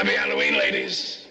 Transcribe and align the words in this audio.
Happy 0.00 0.16
Halloween, 0.16 0.54
ladies. 0.54 1.26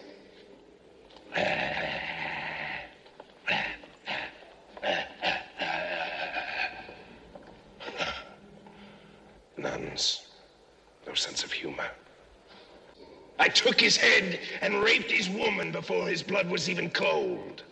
Nuns. 9.58 10.28
No 11.08 11.16
sense 11.16 11.44
of 11.44 11.52
humor. 11.52 11.90
I 13.40 13.48
took 13.48 13.82
his 13.82 13.98
head 13.98 14.40
and 14.62 14.84
raped 14.84 15.10
his 15.10 15.32
woman 15.32 15.72
before 15.72 16.08
his 16.08 16.22
blood 16.22 16.48
was 16.48 16.70
even 16.70 16.92
cold. 16.92 17.64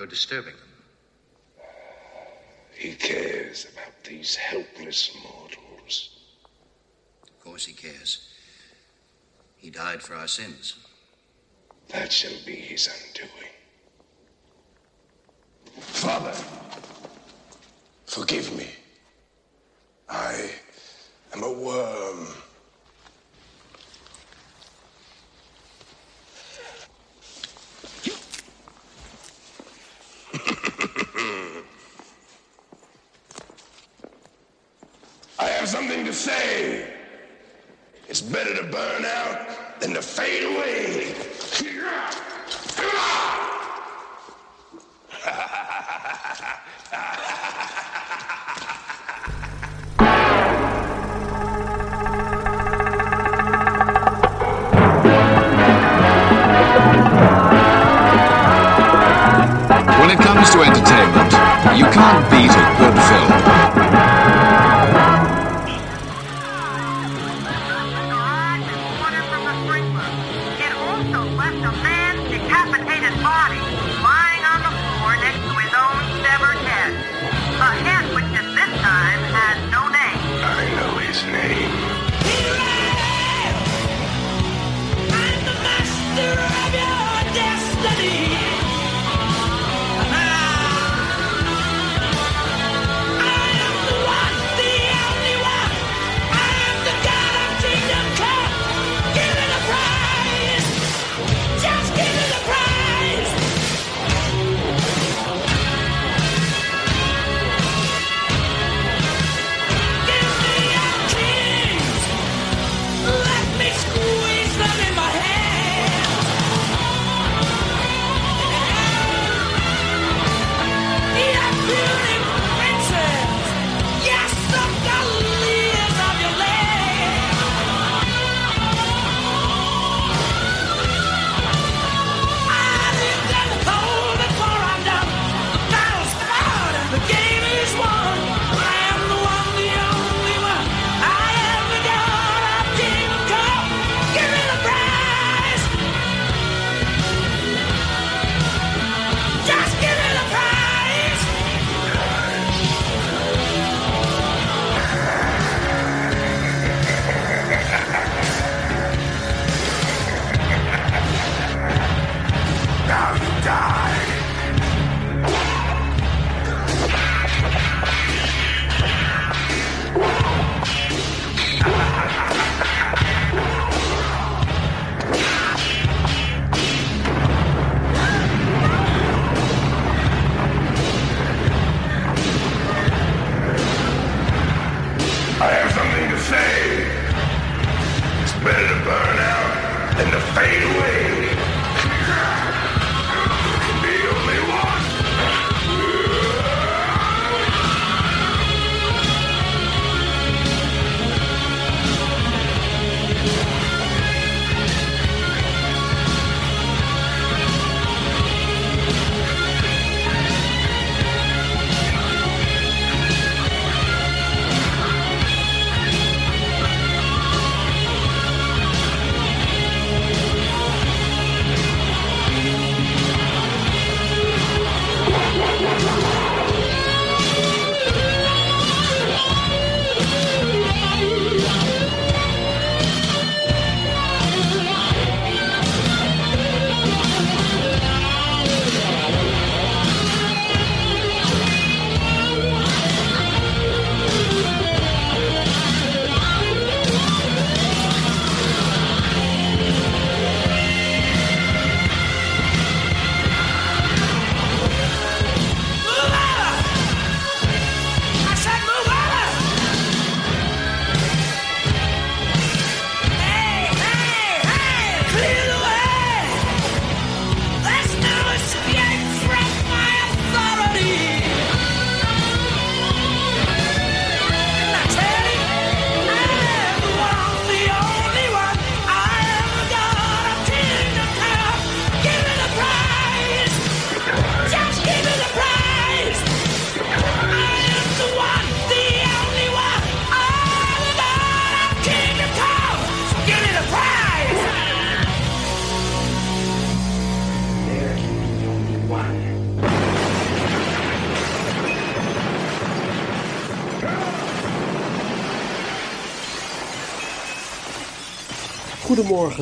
You're 0.00 0.06
disturbing 0.06 0.54
them. 0.54 1.66
He 2.72 2.94
cares 2.94 3.66
about 3.70 4.02
these 4.02 4.34
helpless 4.34 5.14
mortals. 5.22 6.20
Of 7.24 7.38
course 7.44 7.66
he 7.66 7.74
cares. 7.74 8.30
He 9.58 9.68
died 9.68 10.00
for 10.00 10.14
our 10.14 10.26
sins. 10.26 10.76
That 11.90 12.10
shall 12.10 12.38
be 12.46 12.59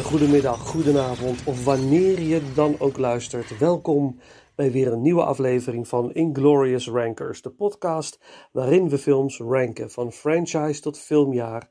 Goedemiddag, 0.02 0.60
goedenavond 0.68 1.44
of 1.44 1.64
wanneer 1.64 2.20
je 2.20 2.52
dan 2.54 2.76
ook 2.78 2.98
luistert. 2.98 3.58
Welkom 3.58 4.20
bij 4.54 4.72
weer 4.72 4.92
een 4.92 5.02
nieuwe 5.02 5.24
aflevering 5.24 5.88
van 5.88 6.12
Inglorious 6.12 6.88
Rankers, 6.88 7.42
de 7.42 7.50
podcast 7.50 8.18
waarin 8.52 8.88
we 8.88 8.98
films 8.98 9.38
ranken 9.38 9.90
van 9.90 10.12
franchise 10.12 10.80
tot 10.80 10.98
filmjaar, 10.98 11.70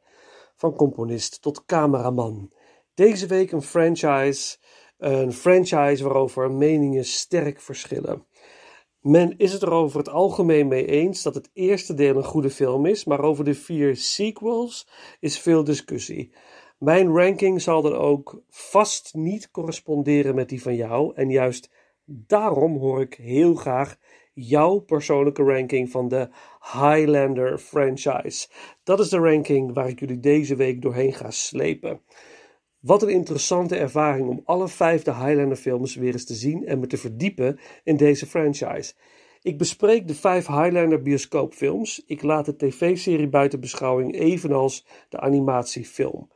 van 0.55 0.75
componist 0.75 1.41
tot 1.41 1.65
cameraman. 1.65 2.51
Deze 2.93 3.27
week 3.27 3.51
een 3.51 3.61
franchise, 3.61 4.57
een 4.97 5.33
franchise 5.33 6.03
waarover 6.03 6.51
meningen 6.51 7.05
sterk 7.05 7.61
verschillen. 7.61 8.25
Men 9.01 9.37
is 9.37 9.53
het 9.53 9.61
er 9.61 9.71
over 9.71 9.99
het 9.99 10.09
algemeen 10.09 10.67
mee 10.67 10.85
eens 10.85 11.23
dat 11.23 11.35
het 11.35 11.49
eerste 11.53 11.93
deel 11.93 12.15
een 12.15 12.23
goede 12.23 12.49
film 12.49 12.85
is, 12.85 13.05
maar 13.05 13.21
over 13.21 13.43
de 13.43 13.53
vier 13.53 13.95
sequels 13.95 14.87
is 15.19 15.39
veel 15.39 15.63
discussie. 15.63 16.33
Mijn 16.77 17.15
ranking 17.15 17.61
zal 17.61 17.81
dan 17.81 17.93
ook 17.93 18.41
vast 18.49 19.13
niet 19.13 19.51
corresponderen 19.51 20.35
met 20.35 20.49
die 20.49 20.61
van 20.61 20.75
jou. 20.75 21.15
En 21.15 21.29
juist 21.29 21.69
daarom 22.05 22.77
hoor 22.77 23.01
ik 23.01 23.13
heel 23.13 23.55
graag 23.55 23.97
jouw 24.33 24.79
persoonlijke 24.79 25.43
ranking 25.43 25.89
van 25.91 26.07
de 26.07 26.29
Highlander 26.59 27.57
franchise. 27.57 28.47
Dat 28.83 28.99
is 28.99 29.09
de 29.09 29.17
ranking 29.17 29.73
waar 29.73 29.87
ik 29.87 29.99
jullie 29.99 30.19
deze 30.19 30.55
week 30.55 30.81
doorheen 30.81 31.13
ga 31.13 31.31
slepen. 31.31 32.01
Wat 32.79 33.03
een 33.03 33.09
interessante 33.09 33.75
ervaring 33.75 34.29
om 34.29 34.41
alle 34.43 34.67
vijf 34.67 35.03
de 35.03 35.13
Highlander 35.15 35.57
films 35.57 35.95
weer 35.95 36.13
eens 36.13 36.25
te 36.25 36.33
zien 36.33 36.65
en 36.65 36.79
me 36.79 36.87
te 36.87 36.97
verdiepen 36.97 37.59
in 37.83 37.97
deze 37.97 38.25
franchise. 38.25 38.93
Ik 39.41 39.57
bespreek 39.57 40.07
de 40.07 40.15
vijf 40.15 40.47
Highlander 40.47 41.01
bioscoopfilms. 41.01 42.03
Ik 42.05 42.21
laat 42.21 42.45
de 42.45 42.55
tv-serie 42.55 43.29
buiten 43.29 43.59
beschouwing, 43.59 44.19
evenals 44.19 44.87
de 45.09 45.19
animatiefilm. 45.19 46.29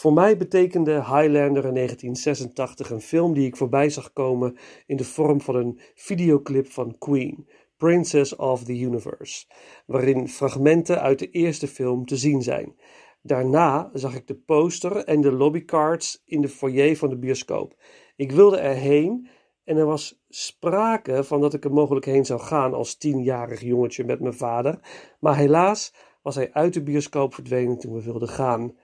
Voor 0.00 0.12
mij 0.12 0.36
betekende 0.36 0.92
Highlander 0.92 1.64
in 1.64 1.74
1986 1.74 2.90
een 2.90 3.00
film 3.00 3.34
die 3.34 3.46
ik 3.46 3.56
voorbij 3.56 3.90
zag 3.90 4.12
komen 4.12 4.56
in 4.86 4.96
de 4.96 5.04
vorm 5.04 5.40
van 5.40 5.54
een 5.54 5.80
videoclip 5.94 6.70
van 6.70 6.98
Queen, 6.98 7.48
Princess 7.76 8.36
of 8.36 8.64
the 8.64 8.78
Universe, 8.78 9.46
waarin 9.86 10.28
fragmenten 10.28 11.00
uit 11.00 11.18
de 11.18 11.30
eerste 11.30 11.68
film 11.68 12.06
te 12.06 12.16
zien 12.16 12.42
zijn. 12.42 12.76
Daarna 13.22 13.90
zag 13.92 14.14
ik 14.14 14.26
de 14.26 14.34
poster 14.34 14.96
en 14.96 15.20
de 15.20 15.32
lobbycards 15.32 16.22
in 16.24 16.40
de 16.40 16.48
foyer 16.48 16.96
van 16.96 17.08
de 17.08 17.18
bioscoop. 17.18 17.74
Ik 18.16 18.32
wilde 18.32 18.58
erheen 18.58 19.28
en 19.64 19.76
er 19.76 19.86
was 19.86 20.22
sprake 20.28 21.24
van 21.24 21.40
dat 21.40 21.54
ik 21.54 21.64
er 21.64 21.72
mogelijk 21.72 22.06
heen 22.06 22.26
zou 22.26 22.40
gaan 22.40 22.74
als 22.74 22.96
tienjarig 22.96 23.60
jongetje 23.60 24.04
met 24.04 24.20
mijn 24.20 24.34
vader, 24.34 24.78
maar 25.18 25.36
helaas 25.36 25.94
was 26.22 26.34
hij 26.34 26.52
uit 26.52 26.74
de 26.74 26.82
bioscoop 26.82 27.34
verdwenen 27.34 27.78
toen 27.78 27.94
we 27.94 28.02
wilden 28.02 28.28
gaan. 28.28 28.74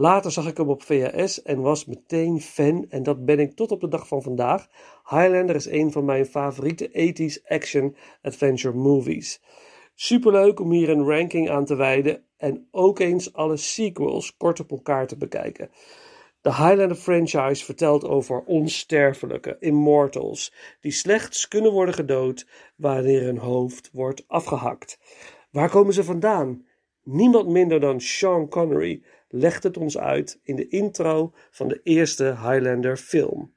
Later 0.00 0.30
zag 0.30 0.46
ik 0.46 0.56
hem 0.56 0.68
op 0.68 0.82
VHS 0.82 1.42
en 1.42 1.60
was 1.60 1.84
meteen 1.84 2.40
fan 2.40 2.86
en 2.88 3.02
dat 3.02 3.24
ben 3.24 3.38
ik 3.38 3.54
tot 3.54 3.70
op 3.70 3.80
de 3.80 3.88
dag 3.88 4.08
van 4.08 4.22
vandaag. 4.22 4.68
Highlander 5.08 5.54
is 5.54 5.66
een 5.66 5.92
van 5.92 6.04
mijn 6.04 6.26
favoriete 6.26 6.88
80s 6.88 7.46
action 7.46 7.96
adventure 8.22 8.74
movies. 8.74 9.42
Superleuk 9.94 10.60
om 10.60 10.70
hier 10.70 10.88
een 10.88 11.04
ranking 11.04 11.50
aan 11.50 11.64
te 11.64 11.74
wijden 11.74 12.24
en 12.36 12.68
ook 12.70 12.98
eens 12.98 13.32
alle 13.32 13.56
sequels 13.56 14.36
kort 14.36 14.60
op 14.60 14.70
elkaar 14.70 15.06
te 15.06 15.16
bekijken. 15.16 15.70
De 16.40 16.54
Highlander 16.54 16.96
franchise 16.96 17.64
vertelt 17.64 18.04
over 18.04 18.42
onsterfelijke 18.44 19.56
immortals 19.60 20.54
die 20.80 20.92
slechts 20.92 21.48
kunnen 21.48 21.72
worden 21.72 21.94
gedood 21.94 22.46
wanneer 22.76 23.22
hun 23.22 23.38
hoofd 23.38 23.90
wordt 23.92 24.24
afgehakt. 24.26 24.98
Waar 25.50 25.70
komen 25.70 25.94
ze 25.94 26.04
vandaan? 26.04 26.66
Niemand 27.02 27.48
minder 27.48 27.80
dan 27.80 28.00
Sean 28.00 28.48
Connery 28.48 29.02
legt 29.28 29.62
het 29.62 29.76
ons 29.76 29.98
uit 29.98 30.40
in 30.42 30.56
de 30.56 30.68
intro 30.68 31.32
van 31.50 31.68
de 31.68 31.80
eerste 31.82 32.24
Highlander 32.24 32.96
film. 32.96 33.52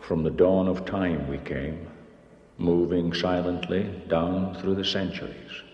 From 0.00 0.22
the 0.22 0.34
dawn 0.34 0.68
of 0.68 0.80
time 0.82 1.28
we 1.28 1.42
came, 1.42 1.78
moving 2.56 3.14
silently 3.14 3.90
down 4.06 4.54
through 4.54 4.76
the 4.76 4.84
centuries, 4.84 5.64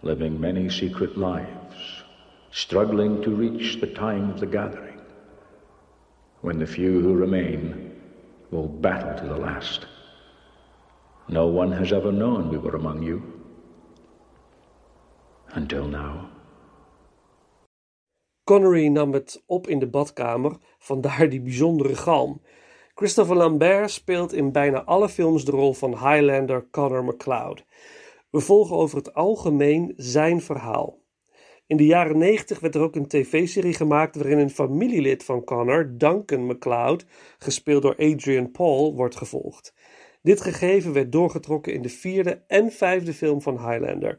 living 0.00 0.40
many 0.40 0.68
secret 0.68 1.16
lives, 1.16 2.04
struggling 2.50 3.22
to 3.22 3.34
reach 3.36 3.80
the 3.80 3.92
time 3.92 4.32
of 4.32 4.38
the 4.38 4.46
gathering, 4.46 5.00
when 6.40 6.58
the 6.58 6.66
few 6.66 7.00
who 7.00 7.14
remain 7.14 7.90
will 8.50 8.68
battle 8.68 9.14
to 9.18 9.26
the 9.26 9.40
last. 9.40 9.86
No 11.28 11.46
one 11.46 11.72
has 11.72 11.92
ever 11.92 12.12
known 12.12 12.50
we 12.50 12.58
were 12.58 12.76
among 12.76 13.02
you 13.02 13.22
until 15.54 15.88
now. 15.88 16.33
Connery 18.44 18.86
nam 18.86 19.12
het 19.12 19.42
op 19.46 19.68
in 19.68 19.78
de 19.78 19.86
badkamer, 19.86 20.56
vandaar 20.78 21.28
die 21.28 21.40
bijzondere 21.40 21.94
galm. 21.94 22.42
Christopher 22.94 23.36
Lambert 23.36 23.90
speelt 23.90 24.32
in 24.32 24.52
bijna 24.52 24.84
alle 24.84 25.08
films 25.08 25.44
de 25.44 25.50
rol 25.50 25.72
van 25.72 25.90
Highlander 25.90 26.68
Connor 26.70 27.04
MacLeod. 27.04 27.64
We 28.30 28.40
volgen 28.40 28.76
over 28.76 28.96
het 28.96 29.14
algemeen 29.14 29.92
zijn 29.96 30.40
verhaal. 30.40 31.02
In 31.66 31.76
de 31.76 31.86
jaren 31.86 32.18
90 32.18 32.60
werd 32.60 32.74
er 32.74 32.80
ook 32.80 32.96
een 32.96 33.08
tv-serie 33.08 33.74
gemaakt 33.74 34.16
waarin 34.16 34.38
een 34.38 34.50
familielid 34.50 35.24
van 35.24 35.44
Connor, 35.44 35.98
Duncan 35.98 36.46
MacLeod, 36.46 37.06
gespeeld 37.38 37.82
door 37.82 37.96
Adrian 37.96 38.50
Paul, 38.50 38.94
wordt 38.94 39.16
gevolgd. 39.16 39.74
Dit 40.22 40.40
gegeven 40.40 40.92
werd 40.92 41.12
doorgetrokken 41.12 41.72
in 41.72 41.82
de 41.82 41.88
vierde 41.88 42.42
en 42.46 42.70
vijfde 42.70 43.14
film 43.14 43.42
van 43.42 43.70
Highlander. 43.70 44.18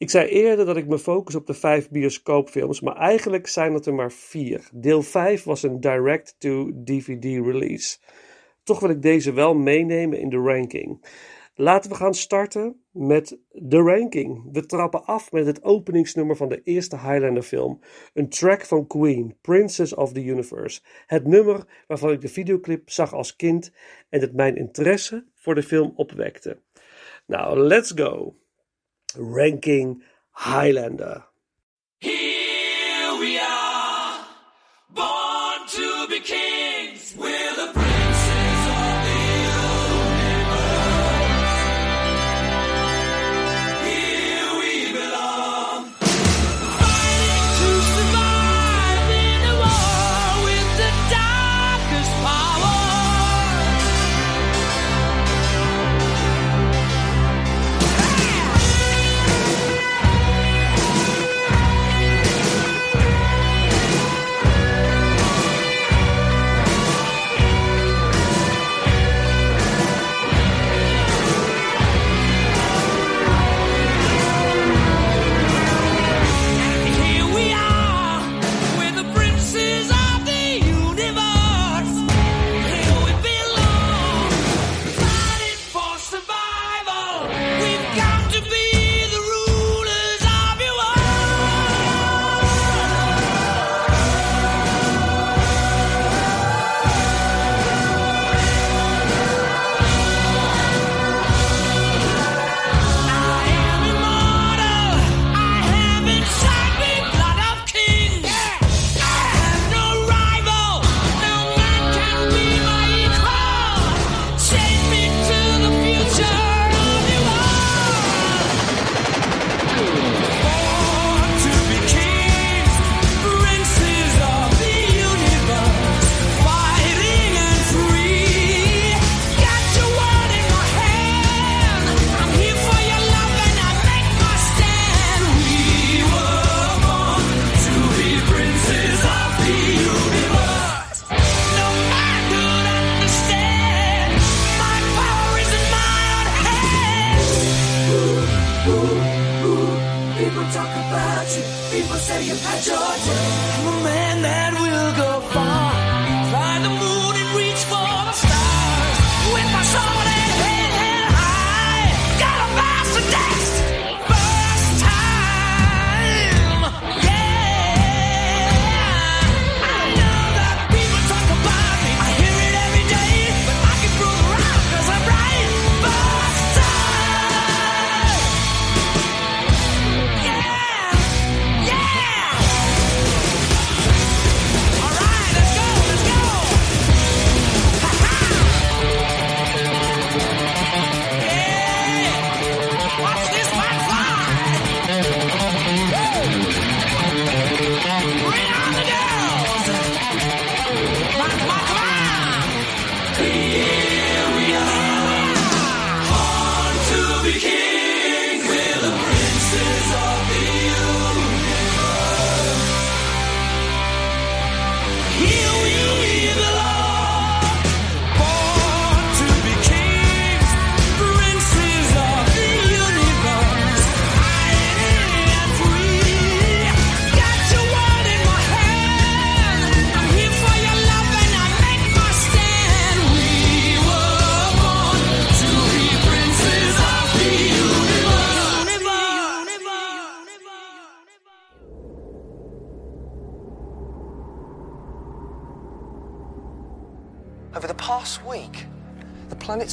Ik 0.00 0.10
zei 0.10 0.28
eerder 0.28 0.66
dat 0.66 0.76
ik 0.76 0.86
me 0.86 0.98
focus 0.98 1.34
op 1.34 1.46
de 1.46 1.54
vijf 1.54 1.90
bioscoopfilms, 1.90 2.80
maar 2.80 2.96
eigenlijk 2.96 3.46
zijn 3.46 3.74
het 3.74 3.86
er 3.86 3.94
maar 3.94 4.12
vier. 4.12 4.68
Deel 4.72 5.02
5 5.02 5.44
was 5.44 5.62
een 5.62 5.80
direct-to-DVD 5.80 7.24
release. 7.24 7.98
Toch 8.62 8.80
wil 8.80 8.90
ik 8.90 9.02
deze 9.02 9.32
wel 9.32 9.54
meenemen 9.54 10.18
in 10.18 10.28
de 10.28 10.36
ranking. 10.36 11.04
Laten 11.54 11.90
we 11.90 11.96
gaan 11.96 12.14
starten 12.14 12.82
met 12.90 13.38
de 13.50 13.76
ranking. 13.76 14.48
We 14.52 14.66
trappen 14.66 15.04
af 15.04 15.32
met 15.32 15.46
het 15.46 15.62
openingsnummer 15.62 16.36
van 16.36 16.48
de 16.48 16.62
eerste 16.62 16.96
Highlander 16.96 17.42
film. 17.42 17.80
Een 18.14 18.28
track 18.28 18.64
van 18.64 18.86
Queen, 18.86 19.36
Princess 19.40 19.94
of 19.94 20.12
the 20.12 20.24
Universe. 20.24 20.80
Het 21.06 21.26
nummer 21.26 21.84
waarvan 21.86 22.12
ik 22.12 22.20
de 22.20 22.28
videoclip 22.28 22.90
zag 22.90 23.12
als 23.12 23.36
kind 23.36 23.72
en 24.08 24.20
het 24.20 24.34
mijn 24.34 24.56
interesse 24.56 25.26
voor 25.34 25.54
de 25.54 25.62
film 25.62 25.92
opwekte. 25.96 26.60
Nou, 27.26 27.58
let's 27.58 27.92
go 27.94 28.34
ranking 29.16 30.02
Highlander. 30.32 31.24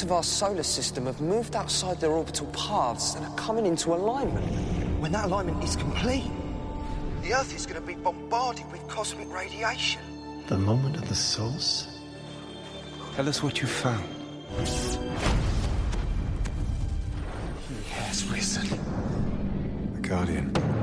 Of 0.08 0.14
our 0.14 0.24
solar 0.24 0.64
system 0.64 1.06
have 1.06 1.20
moved 1.20 1.54
outside 1.54 2.00
their 2.00 2.12
orbital 2.12 2.48
paths 2.54 3.16
and 3.16 3.26
are 3.26 3.36
coming 3.36 3.66
into 3.66 3.94
alignment. 3.94 4.46
When 5.02 5.12
that 5.12 5.26
alignment 5.26 5.62
is 5.62 5.76
complete, 5.76 6.32
the 7.24 7.34
Earth 7.34 7.54
is 7.54 7.66
going 7.66 7.82
to 7.82 7.86
be 7.86 7.96
bombarded 7.96 8.72
with 8.72 8.88
cosmic 8.88 9.30
radiation. 9.30 10.00
The 10.48 10.58
moment 10.58 10.96
of 10.96 11.10
the 11.10 11.16
source? 11.16 12.00
Tell 13.16 13.28
us 13.28 13.44
what 13.44 13.60
you 13.60 13.68
found. 13.68 14.06
He 17.68 17.92
has 17.92 18.24
risen. 18.30 18.80
The 19.96 20.08
Guardian. 20.08 20.76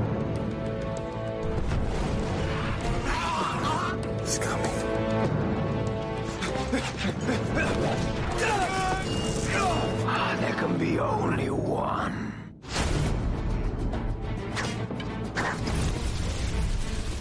There 10.95 11.07
can 11.07 11.39
be 11.39 11.49
only 11.49 11.49
one. 11.49 12.33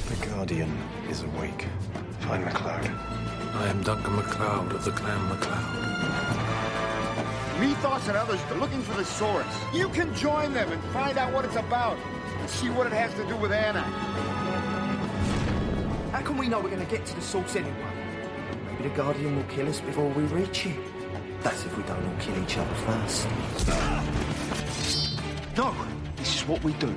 The 0.09 0.27
Guardian 0.27 0.73
is 1.09 1.23
awake. 1.23 1.67
Find 2.21 2.45
McLeod. 2.45 2.89
I 3.55 3.69
am 3.69 3.83
Duncan 3.83 4.17
MacLeod 4.17 4.73
of 4.73 4.85
the 4.85 4.91
Clan 4.93 5.29
MacLeod. 5.29 5.65
Mythos 7.61 8.09
and 8.09 8.17
others 8.17 8.41
are 8.51 8.59
looking 8.59 8.83
for 8.83 8.97
the 8.97 9.05
source. 9.05 9.47
You 9.73 9.89
can 9.89 10.15
join 10.15 10.53
them 10.53 10.71
and 10.71 10.83
find 10.93 11.19
out 11.19 11.33
what 11.33 11.45
it's 11.45 11.57
about 11.57 11.97
and 12.41 12.51
see 12.51 12.69
what 12.69 12.87
it 12.87 12.93
has 12.93 13.15
to 13.15 13.27
do 13.27 13.37
with 13.37 13.53
Anna. 13.53 13.83
How 16.13 16.21
can 16.21 16.37
we 16.37 16.49
know 16.49 16.61
we're 16.61 16.71
going 16.71 16.85
to 16.85 16.91
get 16.91 17.07
to 17.07 17.15
the 17.15 17.23
source 17.23 17.57
anyway? 17.57 17.75
Maybe 18.67 18.89
the 18.89 18.95
Guardian 18.97 19.37
will 19.37 19.45
kill 19.45 19.69
us 19.69 19.81
before 19.81 20.09
we 20.11 20.25
reach 20.25 20.67
it. 20.67 20.94
That's 21.45 21.67
if 21.67 21.77
we 21.77 21.83
don't 21.83 22.03
all 22.03 22.17
kill 22.21 22.43
each 22.43 22.57
other 22.57 22.75
first. 22.75 23.29
No, 25.59 25.75
this 26.17 26.37
is 26.37 26.49
what 26.49 26.65
we 26.65 26.73
do. 26.73 26.89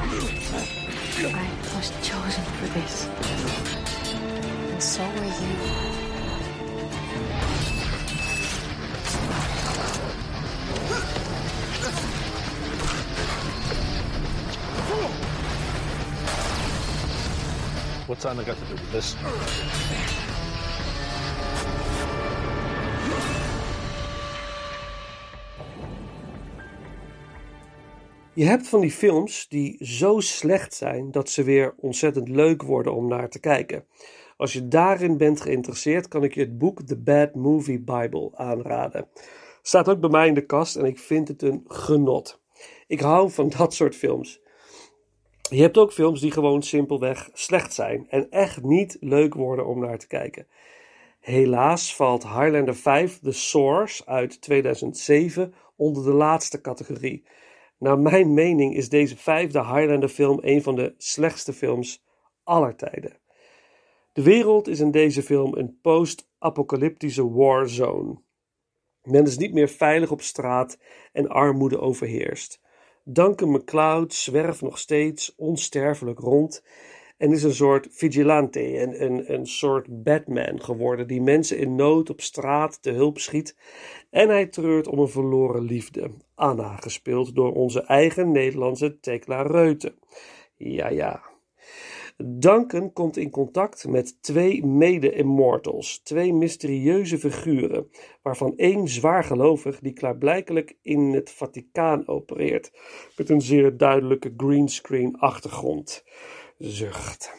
I 0.00 1.48
was 1.76 1.92
chosen 2.02 2.44
for 2.44 2.66
this. 2.78 3.06
And 4.72 4.82
so 4.82 5.04
were 5.08 5.24
you. 5.24 5.92
What's 18.08 18.26
Anna 18.26 18.42
got 18.42 18.56
to 18.58 18.64
do 18.64 18.72
with 18.72 18.90
this? 18.90 19.14
Je 28.34 28.44
hebt 28.44 28.68
van 28.68 28.80
die 28.80 28.90
films 28.90 29.48
die 29.48 29.76
zo 29.84 30.20
slecht 30.20 30.74
zijn 30.74 31.10
dat 31.10 31.30
ze 31.30 31.42
weer 31.42 31.74
ontzettend 31.76 32.28
leuk 32.28 32.62
worden 32.62 32.94
om 32.94 33.08
naar 33.08 33.28
te 33.28 33.40
kijken. 33.40 33.84
Als 34.36 34.52
je 34.52 34.68
daarin 34.68 35.16
bent 35.16 35.40
geïnteresseerd, 35.40 36.08
kan 36.08 36.24
ik 36.24 36.34
je 36.34 36.40
het 36.40 36.58
boek 36.58 36.82
The 36.82 36.98
Bad 36.98 37.34
Movie 37.34 37.80
Bible 37.80 38.30
aanraden. 38.34 39.08
Staat 39.62 39.88
ook 39.88 40.00
bij 40.00 40.10
mij 40.10 40.28
in 40.28 40.34
de 40.34 40.46
kast 40.46 40.76
en 40.76 40.84
ik 40.84 40.98
vind 40.98 41.28
het 41.28 41.42
een 41.42 41.64
genot. 41.66 42.40
Ik 42.86 43.00
hou 43.00 43.30
van 43.30 43.48
dat 43.58 43.74
soort 43.74 43.96
films. 43.96 44.40
Je 45.50 45.60
hebt 45.60 45.78
ook 45.78 45.92
films 45.92 46.20
die 46.20 46.30
gewoon 46.30 46.62
simpelweg 46.62 47.30
slecht 47.32 47.74
zijn 47.74 48.06
en 48.08 48.30
echt 48.30 48.62
niet 48.62 48.96
leuk 49.00 49.34
worden 49.34 49.66
om 49.66 49.80
naar 49.80 49.98
te 49.98 50.06
kijken. 50.06 50.46
Helaas 51.20 51.96
valt 51.96 52.22
Highlander 52.22 52.76
5 52.76 53.18
The 53.18 53.32
Source 53.32 54.06
uit 54.06 54.40
2007 54.40 55.54
onder 55.76 56.04
de 56.04 56.12
laatste 56.12 56.60
categorie. 56.60 57.24
Naar 57.82 57.98
mijn 57.98 58.34
mening 58.34 58.74
is 58.74 58.88
deze 58.88 59.16
vijfde 59.16 59.58
Highlander 59.58 60.08
film 60.08 60.38
een 60.42 60.62
van 60.62 60.76
de 60.76 60.94
slechtste 60.96 61.52
films 61.52 62.04
aller 62.42 62.76
tijden. 62.76 63.18
De 64.12 64.22
wereld 64.22 64.68
is 64.68 64.80
in 64.80 64.90
deze 64.90 65.22
film 65.22 65.54
een 65.54 65.78
post-apocalyptische 65.80 67.30
warzone. 67.30 68.22
Men 69.02 69.24
is 69.24 69.36
niet 69.36 69.52
meer 69.52 69.68
veilig 69.68 70.10
op 70.10 70.20
straat 70.20 70.78
en 71.12 71.28
armoede 71.28 71.80
overheerst. 71.80 72.60
Duncan 73.04 73.50
MacLeod 73.50 74.14
zwerft 74.14 74.60
nog 74.60 74.78
steeds 74.78 75.34
onsterfelijk 75.34 76.18
rond 76.18 76.64
en 77.22 77.32
is 77.32 77.42
een 77.42 77.54
soort 77.54 77.88
vigilante, 77.90 78.78
een, 78.78 79.04
een, 79.04 79.32
een 79.32 79.46
soort 79.46 80.02
Batman 80.02 80.62
geworden 80.62 81.06
die 81.06 81.20
mensen 81.20 81.58
in 81.58 81.74
nood 81.74 82.10
op 82.10 82.20
straat 82.20 82.82
te 82.82 82.90
hulp 82.90 83.18
schiet. 83.18 83.56
En 84.10 84.28
hij 84.28 84.46
treurt 84.46 84.86
om 84.86 84.98
een 84.98 85.08
verloren 85.08 85.62
liefde, 85.62 86.10
Anna, 86.34 86.76
gespeeld 86.76 87.34
door 87.34 87.52
onze 87.52 87.82
eigen 87.82 88.32
Nederlandse 88.32 89.00
Tekla 89.00 89.42
Reuten. 89.42 89.94
Ja, 90.56 90.88
ja. 90.88 91.22
Duncan 92.16 92.92
komt 92.92 93.16
in 93.16 93.30
contact 93.30 93.88
met 93.88 94.22
twee 94.22 94.66
mede-immortals, 94.66 95.98
twee 95.98 96.32
mysterieuze 96.32 97.18
figuren, 97.18 97.90
waarvan 98.22 98.56
één 98.56 98.88
zwaargelovig 98.88 99.78
die 99.80 99.92
klaarblijkelijk 99.92 100.76
in 100.82 101.12
het 101.12 101.30
Vaticaan 101.30 102.08
opereert, 102.08 102.72
met 103.16 103.30
een 103.30 103.40
zeer 103.40 103.76
duidelijke 103.76 104.34
greenscreen 104.36 105.18
achtergrond. 105.18 106.04
Zucht. 106.64 107.32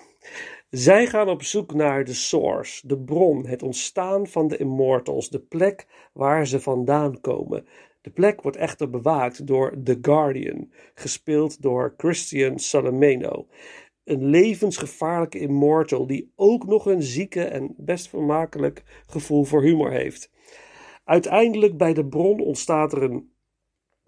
Zij 0.70 1.08
gaan 1.08 1.30
op 1.30 1.44
zoek 1.44 1.74
naar 1.74 2.04
de 2.04 2.14
source, 2.14 2.88
de 2.88 3.00
bron, 3.00 3.46
het 3.46 3.64
ontstaan 3.64 4.28
van 4.28 4.48
de 4.48 4.58
immortals, 4.58 5.30
de 5.30 5.40
plek 5.40 5.88
waar 6.14 6.48
ze 6.48 6.60
vandaan 6.60 7.22
komen. 7.22 7.68
De 8.02 8.10
plek 8.10 8.42
wordt 8.42 8.58
echter 8.58 8.90
bewaakt 8.90 9.48
door 9.48 9.84
The 9.84 9.98
Guardian, 10.02 10.72
gespeeld 10.94 11.62
door 11.62 11.94
Christian 11.98 12.60
Salameno. 12.60 13.48
Een 14.04 14.26
levensgevaarlijke 14.26 15.40
immortal 15.40 16.08
die 16.08 16.32
ook 16.36 16.66
nog 16.66 16.86
een 16.86 17.04
zieke 17.04 17.44
en 17.44 17.74
best 17.78 18.10
vermakelijk 18.10 18.84
gevoel 19.08 19.44
voor 19.44 19.62
humor 19.62 19.92
heeft. 19.92 20.32
Uiteindelijk 21.04 21.78
bij 21.78 21.94
de 21.94 22.06
bron 22.06 22.40
ontstaat 22.40 22.94
er 22.94 23.04
een 23.04 23.33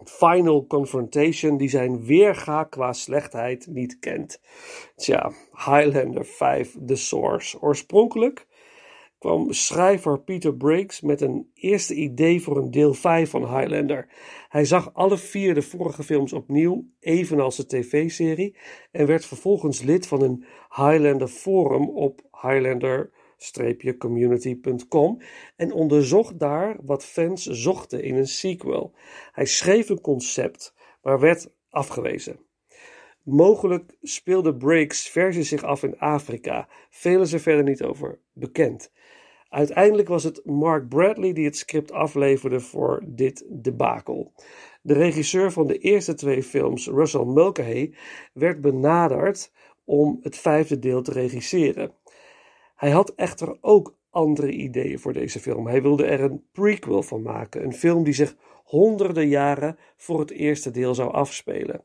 final 0.04 0.66
confrontation 0.66 1.56
die 1.56 1.68
zijn 1.68 2.04
weerga 2.04 2.64
qua 2.64 2.92
slechtheid 2.92 3.66
niet 3.66 3.98
kent. 3.98 4.40
Tja, 4.96 5.32
Highlander 5.52 6.24
5 6.24 6.76
The 6.86 6.96
Source. 6.96 7.60
Oorspronkelijk 7.60 8.46
kwam 9.18 9.52
schrijver 9.52 10.20
Peter 10.20 10.54
Briggs 10.54 11.00
met 11.00 11.20
een 11.20 11.50
eerste 11.54 11.94
idee 11.94 12.42
voor 12.42 12.56
een 12.56 12.70
deel 12.70 12.94
5 12.94 13.30
van 13.30 13.56
Highlander. 13.56 14.08
Hij 14.48 14.64
zag 14.64 14.94
alle 14.94 15.18
vier 15.18 15.54
de 15.54 15.62
vorige 15.62 16.02
films 16.02 16.32
opnieuw, 16.32 16.84
evenals 17.00 17.56
de 17.56 17.66
tv-serie, 17.66 18.56
en 18.90 19.06
werd 19.06 19.24
vervolgens 19.24 19.82
lid 19.82 20.06
van 20.06 20.22
een 20.22 20.44
Highlander 20.68 21.28
forum 21.28 21.88
op 21.88 22.20
highlander-community.com 23.36 25.20
en 25.56 25.72
onderzocht 25.72 26.38
daar 26.38 26.76
wat 26.82 27.04
fans 27.04 27.44
zochten 27.44 28.02
in 28.02 28.14
een 28.14 28.28
sequel. 28.28 28.94
Hij 29.32 29.46
schreef 29.46 29.88
een 29.88 30.00
concept, 30.00 30.74
maar 31.02 31.20
werd 31.20 31.50
afgewezen. 31.70 32.38
Mogelijk 33.22 33.96
speelde 34.02 34.56
Briggs 34.56 35.08
versie 35.08 35.42
zich 35.42 35.62
af 35.62 35.82
in 35.82 35.98
Afrika. 35.98 36.68
Veel 36.90 37.20
is 37.20 37.32
er 37.32 37.40
verder 37.40 37.64
niet 37.64 37.82
over 37.82 38.18
bekend. 38.32 38.92
Uiteindelijk 39.48 40.08
was 40.08 40.24
het 40.24 40.40
Mark 40.44 40.88
Bradley 40.88 41.32
die 41.32 41.44
het 41.44 41.56
script 41.56 41.92
afleverde 41.92 42.60
voor 42.60 43.02
dit 43.06 43.44
debakel. 43.48 44.32
De 44.82 44.94
regisseur 44.94 45.52
van 45.52 45.66
de 45.66 45.78
eerste 45.78 46.14
twee 46.14 46.42
films, 46.42 46.86
Russell 46.86 47.24
Mulcahy, 47.24 47.94
werd 48.32 48.60
benaderd 48.60 49.52
om 49.84 50.18
het 50.22 50.36
vijfde 50.36 50.78
deel 50.78 51.02
te 51.02 51.12
regisseren. 51.12 51.92
Hij 52.76 52.90
had 52.90 53.14
echter 53.14 53.56
ook 53.60 53.96
andere 54.10 54.50
ideeën 54.50 54.98
voor 54.98 55.12
deze 55.12 55.40
film. 55.40 55.66
Hij 55.66 55.82
wilde 55.82 56.04
er 56.04 56.20
een 56.20 56.44
prequel 56.52 57.02
van 57.02 57.22
maken, 57.22 57.64
een 57.64 57.74
film 57.74 58.04
die 58.04 58.14
zich 58.14 58.36
honderden 58.64 59.28
jaren 59.28 59.78
voor 59.96 60.20
het 60.20 60.30
eerste 60.30 60.70
deel 60.70 60.94
zou 60.94 61.12
afspelen. 61.12 61.84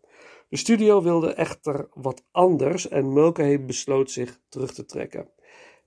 De 0.50 0.58
studio 0.58 1.02
wilde 1.02 1.34
echter 1.34 1.88
wat 1.94 2.24
anders 2.32 2.88
en 2.88 3.14
Mulcahy 3.14 3.66
besloot 3.66 4.12
zich 4.12 4.40
terug 4.50 4.74
te 4.74 4.86
trekken. 4.86 5.30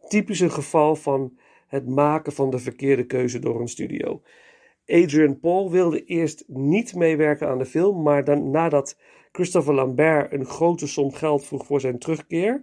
Typisch 0.09 0.41
een 0.41 0.51
geval 0.51 0.97
van 0.97 1.39
het 1.67 1.89
maken 1.89 2.33
van 2.33 2.51
de 2.51 2.59
verkeerde 2.59 3.07
keuze 3.07 3.39
door 3.39 3.61
een 3.61 3.69
studio. 3.69 4.23
Adrian 4.87 5.41
Paul 5.41 5.71
wilde 5.71 6.05
eerst 6.05 6.45
niet 6.47 6.95
meewerken 6.95 7.49
aan 7.49 7.59
de 7.59 7.67
film, 7.67 8.03
maar 8.03 8.25
dan, 8.25 8.51
nadat 8.51 8.99
Christopher 9.33 9.75
Lambert 9.75 10.33
een 10.33 10.47
grote 10.47 10.87
som 10.87 11.13
geld 11.13 11.45
vroeg 11.45 11.67
voor 11.67 11.81
zijn 11.81 11.99
terugkeer 11.99 12.63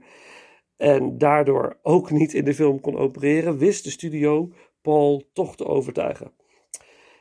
en 0.81 1.17
daardoor 1.17 1.77
ook 1.81 2.11
niet 2.11 2.33
in 2.33 2.45
de 2.45 2.53
film 2.53 2.79
kon 2.79 2.97
opereren, 2.97 3.57
wist 3.57 3.83
de 3.83 3.89
studio 3.89 4.51
Paul 4.81 5.23
toch 5.33 5.55
te 5.55 5.65
overtuigen. 5.65 6.33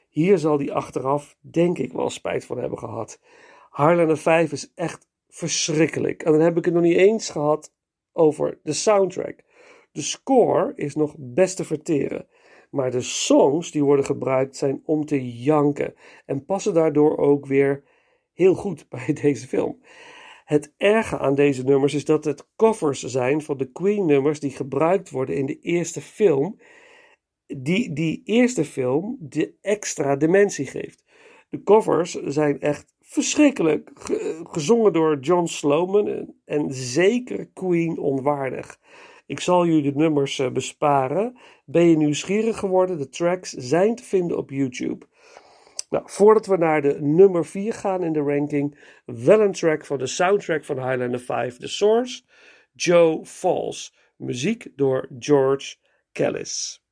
Hier 0.08 0.38
zal 0.38 0.58
hij 0.58 0.72
achteraf, 0.72 1.36
denk 1.40 1.78
ik, 1.78 1.92
wel 1.92 2.10
spijt 2.10 2.44
van 2.44 2.58
hebben 2.58 2.78
gehad. 2.78 3.20
Highlander 3.70 4.18
5 4.18 4.52
is 4.52 4.72
echt 4.74 5.08
verschrikkelijk. 5.28 6.22
En 6.22 6.32
dan 6.32 6.40
heb 6.40 6.56
ik 6.56 6.64
het 6.64 6.74
nog 6.74 6.82
niet 6.82 6.96
eens 6.96 7.30
gehad 7.30 7.72
over 8.12 8.58
de 8.62 8.72
soundtrack. 8.72 9.42
De 9.92 10.02
score 10.02 10.72
is 10.74 10.94
nog 10.94 11.14
best 11.18 11.56
te 11.56 11.64
verteren. 11.64 12.26
Maar 12.70 12.90
de 12.90 13.00
songs 13.00 13.70
die 13.70 13.84
worden 13.84 14.04
gebruikt 14.04 14.56
zijn 14.56 14.82
om 14.84 15.04
te 15.04 15.38
janken 15.38 15.94
en 16.26 16.44
passen 16.44 16.74
daardoor 16.74 17.18
ook 17.18 17.46
weer 17.46 17.84
heel 18.32 18.54
goed 18.54 18.88
bij 18.88 19.12
deze 19.22 19.48
film. 19.48 19.80
Het 20.50 20.74
erge 20.76 21.18
aan 21.18 21.34
deze 21.34 21.64
nummers 21.64 21.94
is 21.94 22.04
dat 22.04 22.24
het 22.24 22.48
covers 22.56 23.02
zijn 23.02 23.42
van 23.42 23.56
de 23.56 23.72
Queen-nummers 23.72 24.40
die 24.40 24.50
gebruikt 24.50 25.10
worden 25.10 25.36
in 25.36 25.46
de 25.46 25.58
eerste 25.60 26.00
film, 26.00 26.60
die 27.46 27.92
die 27.92 28.22
eerste 28.24 28.64
film 28.64 29.16
de 29.20 29.54
extra 29.60 30.16
dimensie 30.16 30.66
geeft. 30.66 31.04
De 31.48 31.62
covers 31.62 32.12
zijn 32.12 32.60
echt 32.60 32.94
verschrikkelijk, 33.00 33.90
ge- 33.94 34.40
gezongen 34.42 34.92
door 34.92 35.18
John 35.20 35.46
Sloman 35.46 36.08
en, 36.08 36.40
en 36.44 36.74
zeker 36.74 37.46
Queen 37.46 37.98
onwaardig. 37.98 38.80
Ik 39.26 39.40
zal 39.40 39.66
jullie 39.66 39.92
de 39.92 39.98
nummers 39.98 40.38
eh, 40.38 40.50
besparen. 40.50 41.38
Ben 41.64 41.84
je 41.84 41.96
nieuwsgierig 41.96 42.58
geworden? 42.58 42.98
De 42.98 43.08
tracks 43.08 43.50
zijn 43.52 43.94
te 43.94 44.04
vinden 44.04 44.36
op 44.36 44.50
YouTube. 44.50 45.06
Nou, 45.90 46.04
voordat 46.06 46.46
we 46.46 46.56
naar 46.56 46.82
de 46.82 47.00
nummer 47.00 47.46
4 47.46 47.72
gaan 47.72 48.04
in 48.04 48.12
de 48.12 48.20
ranking, 48.20 48.78
wel 49.04 49.40
een 49.40 49.52
track 49.52 49.84
van 49.84 49.98
de 49.98 50.06
soundtrack 50.06 50.64
van 50.64 50.88
Highlander 50.88 51.20
5, 51.20 51.56
The 51.56 51.68
Source, 51.68 52.22
Joe 52.72 53.24
Falls. 53.24 53.98
Muziek 54.16 54.66
door 54.76 55.08
George 55.18 55.76
Callis. 56.12 56.84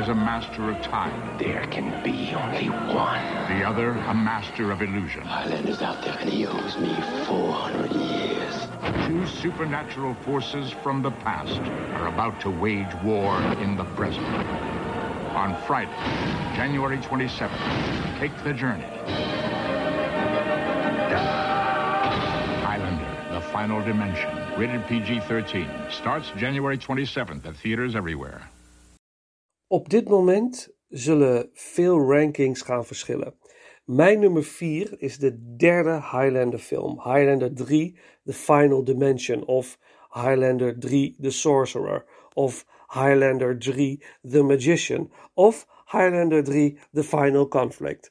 Is 0.00 0.08
a 0.08 0.14
master 0.14 0.70
of 0.70 0.80
time. 0.80 1.36
There 1.36 1.66
can 1.66 2.02
be 2.02 2.32
only 2.34 2.70
one. 2.70 3.22
The 3.48 3.62
other, 3.68 3.90
a 3.90 4.14
master 4.14 4.70
of 4.70 4.80
illusion. 4.80 5.20
Highlander's 5.20 5.82
out 5.82 6.02
there 6.02 6.16
and 6.18 6.30
he 6.30 6.46
owes 6.46 6.78
me 6.78 6.94
400 7.26 7.92
years. 7.92 8.66
Two 9.06 9.26
supernatural 9.26 10.14
forces 10.24 10.70
from 10.70 11.02
the 11.02 11.10
past 11.10 11.60
are 12.00 12.06
about 12.06 12.40
to 12.40 12.50
wage 12.50 12.94
war 13.04 13.36
in 13.60 13.76
the 13.76 13.84
present. 13.94 14.24
On 15.36 15.54
Friday, 15.66 15.92
January 16.56 16.96
27th, 16.96 18.18
take 18.18 18.32
the 18.42 18.54
journey. 18.54 18.84
Highlander, 22.64 23.34
The 23.34 23.42
Final 23.52 23.82
Dimension, 23.82 24.30
rated 24.58 24.86
PG 24.86 25.20
13, 25.20 25.68
starts 25.90 26.30
January 26.38 26.78
27th 26.78 27.44
at 27.44 27.54
theaters 27.56 27.94
everywhere. 27.94 28.48
Op 29.72 29.88
dit 29.88 30.08
moment 30.08 30.68
zullen 30.88 31.50
veel 31.52 32.12
rankings 32.12 32.62
gaan 32.62 32.86
verschillen. 32.86 33.34
Mijn 33.84 34.20
nummer 34.20 34.44
4 34.44 34.94
is 35.02 35.18
de 35.18 35.56
derde 35.56 35.90
Highlander 35.90 36.58
film. 36.58 37.00
Highlander 37.02 37.54
3, 37.54 37.98
The 38.24 38.32
Final 38.32 38.84
Dimension. 38.84 39.46
Of 39.46 39.78
Highlander 40.08 40.78
3, 40.78 41.16
The 41.20 41.30
Sorcerer. 41.30 42.04
Of 42.34 42.66
Highlander 42.86 43.58
3, 43.58 44.02
The 44.30 44.42
Magician. 44.42 45.12
Of 45.34 45.66
Highlander 45.84 46.44
3, 46.44 46.78
The 46.92 47.04
Final 47.04 47.48
Conflict. 47.48 48.10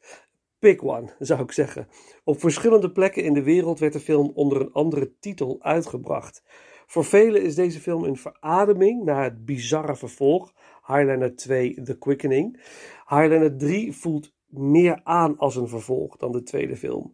Pick 0.60 0.84
one, 0.84 1.10
zou 1.20 1.42
ik 1.42 1.52
zeggen. 1.52 1.88
Op 2.24 2.40
verschillende 2.40 2.92
plekken 2.92 3.24
in 3.24 3.34
de 3.34 3.44
wereld 3.44 3.80
werd 3.80 3.94
de 3.94 4.00
film 4.00 4.32
onder 4.34 4.62
een 4.62 4.74
andere 4.74 5.14
titel 5.20 5.58
uitgebracht. 5.62 6.44
Voor 6.90 7.06
velen 7.06 7.44
is 7.44 7.56
deze 7.56 7.80
film 7.80 8.04
een 8.04 8.18
verademing 8.18 9.04
na 9.04 9.24
het 9.24 9.46
bizarre 9.46 9.96
vervolg, 9.96 10.54
Highlander 10.90 11.36
2 11.36 11.82
The 11.84 11.98
Quickening. 11.98 12.60
Highlander 13.08 13.58
3 13.58 13.94
voelt 13.94 14.34
meer 14.48 15.02
aan 15.04 15.38
als 15.38 15.56
een 15.56 15.68
vervolg 15.68 16.18
dan 16.18 16.32
de 16.32 16.44
tweede 16.44 16.76
film. 16.76 17.14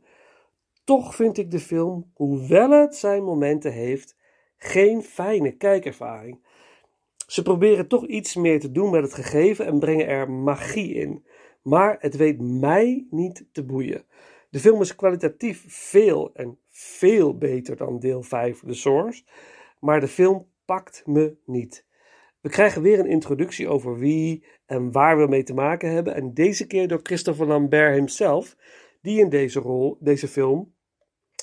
Toch 0.84 1.16
vind 1.16 1.38
ik 1.38 1.52
de 1.52 1.60
film, 1.60 2.12
hoewel 2.14 2.70
het 2.70 2.96
zijn 2.96 3.24
momenten 3.24 3.72
heeft, 3.72 4.18
geen 4.58 5.04
fijne 5.04 5.52
kijkervaring. 5.52 6.40
Ze 7.28 7.42
proberen 7.42 7.88
toch 7.88 8.06
iets 8.06 8.36
meer 8.36 8.60
te 8.60 8.72
doen 8.72 8.92
met 8.92 9.02
het 9.02 9.14
gegeven 9.14 9.66
en 9.66 9.80
brengen 9.80 10.08
er 10.08 10.32
magie 10.32 10.94
in. 10.94 11.26
Maar 11.62 11.98
het 12.00 12.16
weet 12.16 12.42
mij 12.42 13.08
niet 13.10 13.46
te 13.52 13.66
boeien. 13.66 14.06
De 14.50 14.60
film 14.60 14.82
is 14.82 14.96
kwalitatief 14.96 15.66
veel 15.68 16.34
en 16.34 16.58
veel 16.70 17.38
beter 17.38 17.76
dan 17.76 18.00
deel 18.00 18.22
5 18.22 18.60
The 18.60 18.74
Source, 18.74 19.24
maar 19.80 20.00
de 20.00 20.08
film 20.08 20.48
pakt 20.66 21.04
me 21.06 21.36
niet. 21.46 21.86
We 22.46 22.52
krijgen 22.52 22.82
weer 22.82 23.00
een 23.00 23.10
introductie 23.10 23.68
over 23.68 23.98
wie 23.98 24.46
en 24.66 24.92
waar 24.92 25.18
we 25.18 25.28
mee 25.28 25.44
te 25.44 25.54
maken 25.54 25.92
hebben. 25.92 26.16
En 26.16 26.34
deze 26.34 26.68
keer 26.68 26.88
door 26.88 27.00
Christopher 27.04 27.48
Lambert 27.48 27.96
himself, 27.96 28.56
die 29.02 29.20
in 29.20 29.30
deze, 29.30 29.60
rol, 29.60 29.98
deze 30.00 30.28
film 30.28 30.74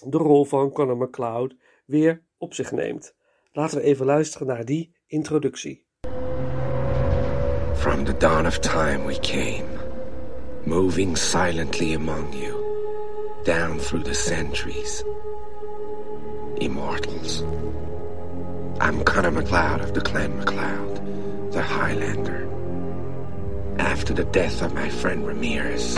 de 0.05 0.17
rol 0.17 0.45
van 0.45 0.73
Conor 0.73 0.97
McCloud 0.97 1.57
weer 1.85 2.23
op 2.38 2.55
zich 2.55 2.73
neemt. 2.73 3.15
Laten 3.53 3.79
we 3.79 3.85
even 3.85 4.07
luisteren 4.07 4.47
naar 4.47 4.65
die 4.65 4.95
introductie. 5.07 5.87
From 7.75 8.05
the 8.05 8.17
dawn 8.17 8.47
of 8.47 8.59
time 8.59 9.07
we 9.07 9.19
came, 9.21 9.65
moving 10.65 11.17
silently 11.17 11.95
among 11.95 12.35
you, 12.35 12.55
down 13.43 13.77
through 13.77 14.05
the 14.05 14.15
centuries. 14.15 15.05
Immortals. 16.55 17.45
I'm 18.81 19.05
Connor 19.05 19.31
McLeod 19.31 19.83
of 19.83 19.95
the 19.95 20.01
Clan 20.01 20.43
McLeod, 20.43 21.53
the 21.53 21.63
Highlander. 21.63 22.49
After 23.79 24.15
the 24.15 24.25
death 24.25 24.63
of 24.63 24.75
my 24.75 24.89
friend 24.89 25.27
Ramirez. 25.27 25.97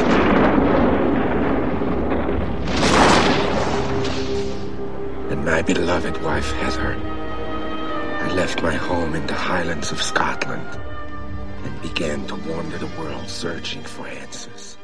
And 5.31 5.45
my 5.45 5.63
beloved 5.63 6.23
wife 6.23 6.53
Heather. 6.53 6.95
I 6.95 8.33
left 8.35 8.63
my 8.63 8.75
home 8.75 9.15
in 9.15 9.27
the 9.27 9.35
highlands 9.35 9.93
of 9.93 10.03
Scotland 10.03 10.69
and 11.65 11.83
began 11.83 12.27
to 12.27 12.35
wander 12.35 12.79
the 12.79 12.91
world 12.99 13.29
searching 13.29 13.83
for 13.83 14.07
answers. 14.07 14.77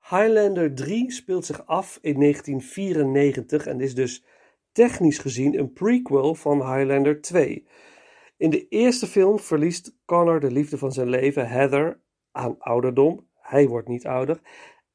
Highlander 0.00 0.74
3 0.74 1.10
speelt 1.10 1.46
zich 1.46 1.66
af 1.66 1.98
in 2.02 2.20
1994 2.20 3.66
en 3.66 3.80
is 3.80 3.94
dus 3.94 4.24
technisch 4.72 5.18
gezien 5.18 5.58
een 5.58 5.72
prequel 5.72 6.34
van 6.34 6.74
Highlander 6.74 7.20
2. 7.20 7.66
In 8.36 8.50
de 8.50 8.68
eerste 8.68 9.06
film 9.06 9.38
verliest 9.38 9.96
Connor 10.04 10.40
de 10.40 10.50
liefde 10.50 10.78
van 10.78 10.92
zijn 10.92 11.08
leven, 11.08 11.48
Heather, 11.48 12.00
aan 12.32 12.58
ouderdom. 12.58 13.28
Hij 13.34 13.68
wordt 13.68 13.88
niet 13.88 14.06
ouder. 14.06 14.40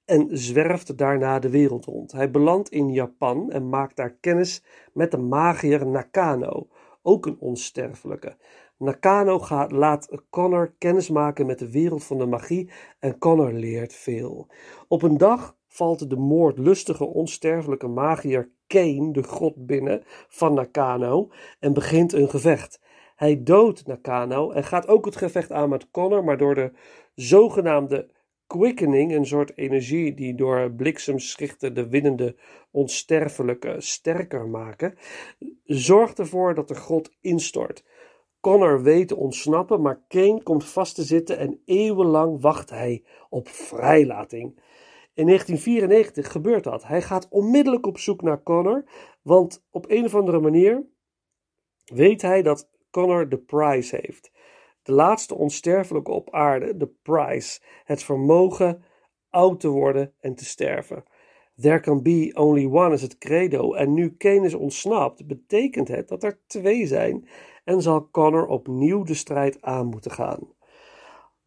En 0.06 0.28
zwerft 0.32 0.98
daarna 0.98 1.40
de 1.40 1.50
wereld 1.50 1.86
rond. 1.86 2.12
Hij 2.12 2.32
belandt 2.32 2.70
in 2.70 2.92
Japan 2.92 3.52
en 3.52 3.70
maakt 3.70 3.96
daar 3.96 4.18
kennis 4.20 4.64
met 4.94 5.12
de 5.12 5.18
magier 5.18 5.88
Nakano, 5.88 6.68
ook 7.02 7.26
een 7.26 7.40
onsterfelijke. 7.40 8.38
Nakano 8.78 9.40
gaat, 9.40 9.72
laat 9.72 10.22
Connor 10.30 10.76
kennismaken 10.78 11.46
met 11.46 11.60
de 11.60 11.72
wereld 11.72 12.04
van 12.04 12.18
de 12.18 12.26
magie 12.26 12.72
en 13.00 13.18
Connor 13.18 13.54
leert 13.54 13.94
veel. 13.94 14.48
Op 14.88 15.02
een 15.02 15.18
dag 15.18 15.58
valt 15.68 16.10
de 16.10 16.16
moordlustige 16.16 17.06
onsterfelijke 17.06 17.88
magier 17.88 18.52
Kane 18.68 19.12
de 19.12 19.24
grot 19.24 19.66
binnen 19.66 20.04
van 20.28 20.54
Nakano 20.54 21.32
en 21.60 21.74
begint 21.74 22.14
een 22.14 22.30
gevecht. 22.30 22.80
Hij 23.16 23.44
doodt 23.44 23.88
Nakano 23.88 24.52
en 24.52 24.64
gaat 24.64 24.88
ook 24.88 25.06
het 25.06 25.16
gevecht 25.16 25.52
aan 25.52 25.70
met 25.70 25.92
Connor, 25.92 26.24
maar 26.24 26.38
door 26.38 26.56
de 26.56 26.72
zogenaamde 27.16 28.10
quickening, 28.48 29.14
een 29.14 29.26
soort 29.26 29.58
energie 29.58 30.14
die 30.14 30.36
door 30.36 30.72
bliksemschichten 30.72 31.74
de 31.74 31.88
winnende 31.88 32.36
onsterfelijke 32.72 33.76
sterker 33.78 34.48
maken, 34.48 34.98
zorgt 35.64 36.20
ervoor 36.20 36.54
dat 36.56 36.68
de 36.68 36.76
grot 36.76 37.12
instort. 37.22 37.84
Connor 38.40 38.82
weet 38.84 39.08
te 39.08 39.16
ontsnappen, 39.16 39.82
maar 39.82 40.02
Kane 40.08 40.44
komt 40.44 40.66
vast 40.66 40.96
te 40.96 41.04
zitten 41.04 41.38
en 41.38 41.62
eeuwenlang 41.66 42.42
wacht 42.42 42.70
hij 42.70 43.04
op 43.30 43.48
vrijlating. 43.48 44.60
In 45.16 45.26
1994 45.26 46.32
gebeurt 46.32 46.64
dat. 46.64 46.88
Hij 46.88 47.02
gaat 47.02 47.28
onmiddellijk 47.30 47.86
op 47.86 47.98
zoek 47.98 48.22
naar 48.22 48.44
Connor, 48.44 48.84
want 49.22 49.66
op 49.70 49.86
een 49.90 50.06
of 50.06 50.16
andere 50.16 50.40
manier 50.40 50.84
weet 51.86 52.22
hij 52.22 52.42
dat 52.42 52.70
Connor 52.92 53.30
de 53.30 53.38
prize 53.38 53.96
heeft. 54.02 54.32
De 54.82 54.92
laatste 54.92 55.36
onsterfelijke 55.36 56.12
op 56.12 56.34
aarde, 56.34 56.78
de 56.78 56.88
prize, 57.02 57.60
het 57.84 58.04
vermogen 58.04 58.84
oud 59.30 59.60
te 59.60 59.70
worden 59.70 60.14
en 60.20 60.36
te 60.36 60.46
sterven. 60.46 61.04
There 61.62 61.80
can 61.80 62.02
be 62.02 62.32
only 62.34 62.66
one 62.66 62.94
is 62.94 63.02
het 63.02 63.18
credo 63.18 63.74
en 63.74 63.94
nu 63.94 64.16
Kane 64.16 64.46
is 64.46 64.54
ontsnapt, 64.54 65.28
betekent 65.28 65.88
het 65.88 66.08
dat 66.08 66.24
er 66.24 66.40
twee 66.48 66.88
zijn 66.88 67.28
en 67.64 67.82
zal 67.82 68.10
Connor 68.12 68.48
opnieuw 68.48 69.04
de 69.04 69.14
strijd 69.14 69.62
aan 69.62 69.86
moeten 69.86 70.12
gaan. 70.12 70.55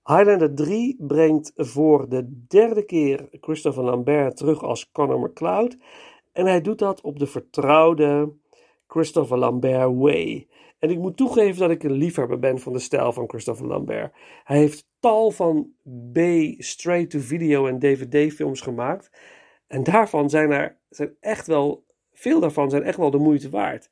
Highlander 0.08 0.54
3 0.54 0.96
brengt 0.98 1.52
voor 1.56 2.08
de 2.08 2.44
derde 2.46 2.84
keer 2.84 3.28
Christopher 3.40 3.84
Lambert 3.84 4.36
terug 4.36 4.62
als 4.62 4.90
Connor 4.92 5.20
McCloud 5.20 5.76
en 6.32 6.46
hij 6.46 6.60
doet 6.60 6.78
dat 6.78 7.00
op 7.00 7.18
de 7.18 7.26
vertrouwde 7.26 8.32
Christopher 8.86 9.38
Lambert 9.38 9.94
way. 9.94 10.48
En 10.78 10.90
ik 10.90 10.98
moet 10.98 11.16
toegeven 11.16 11.60
dat 11.60 11.70
ik 11.70 11.82
een 11.82 11.92
liefhebber 11.92 12.38
ben 12.38 12.58
van 12.58 12.72
de 12.72 12.78
stijl 12.78 13.12
van 13.12 13.28
Christopher 13.28 13.66
Lambert. 13.66 14.14
Hij 14.44 14.58
heeft 14.58 14.88
tal 15.00 15.30
van 15.30 15.70
B, 16.12 16.18
straight-to-video 16.58 17.66
en 17.66 17.78
DVD-films 17.78 18.60
gemaakt. 18.60 19.10
En 19.66 19.82
daarvan 19.82 20.30
zijn 20.30 20.50
er 20.50 20.78
zijn 20.88 21.16
echt 21.20 21.46
wel, 21.46 21.84
veel 22.12 22.40
daarvan 22.40 22.70
zijn 22.70 22.82
echt 22.82 22.98
wel 22.98 23.10
de 23.10 23.18
moeite 23.18 23.50
waard. 23.50 23.90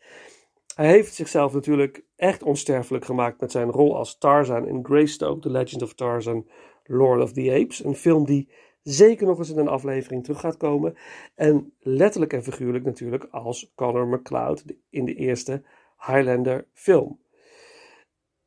Hij 0.76 0.86
heeft 0.86 1.14
zichzelf 1.14 1.52
natuurlijk 1.52 2.04
echt 2.16 2.42
onsterfelijk 2.42 3.04
gemaakt 3.04 3.40
met 3.40 3.50
zijn 3.50 3.70
rol 3.70 3.96
als 3.96 4.18
Tarzan 4.18 4.66
in 4.66 4.84
Greystoke, 4.84 5.40
The 5.40 5.50
Legend 5.50 5.82
of 5.82 5.94
Tarzan, 5.94 6.48
Lord 6.84 7.22
of 7.22 7.32
the 7.32 7.58
Apes. 7.62 7.84
Een 7.84 7.94
film 7.94 8.24
die 8.24 8.48
zeker 8.82 9.26
nog 9.26 9.38
eens 9.38 9.50
in 9.50 9.58
een 9.58 9.68
aflevering 9.68 10.24
terug 10.24 10.40
gaat 10.40 10.56
komen. 10.56 10.96
En 11.34 11.72
letterlijk 11.80 12.32
en 12.32 12.42
figuurlijk 12.42 12.84
natuurlijk 12.84 13.26
als 13.30 13.72
Connor 13.74 14.06
McCloud 14.08 14.64
in 14.90 15.04
de 15.04 15.14
eerste 15.14 15.62
Highlander 16.06 16.66
film. 16.72 17.20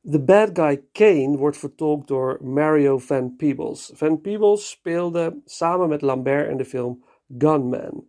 The 0.01 0.23
bad 0.23 0.49
guy 0.53 0.83
Kane 0.91 1.37
wordt 1.37 1.57
vertolkt 1.57 2.07
door 2.07 2.37
Mario 2.41 2.97
Van 2.97 3.35
Peebles. 3.35 3.91
Van 3.93 4.21
Peebles 4.21 4.69
speelde 4.69 5.41
samen 5.45 5.89
met 5.89 6.01
Lambert 6.01 6.49
in 6.49 6.57
de 6.57 6.65
film 6.65 7.03
Gunman. 7.37 8.08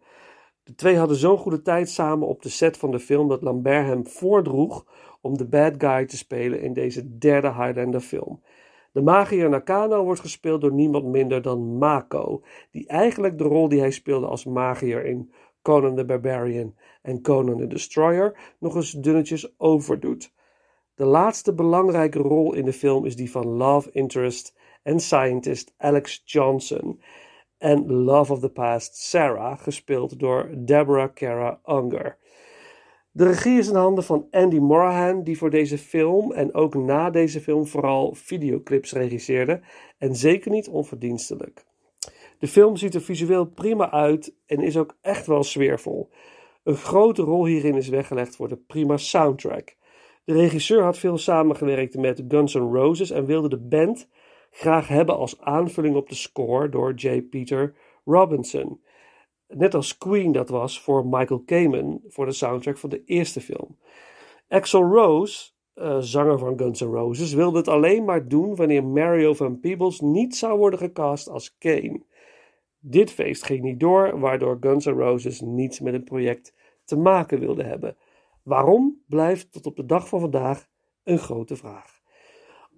De 0.71 0.77
twee 0.77 0.97
hadden 0.97 1.17
zo'n 1.17 1.39
goede 1.39 1.63
tijd 1.63 1.89
samen 1.89 2.29
op 2.29 2.43
de 2.43 2.49
set 2.49 2.77
van 2.77 2.91
de 2.91 2.99
film 2.99 3.29
dat 3.29 3.43
Lambert 3.43 3.87
hem 3.87 4.07
voordroeg 4.07 4.87
om 5.21 5.39
de 5.39 5.47
bad 5.47 5.75
guy 5.79 6.07
te 6.07 6.17
spelen 6.17 6.61
in 6.61 6.73
deze 6.73 7.19
derde 7.19 7.53
Highlander 7.53 8.01
film. 8.01 8.43
De 8.93 9.03
magier 9.03 9.49
Nakano 9.49 10.05
wordt 10.05 10.21
gespeeld 10.21 10.61
door 10.61 10.73
niemand 10.73 11.05
minder 11.05 11.43
dan 11.43 11.79
Mako, 11.79 12.43
die 12.71 12.87
eigenlijk 12.87 13.39
de 13.39 13.45
rol 13.45 13.69
die 13.69 13.81
hij 13.81 13.91
speelde 13.91 14.27
als 14.27 14.45
magier 14.45 15.05
in 15.05 15.33
Conan 15.63 15.97
the 15.97 16.05
Barbarian 16.05 16.75
en 17.03 17.23
Conan 17.23 17.59
the 17.59 17.67
Destroyer 17.67 18.55
nog 18.59 18.75
eens 18.75 18.93
dunnetjes 18.93 19.55
overdoet. 19.59 20.33
De 20.95 21.05
laatste 21.05 21.55
belangrijke 21.55 22.19
rol 22.19 22.55
in 22.55 22.65
de 22.65 22.73
film 22.73 23.05
is 23.05 23.17
die 23.17 23.31
van 23.31 23.47
love 23.47 23.91
interest 23.93 24.57
en 24.83 25.01
scientist 25.01 25.75
Alex 25.77 26.23
Johnson 26.25 27.01
en 27.61 27.93
Love 27.93 28.33
of 28.33 28.41
the 28.41 28.49
Past 28.49 28.97
Sarah, 28.97 29.59
gespeeld 29.59 30.19
door 30.19 30.51
Deborah 30.57 31.15
Kara 31.15 31.61
Unger. 31.67 32.17
De 33.13 33.25
regie 33.25 33.59
is 33.59 33.69
in 33.69 33.75
handen 33.75 34.05
van 34.05 34.27
Andy 34.31 34.59
Morahan, 34.59 35.23
die 35.23 35.39
voor 35.39 35.51
deze 35.51 35.79
film 35.79 36.33
en 36.33 36.55
ook 36.55 36.75
na 36.75 37.11
deze 37.11 37.41
film 37.41 37.67
vooral 37.67 38.15
videoclips 38.15 38.93
regisseerde 38.93 39.61
en 39.99 40.15
zeker 40.17 40.51
niet 40.51 40.69
onverdienstelijk. 40.69 41.65
De 42.39 42.49
film 42.49 42.77
ziet 42.77 42.95
er 42.95 43.01
visueel 43.01 43.47
prima 43.47 43.91
uit 43.91 44.35
en 44.47 44.61
is 44.61 44.77
ook 44.77 44.97
echt 45.01 45.27
wel 45.27 45.43
sfeervol. 45.43 46.11
Een 46.65 46.77
grote 46.77 47.23
rol 47.23 47.47
hierin 47.47 47.75
is 47.75 47.89
weggelegd 47.89 48.37
voor 48.37 48.49
de 48.49 48.57
prima 48.57 48.97
soundtrack. 48.97 49.77
De 50.25 50.33
regisseur 50.33 50.83
had 50.83 50.99
veel 50.99 51.19
samengewerkt 51.19 51.97
met 51.97 52.23
Guns 52.29 52.55
N' 52.55 52.73
Roses 52.73 53.11
en 53.11 53.25
wilde 53.25 53.49
de 53.49 53.59
band 53.59 54.09
graag 54.51 54.89
hebben 54.89 55.17
als 55.17 55.41
aanvulling 55.41 55.97
op 55.97 56.09
de 56.09 56.15
score 56.15 56.69
door 56.69 56.95
J. 56.95 57.23
Peter 57.23 57.75
Robinson. 58.05 58.81
Net 59.49 59.75
als 59.75 59.99
Queen 59.99 60.33
dat 60.33 60.49
was 60.49 60.81
voor 60.81 61.07
Michael 61.07 61.41
Kamen 61.41 62.01
voor 62.07 62.27
de 62.27 62.33
soundtrack 62.33 62.79
van 62.79 62.91
de 62.91 63.05
eerste 63.05 63.41
film. 63.41 63.79
Axl 64.49 64.77
Rose, 64.77 65.51
uh, 65.75 65.97
zanger 65.99 66.39
van 66.39 66.59
Guns 66.59 66.81
N' 66.81 66.85
Roses, 66.85 67.33
wilde 67.33 67.59
het 67.59 67.69
alleen 67.69 68.05
maar 68.05 68.29
doen 68.29 68.57
wanneer 68.57 68.85
Mario 68.85 69.35
van 69.35 69.61
Peebles 69.61 70.01
niet 70.01 70.37
zou 70.37 70.59
worden 70.59 70.79
gecast 70.79 71.29
als 71.29 71.57
Kane. 71.59 72.03
Dit 72.79 73.11
feest 73.11 73.45
ging 73.45 73.63
niet 73.63 73.81
door, 73.81 74.21
waardoor 74.21 74.57
Guns 74.61 74.85
N' 74.85 74.91
Roses 74.91 75.41
niets 75.41 75.81
met 75.81 75.93
het 75.93 76.05
project 76.05 76.55
te 76.85 76.97
maken 76.97 77.41
wilde 77.41 77.63
hebben. 77.63 77.97
Waarom 78.43 79.03
blijft 79.07 79.53
tot 79.53 79.67
op 79.67 79.77
de 79.77 79.87
dag 79.87 80.09
van 80.09 80.21
vandaag 80.21 80.67
een 81.05 81.19
grote 81.19 81.57
vraag. 81.57 82.00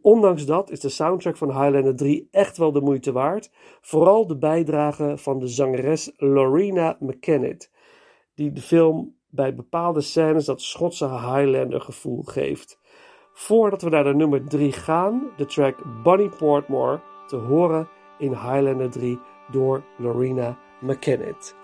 Ondanks 0.03 0.47
dat 0.47 0.71
is 0.71 0.81
de 0.81 0.89
soundtrack 0.89 1.37
van 1.37 1.49
Highlander 1.49 1.97
3 1.97 2.29
echt 2.31 2.57
wel 2.57 2.73
de 2.73 2.81
moeite 2.81 3.13
waard. 3.13 3.51
Vooral 3.81 4.27
de 4.27 4.37
bijdrage 4.37 5.15
van 5.17 5.39
de 5.39 5.47
zangeres 5.47 6.13
Lorena 6.17 6.97
McKennitt, 7.01 7.71
die 8.35 8.53
de 8.53 8.61
film 8.61 9.17
bij 9.31 9.55
bepaalde 9.55 10.01
scènes 10.01 10.45
dat 10.45 10.63
Schotse 10.63 11.09
Highlander 11.09 11.81
gevoel 11.81 12.23
geeft. 12.23 12.79
Voordat 13.33 13.83
we 13.83 13.91
naar 13.91 14.05
de 14.05 14.15
nummer 14.15 14.49
3 14.49 14.73
gaan, 14.73 15.31
de 15.37 15.47
track 15.47 16.03
Bunny 16.03 16.29
Portmore 16.29 17.01
te 17.27 17.37
horen 17.37 17.89
in 18.19 18.31
Highlander 18.31 18.91
3 18.91 19.19
door 19.51 19.85
Lorena 19.99 20.59
McKennitt. 20.81 21.62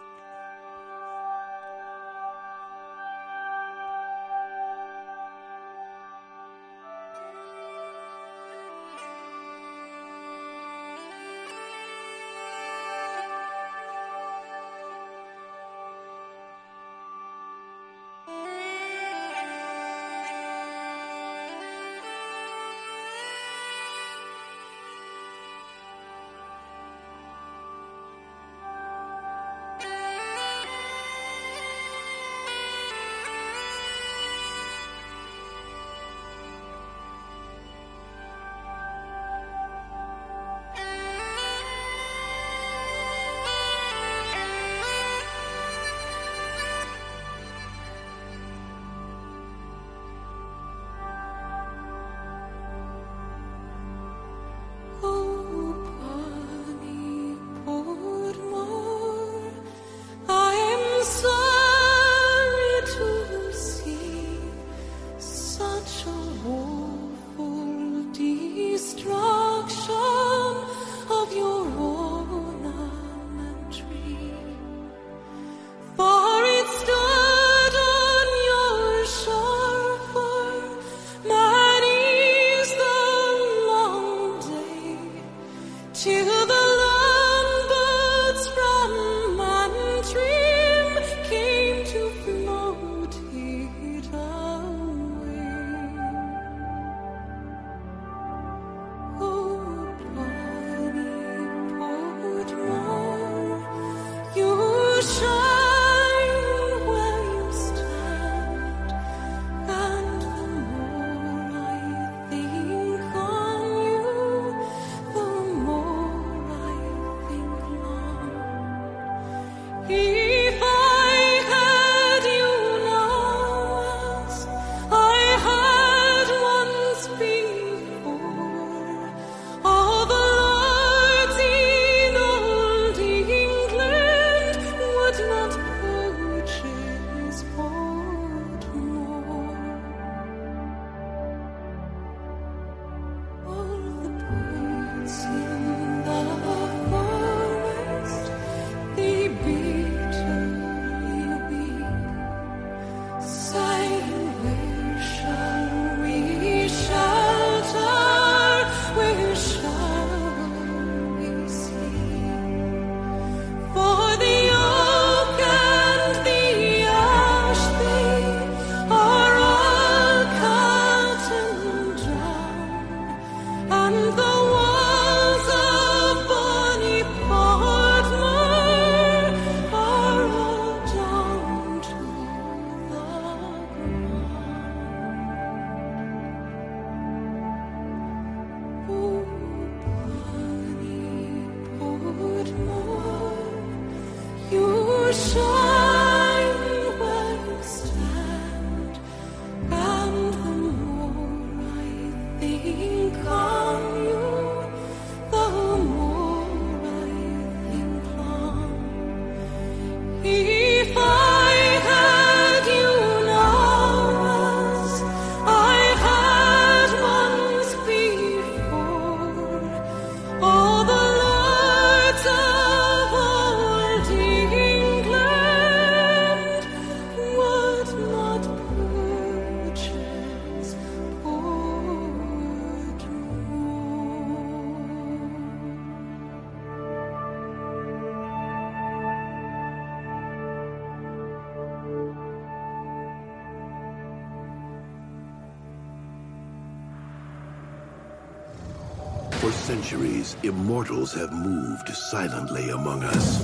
Centuries, 249.88 250.36
immortals 250.42 251.14
have 251.14 251.32
moved 251.32 251.88
silently 251.88 252.68
among 252.68 253.02
us, 253.02 253.42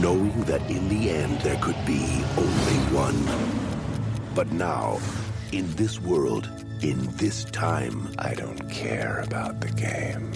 knowing 0.00 0.40
that 0.44 0.62
in 0.70 0.88
the 0.88 1.10
end 1.10 1.36
there 1.40 1.58
could 1.60 1.74
be 1.84 2.22
only 2.36 2.78
one. 2.94 3.18
But 4.36 4.52
now, 4.52 5.00
in 5.50 5.68
this 5.74 6.00
world, 6.00 6.48
in 6.80 7.08
this 7.16 7.42
time, 7.44 8.08
I 8.20 8.34
don't 8.34 8.70
care 8.70 9.18
about 9.26 9.60
the 9.60 9.72
game. 9.72 10.30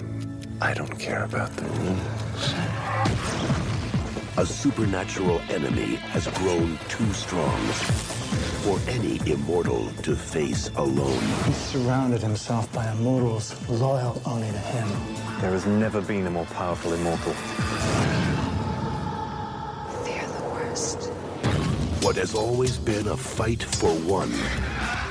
I 0.59 0.73
don't 0.73 0.99
care 0.99 1.23
about 1.23 1.55
the 1.55 1.67
rules. 1.67 2.53
a 4.35 4.45
supernatural 4.45 5.39
enemy 5.49 5.95
has 6.11 6.27
grown 6.27 6.77
too 6.89 7.13
strong 7.13 7.61
for 8.63 8.79
any 8.89 9.19
immortal 9.29 9.89
to 10.03 10.15
face 10.15 10.69
alone. 10.77 11.21
He 11.45 11.51
surrounded 11.51 12.21
himself 12.21 12.71
by 12.71 12.89
immortals 12.91 13.53
loyal 13.69 14.21
only 14.25 14.47
to 14.47 14.57
him. 14.57 14.87
There 15.41 15.51
has 15.51 15.65
never 15.65 16.01
been 16.01 16.25
a 16.27 16.31
more 16.31 16.45
powerful 16.45 16.93
immortal. 16.93 17.33
They're 20.05 20.27
the 20.27 20.43
worst. 20.53 21.11
What 22.03 22.15
has 22.15 22.33
always 22.33 22.77
been 22.77 23.07
a 23.07 23.17
fight 23.17 23.63
for 23.63 23.91
one 24.07 24.31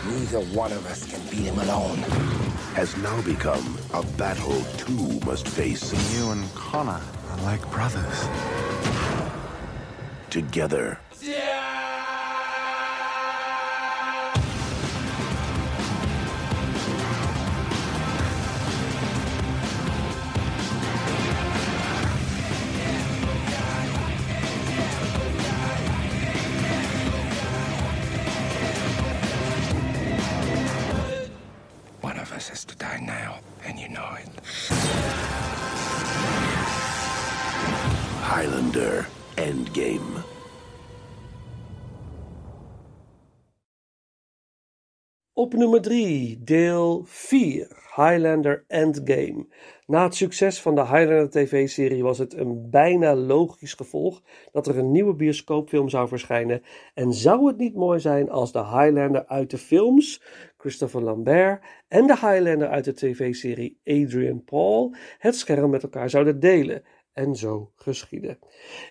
Neither 0.05 0.41
one 0.57 0.73
of 0.73 0.85
us 0.87 1.07
can 1.07 1.21
beat 1.31 1.47
him 1.47 1.59
alone. 1.61 1.99
has 2.75 2.97
now 2.97 3.21
become 3.23 3.79
a 3.93 4.03
battle 4.17 4.61
two 4.79 5.21
must 5.27 5.47
face. 5.47 5.93
You 6.17 6.31
and 6.33 6.55
Connor 6.55 7.01
are 7.31 7.43
like 7.43 7.63
brothers. 7.71 8.29
Together. 10.31 11.02
Nummer 45.53 45.81
3, 45.81 46.41
deel 46.45 47.03
4, 47.05 47.69
Highlander 47.95 48.65
Endgame. 48.69 49.47
Na 49.87 50.05
het 50.05 50.15
succes 50.15 50.61
van 50.61 50.75
de 50.75 50.81
Highlander 50.81 51.31
TV-serie 51.31 52.03
was 52.03 52.19
het 52.19 52.37
een 52.37 52.71
bijna 52.71 53.15
logisch 53.15 53.75
gevolg 53.75 54.23
dat 54.53 54.67
er 54.67 54.79
een 54.79 54.91
nieuwe 54.91 55.15
bioscoopfilm 55.15 55.89
zou 55.89 56.09
verschijnen. 56.09 56.63
En 56.95 57.13
zou 57.13 57.47
het 57.47 57.57
niet 57.57 57.75
mooi 57.75 58.01
zijn 58.01 58.31
als 58.31 58.53
de 58.53 58.65
Highlander 58.65 59.27
uit 59.27 59.51
de 59.51 59.59
films, 59.59 60.23
Christopher 60.57 61.03
Lambert, 61.03 61.65
en 61.89 62.07
de 62.07 62.17
Highlander 62.21 62.69
uit 62.69 62.85
de 62.85 62.95
TV-serie 62.95 63.81
Adrian 63.85 64.45
Paul 64.45 64.95
het 65.19 65.37
scherm 65.37 65.71
met 65.71 65.83
elkaar 65.83 66.11
zouden 66.11 66.41
delen. 66.41 66.83
En 67.13 67.37
zo 67.37 67.73
geschiedde. 67.77 68.39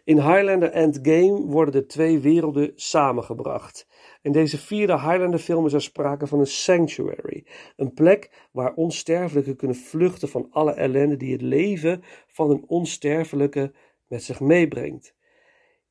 In 0.03 0.15
Highlander 0.15 0.71
Endgame 0.71 1.45
worden 1.45 1.73
de 1.73 1.85
twee 1.85 2.19
werelden 2.19 2.71
samengebracht. 2.75 3.87
In 4.21 4.31
deze 4.31 4.57
vierde 4.57 4.93
Highlander-film 4.93 5.65
is 5.65 5.73
er 5.73 5.81
sprake 5.81 6.27
van 6.27 6.39
een 6.39 6.47
sanctuary, 6.47 7.45
een 7.75 7.93
plek 7.93 8.47
waar 8.51 8.73
onsterfelijken 8.73 9.55
kunnen 9.55 9.77
vluchten 9.77 10.29
van 10.29 10.47
alle 10.51 10.71
ellende 10.71 11.17
die 11.17 11.31
het 11.31 11.41
leven 11.41 12.03
van 12.27 12.49
een 12.49 12.63
onsterfelijke 12.67 13.73
met 14.07 14.23
zich 14.23 14.39
meebrengt. 14.39 15.15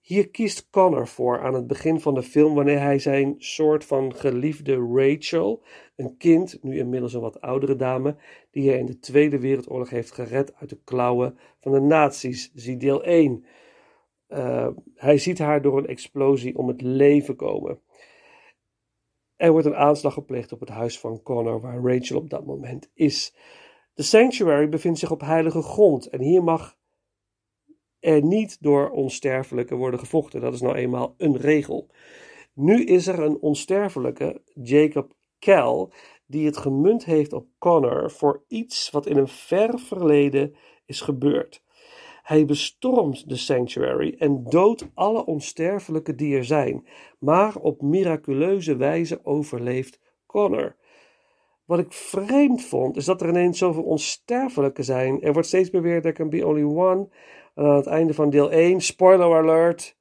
Hier 0.00 0.30
kiest 0.30 0.70
Connor 0.70 1.06
voor 1.06 1.40
aan 1.40 1.54
het 1.54 1.66
begin 1.66 2.00
van 2.00 2.14
de 2.14 2.22
film 2.22 2.54
wanneer 2.54 2.80
hij 2.80 2.98
zijn 2.98 3.34
soort 3.38 3.84
van 3.84 4.14
geliefde 4.14 4.74
Rachel, 4.74 5.62
een 5.96 6.16
kind, 6.16 6.62
nu 6.62 6.78
inmiddels 6.78 7.14
een 7.14 7.20
wat 7.20 7.40
oudere 7.40 7.76
dame, 7.76 8.16
die 8.50 8.68
hij 8.68 8.78
in 8.78 8.86
de 8.86 8.98
Tweede 8.98 9.38
Wereldoorlog 9.38 9.90
heeft 9.90 10.12
gered 10.12 10.54
uit 10.54 10.70
de 10.70 10.80
klauwen 10.84 11.38
van 11.58 11.72
de 11.72 11.80
nazi's, 11.80 12.50
zie 12.54 12.76
deel 12.76 13.04
1. 13.04 13.44
Uh, 14.28 14.68
hij 14.94 15.18
ziet 15.18 15.38
haar 15.38 15.62
door 15.62 15.78
een 15.78 15.86
explosie 15.86 16.56
om 16.56 16.68
het 16.68 16.80
leven 16.80 17.36
komen. 17.36 17.80
Er 19.36 19.50
wordt 19.50 19.66
een 19.66 19.76
aanslag 19.76 20.14
gepleegd 20.14 20.52
op 20.52 20.60
het 20.60 20.68
huis 20.68 21.00
van 21.00 21.22
Connor, 21.22 21.60
waar 21.60 21.82
Rachel 21.82 22.16
op 22.16 22.30
dat 22.30 22.46
moment 22.46 22.90
is. 22.94 23.34
De 23.94 24.02
sanctuary 24.02 24.68
bevindt 24.68 24.98
zich 24.98 25.10
op 25.10 25.20
heilige 25.20 25.62
grond 25.62 26.06
en 26.06 26.20
hier 26.20 26.42
mag 26.42 26.78
er 28.00 28.22
niet 28.22 28.56
door 28.60 28.90
onsterfelijke 28.90 29.74
worden 29.74 30.00
gevochten. 30.00 30.40
Dat 30.40 30.54
is 30.54 30.60
nou 30.60 30.74
eenmaal 30.74 31.14
een 31.16 31.36
regel. 31.36 31.90
Nu 32.54 32.84
is 32.84 33.06
er 33.06 33.18
een 33.18 33.40
onsterfelijke, 33.40 34.42
Jacob 34.62 35.12
Kell, 35.38 35.88
die 36.26 36.46
het 36.46 36.56
gemunt 36.56 37.04
heeft 37.04 37.32
op 37.32 37.46
Connor 37.58 38.10
voor 38.10 38.44
iets 38.48 38.90
wat 38.90 39.06
in 39.06 39.16
een 39.16 39.28
ver 39.28 39.78
verleden 39.78 40.54
is 40.86 41.00
gebeurd. 41.00 41.62
Hij 42.22 42.44
bestormt 42.44 43.28
de 43.28 43.36
sanctuary 43.36 44.14
en 44.18 44.44
doodt 44.44 44.90
alle 44.94 45.24
onsterfelijke 45.24 46.14
die 46.14 46.36
er 46.36 46.44
zijn, 46.44 46.86
maar 47.18 47.56
op 47.56 47.82
miraculeuze 47.82 48.76
wijze 48.76 49.24
overleeft 49.24 50.00
Connor. 50.26 50.76
Wat 51.70 51.78
ik 51.78 51.92
vreemd 51.92 52.64
vond, 52.64 52.96
is 52.96 53.04
dat 53.04 53.20
er 53.20 53.28
ineens 53.28 53.58
zoveel 53.58 53.82
onsterfelijke 53.82 54.82
zijn. 54.82 55.22
Er 55.22 55.32
wordt 55.32 55.48
steeds 55.48 55.70
beweerd, 55.70 56.02
there 56.02 56.14
can 56.14 56.28
be 56.28 56.46
only 56.46 56.62
one. 56.62 57.08
En 57.54 57.64
aan 57.64 57.76
het 57.76 57.86
einde 57.86 58.14
van 58.14 58.30
deel 58.30 58.50
1, 58.50 58.80
spoiler 58.80 59.36
alert, 59.36 59.96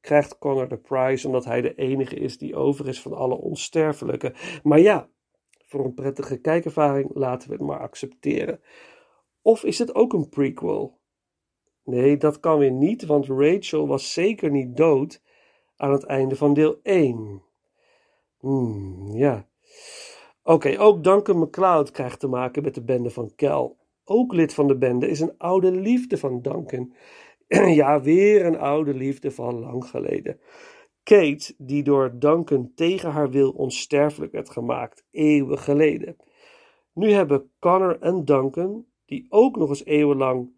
krijgt 0.00 0.38
Connor 0.38 0.68
de 0.68 0.76
prize 0.76 1.26
omdat 1.26 1.44
hij 1.44 1.60
de 1.60 1.74
enige 1.74 2.16
is 2.16 2.38
die 2.38 2.56
over 2.56 2.88
is 2.88 3.00
van 3.00 3.12
alle 3.12 3.34
onsterfelijke. 3.34 4.34
Maar 4.62 4.80
ja, 4.80 5.08
voor 5.64 5.84
een 5.84 5.94
prettige 5.94 6.36
kijkervaring 6.36 7.10
laten 7.14 7.48
we 7.48 7.54
het 7.54 7.64
maar 7.64 7.80
accepteren. 7.80 8.60
Of 9.42 9.64
is 9.64 9.78
het 9.78 9.94
ook 9.94 10.12
een 10.12 10.28
prequel? 10.28 10.98
Nee, 11.84 12.16
dat 12.16 12.40
kan 12.40 12.58
weer 12.58 12.72
niet, 12.72 13.04
want 13.04 13.26
Rachel 13.26 13.86
was 13.86 14.12
zeker 14.12 14.50
niet 14.50 14.76
dood 14.76 15.22
aan 15.76 15.92
het 15.92 16.04
einde 16.04 16.36
van 16.36 16.54
deel 16.54 16.80
1. 16.82 17.42
Hmm, 18.38 19.10
ja. 19.12 19.48
Oké, 20.48 20.78
ook 20.78 21.04
Duncan 21.04 21.38
MacLeod 21.38 21.90
krijgt 21.90 22.20
te 22.20 22.28
maken 22.28 22.62
met 22.62 22.74
de 22.74 22.82
bende 22.82 23.10
van 23.10 23.34
Kel. 23.34 23.76
Ook 24.04 24.32
lid 24.32 24.54
van 24.54 24.66
de 24.66 24.76
bende 24.76 25.08
is 25.08 25.20
een 25.20 25.38
oude 25.38 25.70
liefde 25.70 26.18
van 26.18 26.42
Duncan. 26.42 26.94
ja, 27.80 28.00
weer 28.00 28.46
een 28.46 28.58
oude 28.58 28.94
liefde 28.94 29.30
van 29.30 29.58
lang 29.58 29.84
geleden. 29.84 30.40
Kate, 31.02 31.54
die 31.58 31.82
door 31.82 32.18
Duncan 32.18 32.72
tegen 32.74 33.10
haar 33.10 33.30
wil 33.30 33.50
onsterfelijk 33.50 34.32
werd 34.32 34.50
gemaakt, 34.50 35.06
eeuwen 35.10 35.58
geleden. 35.58 36.16
Nu 36.92 37.10
hebben 37.10 37.50
Connor 37.58 38.00
en 38.00 38.24
Duncan, 38.24 38.86
die 39.04 39.26
ook 39.28 39.56
nog 39.56 39.68
eens 39.68 39.84
eeuwenlang 39.84 40.50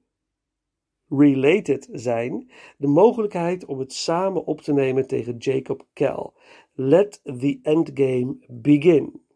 related 1.09 1.89
zijn, 1.93 2.51
de 2.77 2.87
mogelijkheid 2.87 3.65
om 3.65 3.79
het 3.79 3.93
samen 3.93 4.45
op 4.45 4.61
te 4.61 4.73
nemen 4.73 5.07
tegen 5.07 5.37
Jacob 5.37 5.87
Kell. 5.93 6.31
Let 6.73 7.21
the 7.23 7.59
endgame 7.63 8.37
begin. 8.49 9.27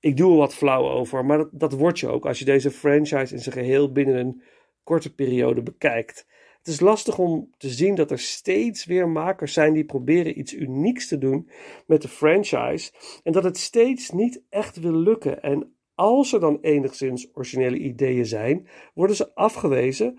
Ik 0.00 0.16
doe 0.16 0.30
er 0.30 0.38
wat 0.38 0.54
flauw 0.54 0.88
over, 0.88 1.24
maar 1.24 1.38
dat, 1.38 1.48
dat 1.52 1.72
word 1.72 1.98
je 1.98 2.08
ook 2.08 2.26
als 2.26 2.38
je 2.38 2.44
deze 2.44 2.70
franchise 2.70 3.34
in 3.34 3.40
zijn 3.40 3.54
geheel 3.54 3.92
binnen 3.92 4.16
een 4.16 4.42
korte 4.84 5.14
periode 5.14 5.62
bekijkt. 5.62 6.26
Het 6.58 6.66
is 6.68 6.80
lastig 6.80 7.18
om 7.18 7.50
te 7.56 7.68
zien 7.68 7.94
dat 7.94 8.10
er 8.10 8.18
steeds 8.18 8.84
weer 8.84 9.08
makers 9.08 9.52
zijn 9.52 9.72
die 9.72 9.84
proberen 9.84 10.38
iets 10.38 10.54
unieks 10.54 11.08
te 11.08 11.18
doen 11.18 11.50
met 11.86 12.02
de 12.02 12.08
franchise 12.08 12.92
en 13.22 13.32
dat 13.32 13.44
het 13.44 13.58
steeds 13.58 14.10
niet 14.10 14.42
echt 14.48 14.80
wil 14.80 14.92
lukken. 14.94 15.42
En 15.42 15.76
als 15.94 16.32
er 16.32 16.40
dan 16.40 16.58
enigszins 16.60 17.28
originele 17.32 17.78
ideeën 17.78 18.26
zijn, 18.26 18.68
worden 18.94 19.16
ze 19.16 19.34
afgewezen 19.34 20.18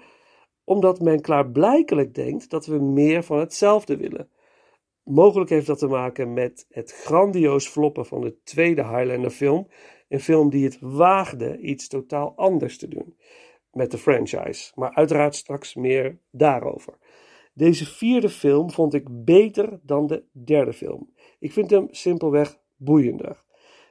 omdat 0.63 0.99
men 0.99 1.21
klaarblijkelijk 1.21 2.13
denkt 2.15 2.49
dat 2.49 2.65
we 2.65 2.79
meer 2.79 3.23
van 3.23 3.39
hetzelfde 3.39 3.97
willen. 3.97 4.29
Mogelijk 5.09 5.49
heeft 5.49 5.67
dat 5.67 5.79
te 5.79 5.87
maken 5.87 6.33
met 6.33 6.65
het 6.69 6.91
grandioos 6.91 7.67
floppen 7.67 8.05
van 8.05 8.21
de 8.21 8.37
tweede 8.43 8.83
Highlander 8.83 9.29
film, 9.29 9.67
een 10.07 10.19
film 10.19 10.49
die 10.49 10.63
het 10.63 10.77
waagde 10.81 11.59
iets 11.59 11.87
totaal 11.87 12.33
anders 12.35 12.77
te 12.77 12.87
doen 12.87 13.15
met 13.71 13.91
de 13.91 13.97
franchise, 13.97 14.71
maar 14.75 14.93
uiteraard 14.93 15.35
straks 15.35 15.75
meer 15.75 16.19
daarover. 16.31 16.93
Deze 17.53 17.85
vierde 17.85 18.29
film 18.29 18.71
vond 18.71 18.93
ik 18.93 19.25
beter 19.25 19.79
dan 19.83 20.07
de 20.07 20.23
derde 20.31 20.73
film. 20.73 21.13
Ik 21.39 21.53
vind 21.53 21.69
hem 21.69 21.87
simpelweg 21.91 22.59
boeiender. 22.75 23.43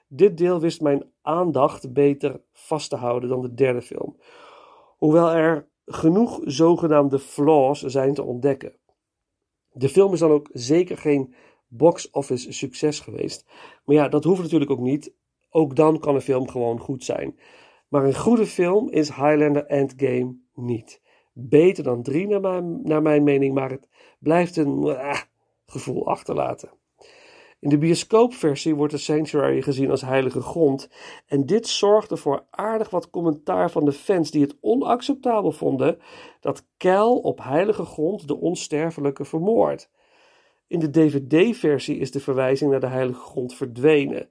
Dit 0.09 0.37
deel 0.37 0.61
wist 0.61 0.81
mijn 0.81 1.11
aandacht 1.23 1.93
beter 1.93 2.41
vast 2.53 2.91
te 2.91 2.97
houden 2.97 3.29
dan 3.29 3.41
de 3.41 3.55
derde 3.55 3.83
film. 3.83 4.17
Hoewel 4.97 5.31
er 5.31 5.69
genoeg 5.85 6.41
zogenaamde 6.45 7.19
flaws 7.19 7.81
zijn 7.83 8.15
te 8.15 8.23
ontdekken. 8.23 8.77
De 9.79 9.89
film 9.89 10.13
is 10.13 10.19
dan 10.19 10.31
ook 10.31 10.49
zeker 10.53 10.99
geen 10.99 11.35
box-office 11.69 12.53
succes 12.53 13.01
geweest. 13.01 13.47
Maar 13.85 13.97
ja, 13.97 14.09
dat 14.09 14.25
hoeft 14.25 14.43
natuurlijk 14.43 14.71
ook 14.71 14.81
niet. 14.81 15.13
Ook 15.51 15.77
dan 15.77 15.99
kan 15.99 16.15
een 16.15 16.21
film 16.21 16.49
gewoon 16.49 16.81
goed 16.81 17.05
zijn. 17.05 17.39
Maar 17.89 18.05
een 18.05 18.15
goede 18.15 18.47
film 18.47 18.91
is 18.91 19.09
Highlander 19.09 19.67
Endgame 19.67 20.37
niet. 20.55 21.03
Beter 21.33 21.85
dan 21.85 22.03
3 22.03 22.27
naar 22.27 22.41
mijn, 22.41 22.83
naar 22.83 23.03
mijn 23.03 23.23
mening, 23.23 23.55
maar 23.55 23.71
het 23.71 23.89
blijft 24.19 24.57
een 24.57 24.85
ah, 24.85 25.21
gevoel 25.67 26.07
achterlaten. 26.07 26.71
In 27.61 27.69
de 27.69 27.79
bioscoopversie 27.79 28.75
wordt 28.75 28.93
de 28.93 28.99
Sanctuary 28.99 29.63
gezien 29.63 29.91
als 29.91 30.01
heilige 30.01 30.41
grond. 30.41 30.89
En 31.27 31.47
dit 31.47 31.69
zorgde 31.69 32.17
voor 32.17 32.45
aardig 32.51 32.91
wat 32.91 33.11
commentaar 33.11 33.71
van 33.71 33.85
de 33.85 33.93
fans 33.93 34.31
die 34.31 34.43
het 34.43 34.57
onacceptabel 34.61 35.53
vonden 35.53 35.99
dat 36.41 36.67
Cal 36.77 37.19
op 37.19 37.43
heilige 37.43 37.85
grond 37.85 38.29
de 38.29 38.37
onsterfelijke 38.37 39.25
vermoordt. 39.25 39.91
In 40.67 40.79
de 40.79 40.91
DVD-versie 40.91 41.99
is 41.99 42.11
de 42.11 42.21
verwijzing 42.21 42.71
naar 42.71 42.81
de 42.81 42.87
heilige 42.87 43.21
grond 43.21 43.55
verdwenen. 43.55 44.29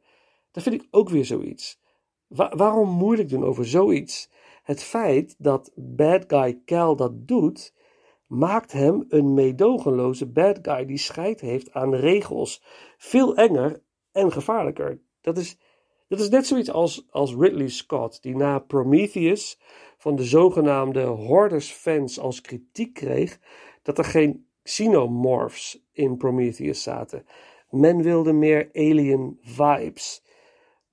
Dat 0.52 0.64
vind 0.64 0.76
ik 0.82 0.88
ook 0.92 1.10
weer 1.10 1.26
zoiets. 1.26 1.80
waarom 2.28 2.90
moeilijk 2.90 3.30
doen 3.30 3.44
over 3.44 3.66
zoiets? 3.66 4.30
Het 4.64 4.84
feit 4.84 5.36
dat 5.38 5.72
bad 5.76 6.24
guy 6.28 6.62
Cal 6.66 6.96
dat 6.96 7.28
doet, 7.28 7.74
maakt 8.28 8.72
hem 8.72 9.06
een 9.10 9.34
meedogenloze 9.34 10.26
bad 10.32 10.60
guy 10.62 10.86
die 10.86 10.98
scheid 10.98 11.42
heeft 11.42 11.74
aan 11.74 11.96
regels. 11.96 12.64
Veel 12.98 13.36
enger 13.36 13.82
en 14.12 14.32
gevaarlijker. 14.32 15.00
Dat 15.22 15.38
is, 15.38 15.58
dat 16.08 16.20
is 16.20 16.30
net 16.30 16.48
zoiets 16.48 16.72
als, 16.72 17.08
als 17.10 17.36
Ridley 17.36 17.70
Scott, 17.70 18.22
die 18.22 18.36
na 18.36 18.60
Prometheus 18.60 19.60
van 19.98 20.16
de 20.16 20.24
zogenaamde 20.24 21.02
Hoarders-fans 21.02 22.20
als 22.20 22.42
kritiek 22.42 22.94
kreeg 22.94 23.40
dat 23.82 23.98
er 23.98 24.06
geen 24.06 24.48
xenomorphs 24.64 25.86
in 25.92 26.18
Prometheus 26.18 26.84
zaten. 26.84 27.26
Men 27.70 28.02
wilde 28.02 28.34
meer 28.34 28.70
alien 28.74 29.38
vibes. 29.42 30.26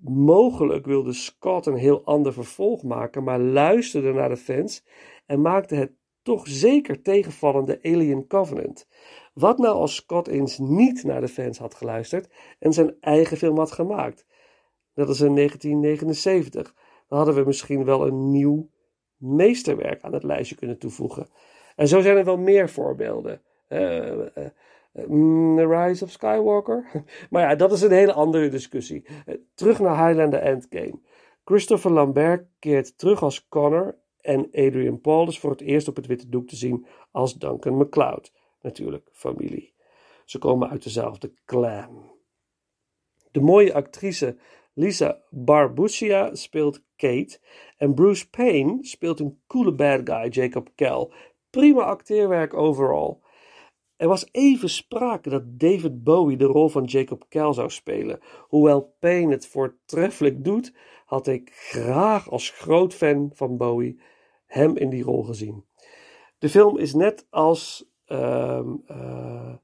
Mogelijk 0.06 0.86
wilde 0.86 1.12
Scott 1.12 1.66
een 1.66 1.76
heel 1.76 2.04
ander 2.04 2.32
vervolg 2.32 2.82
maken, 2.82 3.24
maar 3.24 3.40
luisterde 3.40 4.12
naar 4.12 4.28
de 4.28 4.36
fans 4.36 4.84
en 5.26 5.40
maakte 5.40 5.74
het 5.74 5.92
toch 6.24 6.48
zeker 6.48 7.02
tegenvallende 7.02 7.78
Alien 7.82 8.26
Covenant. 8.26 8.86
Wat 9.34 9.58
nou 9.58 9.74
als 9.74 9.94
Scott 9.94 10.28
eens 10.28 10.58
niet 10.58 11.04
naar 11.04 11.20
de 11.20 11.28
fans 11.28 11.58
had 11.58 11.74
geluisterd 11.74 12.28
en 12.58 12.72
zijn 12.72 12.96
eigen 13.00 13.36
film 13.36 13.58
had 13.58 13.72
gemaakt? 13.72 14.26
Dat 14.94 15.08
is 15.08 15.20
in 15.20 15.34
1979. 15.34 16.74
Dan 17.08 17.18
hadden 17.18 17.34
we 17.34 17.44
misschien 17.44 17.84
wel 17.84 18.06
een 18.06 18.30
nieuw 18.30 18.70
meesterwerk 19.16 20.02
aan 20.02 20.12
het 20.12 20.22
lijstje 20.22 20.56
kunnen 20.56 20.78
toevoegen. 20.78 21.28
En 21.76 21.88
zo 21.88 22.00
zijn 22.00 22.16
er 22.16 22.24
wel 22.24 22.38
meer 22.38 22.68
voorbeelden. 22.68 23.42
Uh, 23.68 24.06
uh, 24.08 24.26
The 25.56 25.66
Rise 25.68 26.04
of 26.04 26.10
Skywalker. 26.10 27.04
maar 27.30 27.42
ja, 27.42 27.54
dat 27.54 27.72
is 27.72 27.82
een 27.82 27.90
hele 27.90 28.12
andere 28.12 28.48
discussie. 28.48 29.06
terug 29.54 29.78
naar 29.78 30.06
Highlander 30.06 30.40
Endgame. 30.40 31.00
Christopher 31.44 31.90
Lambert 31.90 32.46
keert 32.58 32.98
terug 32.98 33.22
als 33.22 33.48
Connor 33.48 33.98
en 34.24 34.48
Adrian 34.52 35.00
Paul 35.00 35.28
is 35.28 35.38
voor 35.38 35.50
het 35.50 35.60
eerst 35.60 35.88
op 35.88 35.96
het 35.96 36.06
witte 36.06 36.28
doek 36.28 36.48
te 36.48 36.56
zien 36.56 36.86
als 37.10 37.34
Duncan 37.34 37.76
MacLeod. 37.76 38.32
Natuurlijk 38.60 39.08
familie. 39.12 39.74
Ze 40.24 40.38
komen 40.38 40.70
uit 40.70 40.82
dezelfde 40.82 41.32
clan. 41.44 42.12
De 43.30 43.40
mooie 43.40 43.74
actrice 43.74 44.36
Lisa 44.72 45.22
Barbuccia 45.30 46.34
speelt 46.34 46.82
Kate 46.96 47.38
en 47.76 47.94
Bruce 47.94 48.30
Payne 48.30 48.78
speelt 48.80 49.20
een 49.20 49.40
coole 49.46 49.74
bad 49.74 50.00
guy, 50.04 50.28
Jacob 50.28 50.70
Kell. 50.74 51.08
Prima 51.50 51.82
acteerwerk 51.82 52.54
overal. 52.54 53.22
Er 53.96 54.08
was 54.08 54.28
even 54.32 54.68
sprake 54.68 55.28
dat 55.28 55.42
David 55.58 56.02
Bowie 56.04 56.36
de 56.36 56.44
rol 56.44 56.68
van 56.68 56.84
Jacob 56.84 57.24
Kell 57.28 57.52
zou 57.52 57.70
spelen. 57.70 58.20
Hoewel 58.48 58.96
Payne 58.98 59.32
het 59.32 59.46
voortreffelijk 59.46 60.44
doet, 60.44 60.74
had 61.04 61.26
ik 61.26 61.50
graag 61.52 62.30
als 62.30 62.50
groot 62.50 62.94
fan 62.94 63.30
van 63.34 63.56
Bowie 63.56 64.00
hem 64.54 64.76
in 64.76 64.90
die 64.90 65.02
rol 65.02 65.22
gezien. 65.22 65.64
De 66.38 66.48
film 66.48 66.78
is 66.78 66.94
net 66.94 67.26
als 67.30 67.90
ehm, 68.04 68.74
eh, 68.86 69.54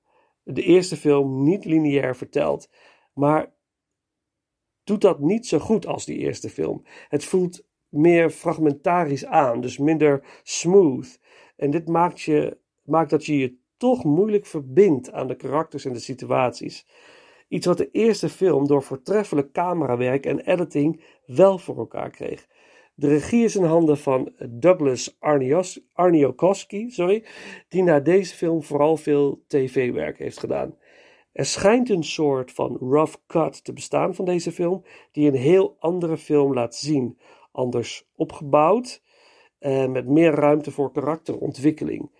de 0.42 0.62
eerste 0.62 0.96
film 0.96 1.42
niet 1.42 1.64
lineair 1.64 2.16
verteld, 2.16 2.70
maar 3.14 3.52
doet 4.84 5.00
dat 5.00 5.20
niet 5.20 5.46
zo 5.46 5.58
goed 5.58 5.86
als 5.86 6.04
die 6.04 6.18
eerste 6.18 6.50
film. 6.50 6.82
Het 7.08 7.24
voelt 7.24 7.64
meer 7.88 8.30
fragmentarisch 8.30 9.26
aan, 9.26 9.60
dus 9.60 9.78
minder 9.78 10.40
smooth. 10.42 11.20
En 11.56 11.70
dit 11.70 11.88
maakt, 11.88 12.20
je, 12.20 12.58
maakt 12.82 13.10
dat 13.10 13.24
je 13.26 13.38
je 13.38 13.56
toch 13.76 14.04
moeilijk 14.04 14.46
verbindt 14.46 15.12
aan 15.12 15.26
de 15.26 15.36
karakters 15.36 15.84
en 15.84 15.92
de 15.92 15.98
situaties. 15.98 16.86
Iets 17.48 17.66
wat 17.66 17.76
de 17.76 17.90
eerste 17.90 18.28
film 18.28 18.66
door 18.66 18.82
voortreffelijk 18.82 19.52
camerawerk 19.52 20.26
en 20.26 20.40
editing 20.40 21.04
wel 21.26 21.58
voor 21.58 21.78
elkaar 21.78 22.10
kreeg. 22.10 22.48
De 23.00 23.08
regie 23.08 23.44
is 23.44 23.56
in 23.56 23.64
handen 23.64 23.98
van 23.98 24.32
Douglas 24.48 25.16
Arnios, 25.18 25.80
sorry, 26.86 27.24
die 27.68 27.82
na 27.82 28.00
deze 28.00 28.34
film 28.34 28.62
vooral 28.62 28.96
veel 28.96 29.42
tv-werk 29.46 30.18
heeft 30.18 30.38
gedaan. 30.38 30.76
Er 31.32 31.44
schijnt 31.44 31.90
een 31.90 32.04
soort 32.04 32.52
van 32.52 32.76
rough 32.80 33.16
cut 33.26 33.64
te 33.64 33.72
bestaan 33.72 34.14
van 34.14 34.24
deze 34.24 34.52
film, 34.52 34.84
die 35.12 35.28
een 35.28 35.36
heel 35.36 35.76
andere 35.78 36.16
film 36.16 36.54
laat 36.54 36.74
zien. 36.74 37.18
Anders 37.52 38.08
opgebouwd 38.14 39.02
en 39.58 39.84
eh, 39.84 39.90
met 39.90 40.06
meer 40.06 40.34
ruimte 40.34 40.70
voor 40.70 40.92
karakterontwikkeling. 40.92 42.10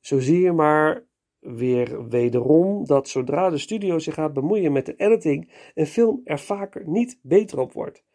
Zo 0.00 0.20
zie 0.20 0.40
je 0.40 0.52
maar 0.52 1.06
weer 1.38 2.08
wederom 2.08 2.84
dat 2.84 3.08
zodra 3.08 3.50
de 3.50 3.58
studio 3.58 3.98
zich 3.98 4.14
gaat 4.14 4.32
bemoeien 4.32 4.72
met 4.72 4.86
de 4.86 4.96
editing, 4.96 5.70
een 5.74 5.86
film 5.86 6.20
er 6.24 6.38
vaker 6.38 6.88
niet 6.88 7.18
beter 7.22 7.58
op 7.58 7.72
wordt. 7.72 8.05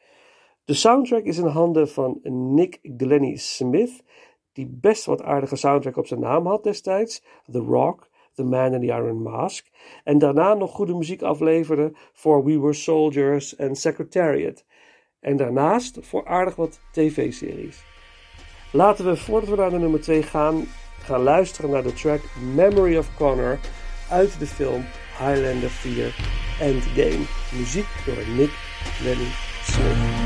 De 0.66 0.74
soundtrack 0.74 1.24
is 1.24 1.38
in 1.38 1.45
handen 1.45 1.89
van 1.89 2.20
Nick 2.24 2.80
Glennie 2.97 3.38
Smith, 3.38 4.03
die 4.53 4.68
best 4.68 5.05
wat 5.05 5.24
aardige 5.24 5.55
soundtrack 5.55 5.97
op 5.97 6.07
zijn 6.07 6.20
naam 6.20 6.47
had 6.47 6.64
destijds: 6.64 7.24
The 7.51 7.59
Rock, 7.59 8.09
The 8.34 8.43
Man 8.43 8.74
in 8.74 8.80
the 8.80 8.86
Iron 8.86 9.22
Mask, 9.22 9.68
en 10.03 10.18
daarna 10.18 10.53
nog 10.53 10.72
goede 10.72 10.95
muziek 10.95 11.22
afleverde 11.22 11.91
voor 12.14 12.43
We 12.43 12.59
Were 12.59 12.74
Soldiers 12.74 13.55
en 13.55 13.76
Secretariat. 13.76 14.66
En 15.20 15.38
daarnaast 15.38 15.97
voor 16.01 16.26
aardig 16.26 16.55
wat 16.55 16.80
tv-series. 16.91 17.84
Laten 18.72 19.05
we, 19.05 19.16
voordat 19.16 19.49
we 19.49 19.55
naar 19.55 19.70
de 19.70 19.78
nummer 19.78 20.01
2 20.01 20.24
gaan, 20.24 20.64
gaan 20.99 21.24
luisteren 21.24 21.70
naar 21.70 21.84
de 21.84 21.93
track 21.93 22.22
Memory 22.55 22.97
of 22.97 23.16
Connor 23.18 23.59
uit 24.09 24.39
de 24.39 24.47
film 24.47 24.84
Highlander 25.18 25.70
4 25.70 26.16
Endgame. 26.59 27.26
Muziek 27.57 27.88
door 28.05 28.36
Nick 28.36 28.51
Lenny 29.03 29.28
Smith. 29.64 30.20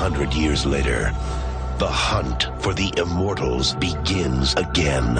500 0.00 0.32
years 0.32 0.64
later, 0.64 1.12
the 1.76 1.86
hunt 1.86 2.48
for 2.62 2.72
the 2.72 2.90
immortals 2.96 3.74
begins 3.74 4.54
again. 4.54 5.16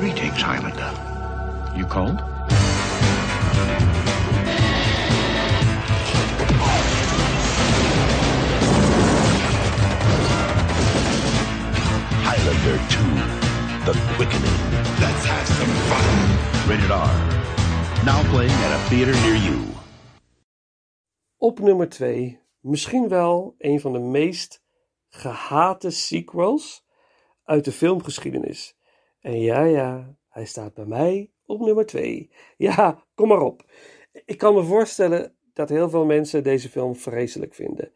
Greetings, 0.00 0.42
Highlander. 0.42 0.90
You 1.76 1.86
called? 1.86 2.18
Highlander 12.26 12.78
2, 12.90 13.92
The 13.92 13.96
Quickening. 14.16 14.60
Let's 14.98 15.24
have 15.26 15.46
some 15.46 15.70
fun. 15.86 16.68
Rated 16.68 16.90
R. 16.90 17.14
Now 18.04 18.28
playing 18.32 18.50
at 18.50 18.72
a 18.72 18.78
theater 18.90 19.12
near 19.22 19.36
you. 19.36 19.73
Op 21.44 21.58
nummer 21.58 21.88
2, 21.88 22.40
misschien 22.60 23.08
wel 23.08 23.54
een 23.58 23.80
van 23.80 23.92
de 23.92 23.98
meest 23.98 24.64
gehate 25.08 25.90
sequels 25.90 26.86
uit 27.42 27.64
de 27.64 27.72
filmgeschiedenis. 27.72 28.78
En 29.20 29.40
ja, 29.40 29.64
ja, 29.64 30.16
hij 30.28 30.44
staat 30.44 30.74
bij 30.74 30.84
mij 30.84 31.30
op 31.46 31.60
nummer 31.60 31.86
2. 31.86 32.30
Ja, 32.56 33.04
kom 33.14 33.28
maar 33.28 33.40
op. 33.40 33.64
Ik 34.24 34.38
kan 34.38 34.54
me 34.54 34.62
voorstellen 34.62 35.36
dat 35.52 35.68
heel 35.68 35.90
veel 35.90 36.04
mensen 36.04 36.42
deze 36.42 36.68
film 36.68 36.96
vreselijk 36.96 37.54
vinden. 37.54 37.92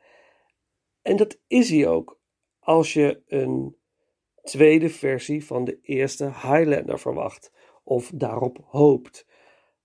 En 1.03 1.17
dat 1.17 1.39
is 1.47 1.71
hij 1.71 1.87
ook, 1.89 2.21
als 2.59 2.93
je 2.93 3.23
een 3.27 3.77
tweede 4.43 4.89
versie 4.89 5.45
van 5.45 5.65
de 5.65 5.81
eerste 5.83 6.25
Highlander 6.25 6.99
verwacht 6.99 7.53
of 7.85 8.11
daarop 8.15 8.59
hoopt. 8.65 9.27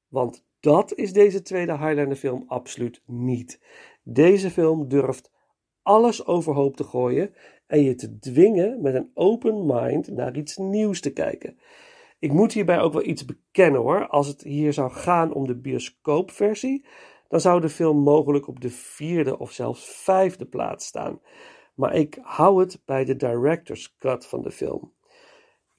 Want 0.08 0.46
dat 0.64 0.94
is 0.94 1.14
deze 1.14 1.42
tweede 1.42 1.78
Highlander 1.78 2.16
film 2.16 2.44
absoluut 2.48 3.02
niet. 3.06 3.60
Deze 4.04 4.50
film 4.50 4.88
durft 4.88 5.32
alles 5.82 6.26
overhoop 6.26 6.76
te 6.76 6.84
gooien 6.84 7.34
en 7.68 7.84
je 7.84 7.96
te 7.96 8.20
dwingen 8.20 8.82
met 8.82 8.96
een 8.96 9.12
open 9.14 9.66
mind 9.66 10.08
naar 10.08 10.38
iets 10.38 10.58
nieuws 10.58 11.02
te 11.02 11.14
kijken. 11.14 11.60
Ik 12.20 12.32
moet 12.32 12.54
hierbij 12.54 12.80
ook 12.80 12.94
wel 12.94 13.06
iets 13.06 13.26
bekennen 13.26 13.82
hoor. 13.82 14.08
Als 14.08 14.28
het 14.28 14.44
hier 14.44 14.74
zou 14.74 14.92
gaan 14.92 15.34
om 15.34 15.48
de 15.48 15.56
bioscoopversie, 15.56 16.86
dan 17.28 17.42
zou 17.42 17.62
de 17.62 17.70
film 17.70 17.98
mogelijk 17.98 18.48
op 18.48 18.62
de 18.62 18.70
vierde 18.70 19.40
of 19.40 19.52
zelfs 19.52 19.86
vijfde 19.86 20.46
plaats 20.46 20.86
staan. 20.86 21.22
Maar 21.76 21.96
ik 21.96 22.20
hou 22.22 22.60
het 22.60 22.82
bij 22.86 23.06
de 23.06 23.16
director's 23.16 23.96
cut 23.98 24.26
van 24.26 24.42
de 24.42 24.52
film. 24.52 24.94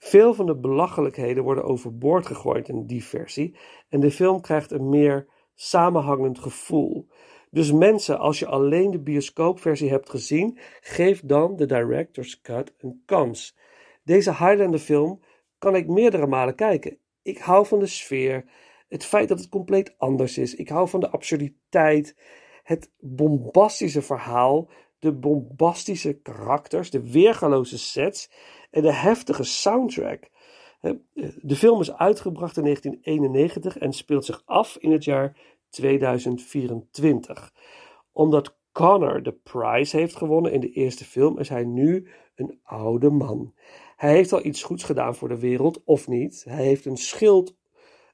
Veel 0.04 0.34
van 0.34 0.46
de 0.46 0.56
belachelijkheden 0.56 1.44
worden 1.44 1.64
overboord 1.64 2.26
gegooid 2.26 2.68
in 2.68 2.86
die 2.86 3.04
versie 3.04 3.56
en 3.88 4.00
de 4.00 4.10
film 4.10 4.40
krijgt 4.40 4.70
een 4.70 4.88
meer 4.88 5.26
samenhangend 5.54 6.38
gevoel. 6.38 7.08
Dus 7.50 7.72
mensen, 7.72 8.18
als 8.18 8.38
je 8.38 8.46
alleen 8.46 8.90
de 8.90 9.00
bioscoopversie 9.00 9.90
hebt 9.90 10.10
gezien, 10.10 10.58
geef 10.80 11.20
dan 11.24 11.56
de 11.56 11.66
director's 11.66 12.40
cut 12.40 12.74
een 12.78 13.02
kans. 13.06 13.56
Deze 14.02 14.30
Highlander 14.30 14.80
film 14.80 15.20
kan 15.58 15.76
ik 15.76 15.88
meerdere 15.88 16.26
malen 16.26 16.54
kijken. 16.54 16.98
Ik 17.22 17.38
hou 17.38 17.66
van 17.66 17.78
de 17.78 17.86
sfeer, 17.86 18.44
het 18.88 19.04
feit 19.04 19.28
dat 19.28 19.38
het 19.38 19.48
compleet 19.48 19.94
anders 19.98 20.38
is. 20.38 20.54
Ik 20.54 20.68
hou 20.68 20.88
van 20.88 21.00
de 21.00 21.10
absurditeit, 21.10 22.16
het 22.62 22.90
bombastische 22.98 24.02
verhaal, 24.02 24.68
de 24.98 25.12
bombastische 25.12 26.12
karakters, 26.12 26.90
de 26.90 27.10
weergaloze 27.10 27.78
sets 27.78 28.30
en 28.74 28.82
de 28.82 28.92
heftige 28.92 29.42
soundtrack. 29.42 30.28
De 31.40 31.56
film 31.56 31.80
is 31.80 31.92
uitgebracht 31.92 32.56
in 32.56 32.62
1991 32.62 33.78
en 33.78 33.92
speelt 33.92 34.24
zich 34.24 34.42
af 34.44 34.76
in 34.76 34.92
het 34.92 35.04
jaar 35.04 35.36
2024. 35.68 37.52
Omdat 38.12 38.56
Connor 38.72 39.22
de 39.22 39.32
prize 39.32 39.96
heeft 39.96 40.16
gewonnen 40.16 40.52
in 40.52 40.60
de 40.60 40.70
eerste 40.70 41.04
film, 41.04 41.38
is 41.38 41.48
hij 41.48 41.64
nu 41.64 42.08
een 42.34 42.60
oude 42.62 43.10
man. 43.10 43.54
Hij 43.96 44.12
heeft 44.12 44.32
al 44.32 44.44
iets 44.44 44.62
goeds 44.62 44.84
gedaan 44.84 45.14
voor 45.14 45.28
de 45.28 45.38
wereld, 45.38 45.82
of 45.84 46.08
niet. 46.08 46.44
Hij 46.48 46.64
heeft 46.64 46.84
een 46.84 46.96
schild 46.96 47.56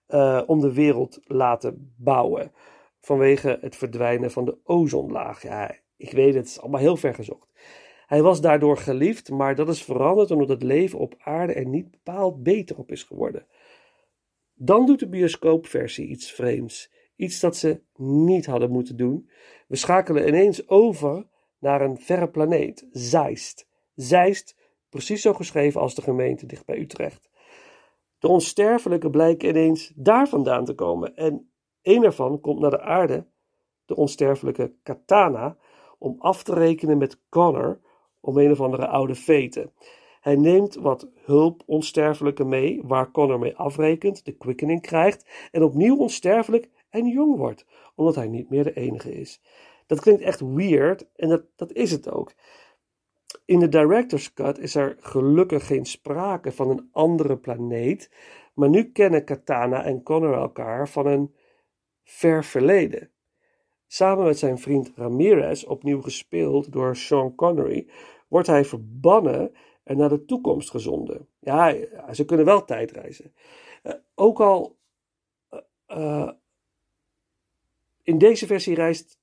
uh, 0.08 0.42
om 0.46 0.60
de 0.60 0.72
wereld 0.72 1.20
laten 1.22 1.94
bouwen. 1.96 2.52
Vanwege 3.00 3.58
het 3.60 3.76
verdwijnen 3.76 4.30
van 4.30 4.44
de 4.44 4.58
ozonlaag. 4.64 5.42
Ja, 5.42 5.76
ik 5.96 6.12
weet 6.12 6.26
het, 6.26 6.36
het 6.36 6.46
is 6.46 6.60
allemaal 6.60 6.80
heel 6.80 6.96
ver 6.96 7.14
gezocht. 7.14 7.52
Hij 8.10 8.22
was 8.22 8.40
daardoor 8.40 8.76
geliefd, 8.76 9.30
maar 9.30 9.54
dat 9.54 9.68
is 9.68 9.82
veranderd 9.82 10.30
omdat 10.30 10.48
het 10.48 10.62
leven 10.62 10.98
op 10.98 11.14
aarde 11.18 11.52
er 11.52 11.66
niet 11.66 11.90
bepaald 11.90 12.42
beter 12.42 12.76
op 12.76 12.90
is 12.90 13.02
geworden. 13.02 13.46
Dan 14.54 14.86
doet 14.86 14.98
de 14.98 15.08
bioscoopversie 15.08 16.06
iets 16.06 16.32
vreemds. 16.32 16.92
Iets 17.16 17.40
dat 17.40 17.56
ze 17.56 17.80
niet 17.96 18.46
hadden 18.46 18.70
moeten 18.70 18.96
doen. 18.96 19.30
We 19.68 19.76
schakelen 19.76 20.28
ineens 20.28 20.68
over 20.68 21.26
naar 21.58 21.80
een 21.80 21.98
verre 21.98 22.28
planeet, 22.28 22.88
Zeist. 22.92 23.68
Zeist, 23.94 24.56
precies 24.88 25.22
zo 25.22 25.32
geschreven 25.32 25.80
als 25.80 25.94
de 25.94 26.02
gemeente 26.02 26.46
dicht 26.46 26.66
bij 26.66 26.78
Utrecht. 26.78 27.30
De 28.18 28.28
onsterfelijke 28.28 29.10
blijken 29.10 29.48
ineens 29.48 29.92
daar 29.94 30.28
vandaan 30.28 30.64
te 30.64 30.74
komen 30.74 31.16
en 31.16 31.50
een 31.82 32.04
ervan 32.04 32.40
komt 32.40 32.60
naar 32.60 32.70
de 32.70 32.80
aarde, 32.80 33.26
de 33.84 33.96
onsterfelijke 33.96 34.72
Katana, 34.82 35.56
om 35.98 36.16
af 36.18 36.42
te 36.42 36.54
rekenen 36.54 36.98
met 36.98 37.20
Connor 37.28 37.80
om 38.20 38.38
een 38.38 38.50
of 38.50 38.60
andere 38.60 38.86
oude 38.86 39.14
veten. 39.14 39.72
Hij 40.20 40.36
neemt 40.36 40.74
wat 40.74 41.08
hulp 41.24 41.62
onsterfelijke 41.66 42.44
mee, 42.44 42.80
waar 42.84 43.10
Connor 43.10 43.38
mee 43.38 43.56
afrekent, 43.56 44.24
de 44.24 44.32
quickening 44.32 44.80
krijgt 44.80 45.48
en 45.50 45.62
opnieuw 45.62 45.96
onsterfelijk 45.96 46.68
en 46.90 47.06
jong 47.06 47.36
wordt, 47.36 47.66
omdat 47.94 48.14
hij 48.14 48.28
niet 48.28 48.50
meer 48.50 48.64
de 48.64 48.74
enige 48.74 49.12
is. 49.12 49.40
Dat 49.86 50.00
klinkt 50.00 50.22
echt 50.22 50.40
weird 50.40 51.08
en 51.16 51.28
dat, 51.28 51.42
dat 51.56 51.72
is 51.72 51.90
het 51.90 52.10
ook. 52.10 52.32
In 53.44 53.58
de 53.58 53.68
director's 53.68 54.32
cut 54.32 54.58
is 54.58 54.74
er 54.74 54.96
gelukkig 55.00 55.66
geen 55.66 55.84
sprake 55.84 56.52
van 56.52 56.70
een 56.70 56.88
andere 56.92 57.38
planeet, 57.38 58.10
maar 58.54 58.68
nu 58.68 58.92
kennen 58.92 59.24
Katana 59.24 59.84
en 59.84 60.02
Connor 60.02 60.34
elkaar 60.34 60.88
van 60.88 61.06
een 61.06 61.34
ver 62.02 62.44
verleden. 62.44 63.10
Samen 63.92 64.24
met 64.24 64.38
zijn 64.38 64.58
vriend 64.58 64.92
Ramirez, 64.94 65.64
opnieuw 65.64 66.02
gespeeld 66.02 66.72
door 66.72 66.96
Sean 66.96 67.34
Connery, 67.34 67.88
wordt 68.28 68.46
hij 68.46 68.64
verbannen 68.64 69.52
en 69.82 69.96
naar 69.96 70.08
de 70.08 70.24
toekomst 70.24 70.70
gezonden. 70.70 71.28
Ja, 71.38 71.74
ze 72.12 72.24
kunnen 72.24 72.46
wel 72.46 72.64
tijdreizen. 72.64 73.34
Uh, 73.82 73.92
ook 74.14 74.40
al 74.40 74.78
uh, 75.88 76.30
in 78.02 78.18
deze 78.18 78.46
versie 78.46 78.74
reist 78.74 79.20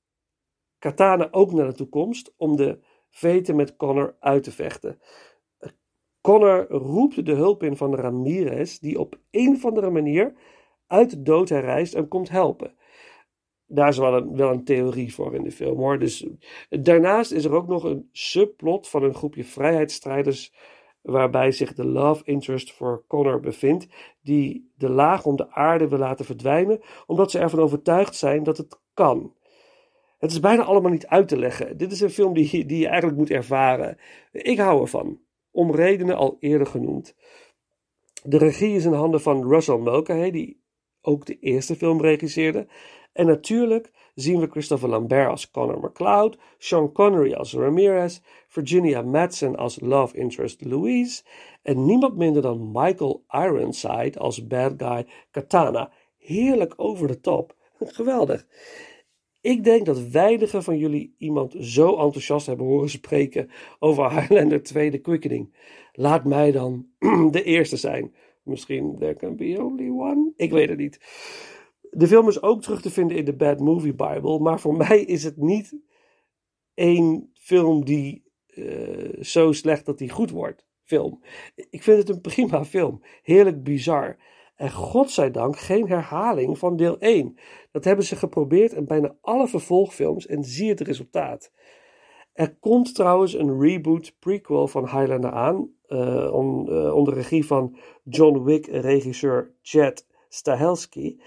Katana 0.80 1.28
ook 1.32 1.51
naar 1.51 1.68
de 1.68 1.74
toekomst 1.74 2.34
om 2.38 2.55
de 2.55 2.80
veten 3.09 3.55
met 3.55 3.76
Connor 3.76 4.15
uit 4.20 4.43
te 4.43 4.51
vechten. 4.51 4.99
Connor 6.22 6.68
roept 6.68 7.26
de 7.26 7.34
hulp 7.34 7.63
in 7.63 7.78
van 7.78 7.95
Ramirez, 7.95 8.78
die 8.78 8.99
op 8.99 9.20
een 9.32 9.55
of 9.55 9.65
andere 9.65 9.89
manier 9.89 10.34
uit 10.88 11.09
de 11.09 11.22
dood 11.22 11.49
herrijst 11.49 11.93
en 11.93 12.07
komt 12.07 12.30
helpen 12.30 12.76
daar 13.68 13.88
is 13.88 13.97
wel 13.97 14.13
een, 14.13 14.36
wel 14.36 14.51
een 14.51 14.63
theorie 14.63 15.13
voor 15.13 15.36
in 15.36 15.43
de 15.43 15.51
film 15.51 15.78
hoor. 15.78 15.99
Dus, 15.99 16.28
daarnaast 16.70 17.32
is 17.32 17.45
er 17.45 17.53
ook 17.53 17.68
nog 17.68 17.84
een 17.84 18.09
subplot 18.11 18.89
van 18.89 19.03
een 19.03 19.13
groepje 19.13 19.43
vrijheidsstrijders. 19.43 20.53
Waarbij 21.01 21.51
zich 21.51 21.74
de 21.74 21.86
love 21.86 22.24
interest 22.24 22.74
voor 22.74 23.03
Connor 23.07 23.39
bevindt. 23.39 23.88
Die 24.22 24.72
de 24.76 24.89
laag 24.89 25.26
om 25.26 25.36
de 25.36 25.51
aarde 25.51 25.88
wil 25.88 25.99
laten 25.99 26.26
verdwijnen. 26.26 26.82
Omdat 27.05 27.32
ze 27.32 27.39
ervan 27.39 27.59
overtuigd 27.59 28.15
zijn 28.15 28.43
dat 28.43 28.57
het 28.57 28.80
kan. 28.93 29.36
Het 30.18 30.32
is 30.32 30.39
bijna 30.39 30.63
allemaal 30.63 30.91
niet 30.91 31.07
uit 31.07 31.28
te 31.28 31.38
leggen. 31.38 31.78
Dit 31.78 31.91
is 31.91 32.01
een 32.01 32.09
film 32.09 32.34
die, 32.34 32.65
die 32.65 32.80
je 32.80 32.88
eigenlijk 32.88 33.18
moet 33.18 33.30
ervaren. 33.30 33.97
Ik 34.32 34.59
hou 34.59 34.82
ervan. 34.82 35.20
Om 35.51 35.76
redenen 35.76 36.15
al 36.15 36.38
eerder 36.39 36.68
genoemd. 36.68 37.15
De 38.24 38.38
regie 38.38 38.76
is 38.76 38.86
in 38.86 38.93
handen 38.93 39.22
van 39.22 39.49
Russell 39.49 39.78
Mulcahy, 39.78 40.32
die 40.32 40.61
ook 41.01 41.26
de 41.26 41.39
eerste 41.39 41.76
film 41.76 42.01
regisseerde. 42.01 42.68
En 43.18 43.26
natuurlijk 43.26 43.91
zien 44.15 44.39
we 44.39 44.47
Christopher 44.47 44.89
Lambert 44.89 45.30
als 45.30 45.51
Connor 45.51 45.80
McLeod, 45.80 46.38
Sean 46.57 46.91
Connery 46.91 47.34
als 47.34 47.53
Ramirez, 47.53 48.20
Virginia 48.47 49.01
Madsen 49.01 49.55
als 49.55 49.80
love 49.80 50.18
interest 50.18 50.65
Louise 50.65 51.24
en 51.61 51.86
niemand 51.86 52.18
minder 52.18 52.41
dan 52.41 52.72
Michael 52.74 53.24
Ironside 53.30 54.20
als 54.20 54.47
bad 54.47 54.74
guy 54.78 55.05
Katana. 55.32 55.91
Heerlijk 56.18 56.74
over 56.76 57.07
de 57.07 57.20
top. 57.20 57.55
Geweldig. 57.80 58.47
Ik 59.41 59.63
denk 59.63 59.86
dat 59.86 60.07
weinigen 60.07 60.63
van 60.63 60.78
jullie 60.78 61.15
iemand 61.18 61.55
zo 61.59 61.89
enthousiast 61.89 62.45
hebben 62.45 62.65
horen 62.65 62.89
spreken 62.89 63.49
over 63.80 64.11
Highlander 64.11 64.63
2 64.63 64.91
The 64.91 64.97
Quickening. 64.97 65.53
Laat 65.93 66.26
mij 66.26 66.51
dan 66.51 66.88
de 67.32 67.43
eerste 67.43 67.78
zijn. 67.78 68.13
Misschien 68.43 68.95
there 68.99 69.15
can 69.15 69.36
be 69.36 69.55
only 69.59 69.89
one. 69.89 70.32
Ik 70.36 70.51
weet 70.51 70.70
het 70.70 70.78
niet. 70.78 70.99
De 71.98 72.08
film 72.08 72.28
is 72.28 72.41
ook 72.41 72.62
terug 72.62 72.82
te 72.82 72.89
vinden 72.89 73.18
in 73.18 73.26
de 73.26 73.36
Bad 73.36 73.60
Movie 73.60 73.93
Bible, 73.95 74.39
maar 74.39 74.60
voor 74.60 74.78
mij 74.88 75.02
is 75.02 75.24
het 75.24 75.38
niet 75.38 75.78
één 76.74 77.32
film 77.34 77.86
die 77.86 78.24
uh, 78.56 79.22
zo 79.22 79.52
slecht 79.52 79.86
dat 79.86 79.98
die 79.98 80.10
goed 80.10 80.32
wordt. 80.32 80.66
Film. 80.84 81.24
Ik 81.56 81.84
vind 81.84 81.98
het 81.98 82.10
een 82.10 82.22
prima 82.22 82.66
film. 82.66 83.02
Heerlijk 83.22 83.64
bizar. 83.64 84.18
En 84.56 84.72
godzijdank 84.72 85.58
geen 85.58 85.88
herhaling 85.88 86.58
van 86.58 86.76
deel 86.76 87.00
1. 87.00 87.38
Dat 87.72 87.84
hebben 87.84 88.06
ze 88.06 88.16
geprobeerd 88.16 88.72
in 88.72 88.86
bijna 88.86 89.16
alle 89.22 89.48
vervolgfilms 89.48 90.26
en 90.26 90.43
zie 90.43 90.70
het 90.70 90.82
resultaat. 90.82 91.52
Er 92.34 92.56
komt 92.56 92.95
trouwens 92.95 93.34
een 93.34 93.60
reboot 93.60 94.16
prequel 94.20 94.68
van 94.68 94.84
Highlander 94.84 95.32
aan, 95.32 95.70
on, 96.32 96.74
uh, 96.74 96.95
onder 96.95 97.14
regie 97.14 97.45
van 97.45 97.78
John 98.04 98.43
Wick 98.43 98.68
regisseur 98.68 99.56
Chad 99.62 100.08
Stahelski 100.30 101.20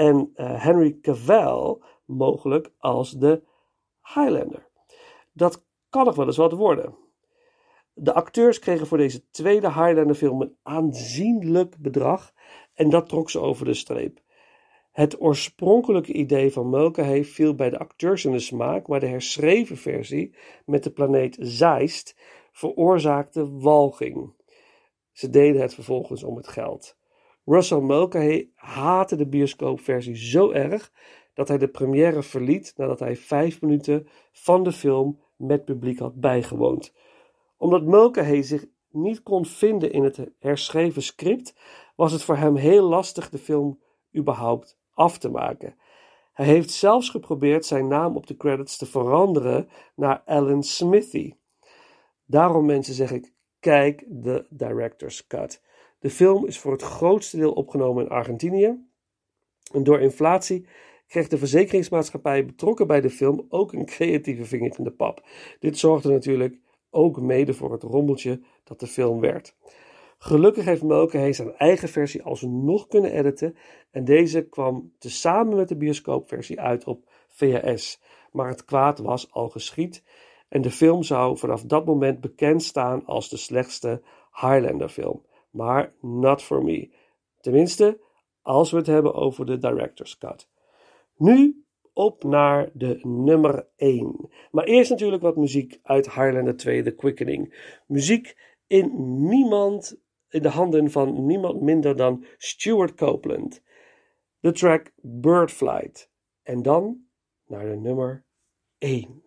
en 0.00 0.32
uh, 0.34 0.62
Henry 0.64 0.98
Cavill 1.00 1.78
mogelijk 2.04 2.72
als 2.78 3.10
de 3.10 3.42
Highlander. 4.14 4.68
Dat 5.32 5.64
kan 5.90 6.04
nog 6.04 6.14
wel 6.14 6.26
eens 6.26 6.36
wat 6.36 6.52
worden. 6.52 6.94
De 7.92 8.12
acteurs 8.12 8.58
kregen 8.58 8.86
voor 8.86 8.98
deze 8.98 9.30
tweede 9.30 9.72
Highlander 9.72 10.14
film 10.14 10.40
een 10.40 10.56
aanzienlijk 10.62 11.76
bedrag 11.78 12.32
en 12.74 12.90
dat 12.90 13.08
trok 13.08 13.30
ze 13.30 13.40
over 13.40 13.64
de 13.64 13.74
streep. 13.74 14.20
Het 14.90 15.20
oorspronkelijke 15.20 16.12
idee 16.12 16.52
van 16.52 16.70
Mulcahy 16.70 17.24
viel 17.24 17.54
bij 17.54 17.70
de 17.70 17.78
acteurs 17.78 18.24
in 18.24 18.32
de 18.32 18.38
smaak, 18.38 18.86
maar 18.86 19.00
de 19.00 19.06
herschreven 19.06 19.76
versie 19.76 20.36
met 20.64 20.84
de 20.84 20.90
planeet 20.90 21.36
Zeist 21.40 22.16
veroorzaakte 22.52 23.50
walging. 23.58 24.32
Ze 25.12 25.30
deden 25.30 25.60
het 25.60 25.74
vervolgens 25.74 26.22
om 26.22 26.36
het 26.36 26.48
geld. 26.48 26.98
Russell 27.50 27.80
Mulcahy 27.80 28.48
haatte 28.54 29.16
de 29.16 29.26
bioscoopversie 29.26 30.16
zo 30.16 30.50
erg 30.50 30.92
dat 31.34 31.48
hij 31.48 31.58
de 31.58 31.68
première 31.68 32.22
verliet 32.22 32.72
nadat 32.76 32.98
hij 32.98 33.16
vijf 33.16 33.60
minuten 33.60 34.08
van 34.32 34.62
de 34.62 34.72
film 34.72 35.20
met 35.36 35.64
publiek 35.64 35.98
had 35.98 36.20
bijgewoond. 36.20 36.94
Omdat 37.56 37.82
Mulcahy 37.82 38.42
zich 38.42 38.66
niet 38.90 39.22
kon 39.22 39.46
vinden 39.46 39.92
in 39.92 40.04
het 40.04 40.30
herschreven 40.38 41.02
script, 41.02 41.54
was 41.96 42.12
het 42.12 42.22
voor 42.22 42.36
hem 42.36 42.56
heel 42.56 42.88
lastig 42.88 43.30
de 43.30 43.38
film 43.38 43.80
überhaupt 44.16 44.78
af 44.94 45.18
te 45.18 45.28
maken. 45.28 45.74
Hij 46.32 46.46
heeft 46.46 46.70
zelfs 46.70 47.10
geprobeerd 47.10 47.66
zijn 47.66 47.88
naam 47.88 48.16
op 48.16 48.26
de 48.26 48.36
credits 48.36 48.76
te 48.76 48.86
veranderen 48.86 49.68
naar 49.94 50.22
Alan 50.26 50.62
Smithy. 50.62 51.34
Daarom 52.26 52.66
mensen 52.66 52.94
zeg 52.94 53.12
ik, 53.12 53.32
kijk 53.60 54.04
de 54.08 54.46
director's 54.48 55.26
cut. 55.26 55.62
De 56.00 56.10
film 56.10 56.46
is 56.46 56.58
voor 56.58 56.72
het 56.72 56.82
grootste 56.82 57.36
deel 57.36 57.52
opgenomen 57.52 58.04
in 58.04 58.10
Argentinië. 58.10 58.88
En 59.72 59.84
door 59.84 60.00
inflatie 60.00 60.66
kreeg 61.06 61.28
de 61.28 61.38
verzekeringsmaatschappij 61.38 62.46
betrokken 62.46 62.86
bij 62.86 63.00
de 63.00 63.10
film 63.10 63.46
ook 63.48 63.72
een 63.72 63.86
creatieve 63.86 64.44
vinger 64.44 64.78
in 64.78 64.84
de 64.84 64.92
pap. 64.92 65.26
Dit 65.58 65.78
zorgde 65.78 66.10
natuurlijk 66.10 66.58
ook 66.90 67.20
mede 67.20 67.54
voor 67.54 67.72
het 67.72 67.82
rommeltje 67.82 68.40
dat 68.64 68.80
de 68.80 68.86
film 68.86 69.20
werd. 69.20 69.56
Gelukkig 70.18 70.64
heeft 70.64 70.82
Mulcahy 70.82 71.32
zijn 71.32 71.56
eigen 71.56 71.88
versie 71.88 72.22
alsnog 72.22 72.86
kunnen 72.86 73.12
editen 73.12 73.56
en 73.90 74.04
deze 74.04 74.48
kwam 74.48 74.92
tezamen 74.98 75.56
met 75.56 75.68
de 75.68 75.76
bioscoopversie 75.76 76.60
uit 76.60 76.84
op 76.84 77.10
VHS. 77.28 78.00
Maar 78.32 78.48
het 78.48 78.64
kwaad 78.64 78.98
was 78.98 79.32
al 79.32 79.48
geschied 79.48 80.02
en 80.48 80.62
de 80.62 80.70
film 80.70 81.02
zou 81.02 81.38
vanaf 81.38 81.62
dat 81.62 81.84
moment 81.84 82.20
bekend 82.20 82.62
staan 82.62 83.06
als 83.06 83.28
de 83.28 83.36
slechtste 83.36 84.02
Highlander 84.32 84.88
film. 84.88 85.22
Maar 85.50 85.92
not 86.00 86.42
for 86.42 86.64
me. 86.64 86.90
Tenminste, 87.40 88.00
als 88.42 88.70
we 88.70 88.76
het 88.76 88.86
hebben 88.86 89.14
over 89.14 89.46
de 89.46 89.58
director's 89.58 90.18
cut. 90.18 90.48
Nu 91.16 91.64
op 91.92 92.24
naar 92.24 92.70
de 92.72 92.98
nummer 93.02 93.68
1. 93.76 94.30
Maar 94.50 94.64
eerst 94.64 94.90
natuurlijk 94.90 95.22
wat 95.22 95.36
muziek 95.36 95.78
uit 95.82 96.12
Highlander 96.14 96.56
2 96.56 96.82
The 96.82 96.94
Quickening. 96.94 97.70
Muziek 97.86 98.36
in 98.66 98.90
niemand 99.28 100.00
in 100.28 100.42
de 100.42 100.48
handen 100.48 100.90
van 100.90 101.26
niemand 101.26 101.60
minder 101.60 101.96
dan 101.96 102.24
Stuart 102.36 102.94
Copeland. 102.94 103.62
De 104.40 104.52
track 104.52 104.92
Birdflight. 104.96 106.10
En 106.42 106.62
dan 106.62 107.04
naar 107.46 107.64
de 107.64 107.76
nummer 107.76 108.24
1. 108.78 109.22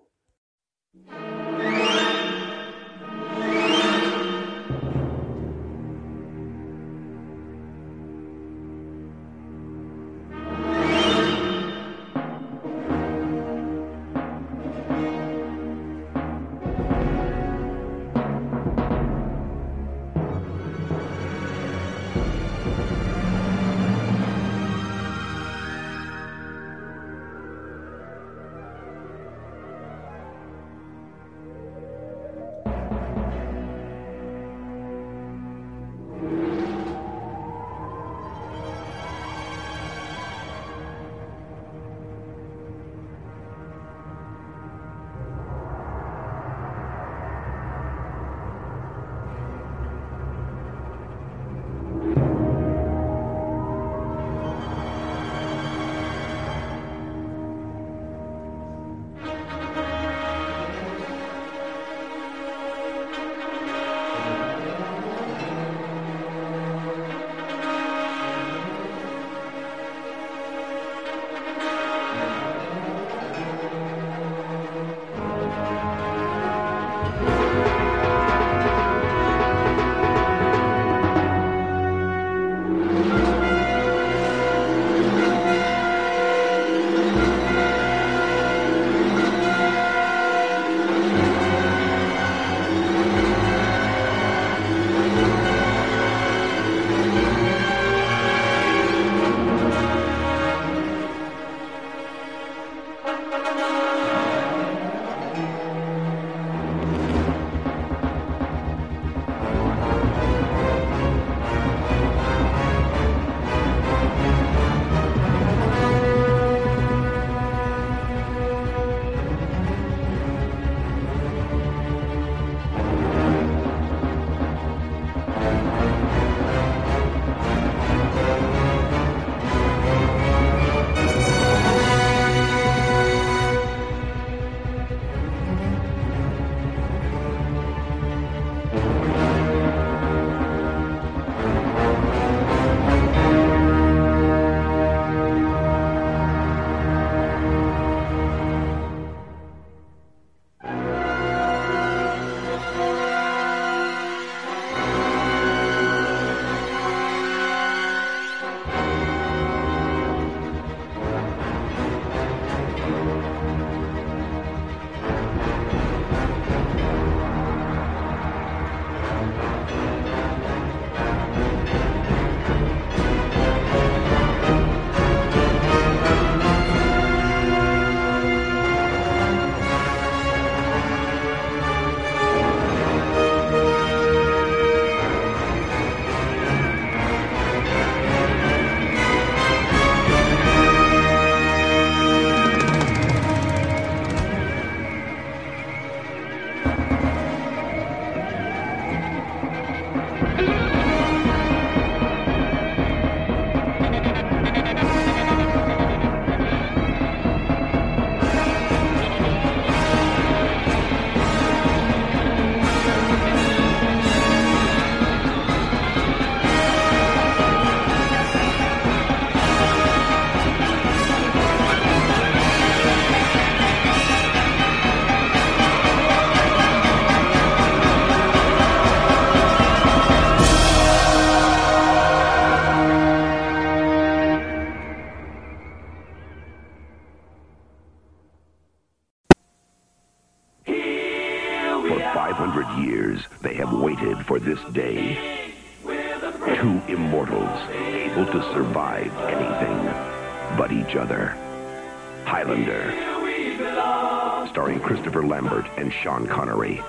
And 255.83 255.91
Sean 255.91 256.27
Connery. 256.27 256.81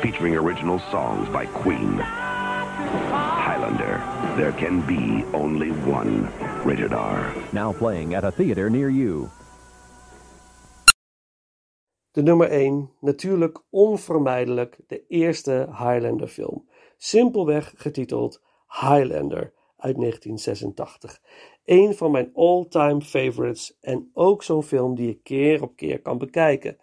Featuring 0.00 0.36
original 0.36 0.78
songs 0.78 1.28
by 1.28 1.44
Queen. 1.46 1.98
Highlander. 3.46 3.94
There 4.36 4.52
can 4.52 4.80
be 4.86 5.24
only 5.32 5.70
one. 5.70 6.28
Rated 6.64 6.92
R. 6.92 7.34
Now 7.52 7.72
playing 7.72 8.14
at 8.14 8.24
a 8.24 8.30
theater 8.30 8.70
near 8.70 8.90
you. 8.90 9.28
De 12.12 12.22
nummer 12.22 12.48
1, 12.48 12.90
natuurlijk 13.00 13.62
onvermijdelijk 13.70 14.78
de 14.86 15.06
eerste 15.08 15.66
Highlander 15.70 16.28
film. 16.28 16.68
Simpelweg 16.96 17.72
getiteld 17.76 18.42
Highlander 18.68 19.52
uit 19.76 19.96
1986. 19.96 21.20
Een 21.64 21.94
van 21.94 22.10
mijn 22.10 22.30
all-time 22.34 23.00
favorites 23.00 23.78
en 23.80 24.10
ook 24.12 24.42
zo'n 24.42 24.62
film 24.62 24.94
die 24.94 25.06
je 25.06 25.20
keer 25.22 25.62
op 25.62 25.76
keer 25.76 26.02
kan 26.02 26.18
bekijken. 26.18 26.78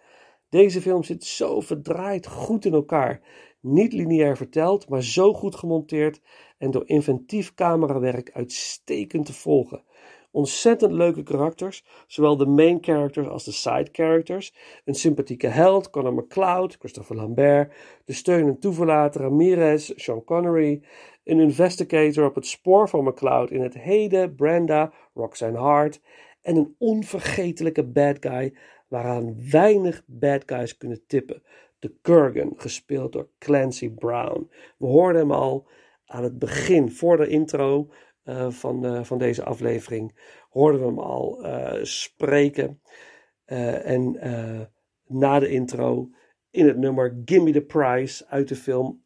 Deze 0.48 0.80
film 0.80 1.02
zit 1.02 1.24
zo 1.24 1.60
verdraaid 1.60 2.26
goed 2.26 2.64
in 2.64 2.72
elkaar. 2.72 3.20
Niet 3.60 3.92
lineair 3.92 4.36
verteld, 4.36 4.88
maar 4.88 5.02
zo 5.02 5.34
goed 5.34 5.54
gemonteerd 5.54 6.20
en 6.58 6.70
door 6.70 6.88
inventief 6.88 7.54
camerawerk 7.54 8.30
uitstekend 8.32 9.26
te 9.26 9.32
volgen. 9.32 9.82
Ontzettend 10.34 10.92
leuke 10.92 11.22
karakters, 11.22 11.84
zowel 12.06 12.36
de 12.36 12.46
main 12.46 12.78
characters 12.80 13.28
als 13.28 13.44
de 13.44 13.52
side 13.52 13.88
characters. 13.92 14.54
Een 14.84 14.94
sympathieke 14.94 15.46
held, 15.46 15.90
Conor 15.90 16.14
McCloud, 16.14 16.76
Christopher 16.78 17.16
Lambert. 17.16 17.72
De 18.04 18.12
steun 18.12 18.46
en 18.46 18.58
toeverlater 18.58 19.20
Ramirez, 19.20 19.92
Sean 19.96 20.24
Connery. 20.24 20.82
Een 21.24 21.40
investigator 21.40 22.24
op 22.24 22.34
het 22.34 22.46
spoor 22.46 22.88
van 22.88 23.04
McCloud 23.04 23.50
in 23.50 23.62
het 23.62 23.74
heden, 23.74 24.34
Brenda, 24.34 24.92
Roxanne 25.14 25.58
Hart. 25.58 26.00
En 26.42 26.56
een 26.56 26.74
onvergetelijke 26.78 27.84
bad 27.84 28.16
guy 28.20 28.54
waaraan 28.94 29.50
weinig 29.50 30.02
bad 30.06 30.42
guys 30.46 30.76
kunnen 30.76 31.06
tippen. 31.06 31.42
De 31.78 31.94
Kurgan, 32.00 32.52
gespeeld 32.56 33.12
door 33.12 33.28
Clancy 33.38 33.90
Brown. 33.90 34.50
We 34.78 34.86
hoorden 34.86 35.20
hem 35.20 35.32
al 35.32 35.68
aan 36.04 36.22
het 36.22 36.38
begin, 36.38 36.90
voor 36.90 37.16
de 37.16 37.26
intro 37.26 37.92
uh, 38.24 38.50
van, 38.50 38.86
uh, 38.86 39.04
van 39.04 39.18
deze 39.18 39.44
aflevering, 39.44 40.36
hoorden 40.48 40.80
we 40.80 40.86
hem 40.86 40.98
al 40.98 41.46
uh, 41.46 41.78
spreken. 41.82 42.80
en 43.44 44.18
na 45.06 45.38
de 45.38 45.48
intro 45.48 46.10
in 46.50 46.66
het 46.66 46.76
nummer 46.76 47.22
Gimme 47.24 47.52
the 47.52 47.60
Prize 47.60 48.26
uit 48.26 48.48
de 48.48 48.56
film, 48.56 49.03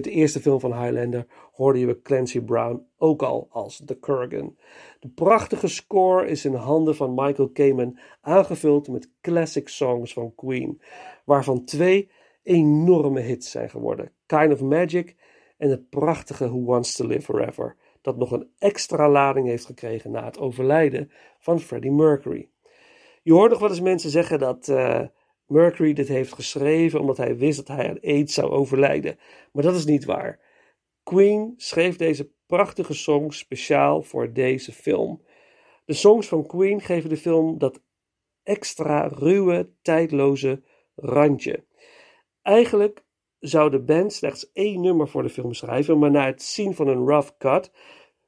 de 0.00 0.10
eerste 0.10 0.40
film 0.40 0.60
van 0.60 0.82
Highlander, 0.82 1.26
hoorden 1.52 1.86
we 1.86 2.02
Clancy 2.02 2.40
Brown 2.40 2.86
ook 2.96 3.22
al 3.22 3.48
als 3.50 3.82
The 3.84 3.98
Kurgan. 3.98 4.56
De 5.00 5.08
prachtige 5.08 5.68
score 5.68 6.26
is 6.26 6.44
in 6.44 6.54
handen 6.54 6.96
van 6.96 7.14
Michael 7.14 7.48
Kamen 7.48 7.98
aangevuld 8.20 8.88
met 8.88 9.10
classic 9.20 9.68
songs 9.68 10.12
van 10.12 10.34
Queen, 10.34 10.80
waarvan 11.24 11.64
twee 11.64 12.10
enorme 12.42 13.20
hits 13.20 13.50
zijn 13.50 13.70
geworden: 13.70 14.12
Kind 14.26 14.52
of 14.52 14.60
Magic 14.60 15.16
en 15.58 15.70
het 15.70 15.88
prachtige 15.88 16.48
Who 16.48 16.64
Wants 16.64 16.96
to 16.96 17.06
Live 17.06 17.22
Forever, 17.22 17.76
dat 18.00 18.16
nog 18.16 18.30
een 18.30 18.50
extra 18.58 19.08
lading 19.08 19.46
heeft 19.46 19.66
gekregen 19.66 20.10
na 20.10 20.24
het 20.24 20.38
overlijden 20.38 21.10
van 21.38 21.60
Freddie 21.60 21.92
Mercury. 21.92 22.48
Je 23.22 23.32
hoort 23.32 23.50
nog 23.50 23.60
wel 23.60 23.68
eens 23.68 23.80
mensen 23.80 24.10
zeggen 24.10 24.38
dat 24.38 24.68
uh, 24.68 25.00
Mercury 25.52 25.92
dit 25.92 26.08
heeft 26.08 26.32
geschreven 26.32 27.00
omdat 27.00 27.16
hij 27.16 27.36
wist 27.36 27.56
dat 27.56 27.76
hij 27.76 27.88
aan 27.88 28.00
AIDS 28.00 28.34
zou 28.34 28.50
overlijden, 28.50 29.18
maar 29.52 29.62
dat 29.62 29.74
is 29.74 29.84
niet 29.84 30.04
waar. 30.04 30.40
Queen 31.02 31.54
schreef 31.56 31.96
deze 31.96 32.30
prachtige 32.46 32.94
songs 32.94 33.38
speciaal 33.38 34.02
voor 34.02 34.32
deze 34.32 34.72
film. 34.72 35.22
De 35.84 35.92
songs 35.92 36.28
van 36.28 36.46
Queen 36.46 36.80
geven 36.80 37.08
de 37.08 37.16
film 37.16 37.58
dat 37.58 37.82
extra 38.42 39.08
ruwe, 39.08 39.70
tijdloze 39.82 40.62
randje. 40.94 41.64
Eigenlijk 42.42 43.04
zou 43.38 43.70
de 43.70 43.80
band 43.80 44.12
slechts 44.12 44.52
één 44.52 44.80
nummer 44.80 45.08
voor 45.08 45.22
de 45.22 45.28
film 45.28 45.52
schrijven, 45.54 45.98
maar 45.98 46.10
na 46.10 46.26
het 46.26 46.42
zien 46.42 46.74
van 46.74 46.88
een 46.88 47.06
rough 47.06 47.30
cut 47.38 47.72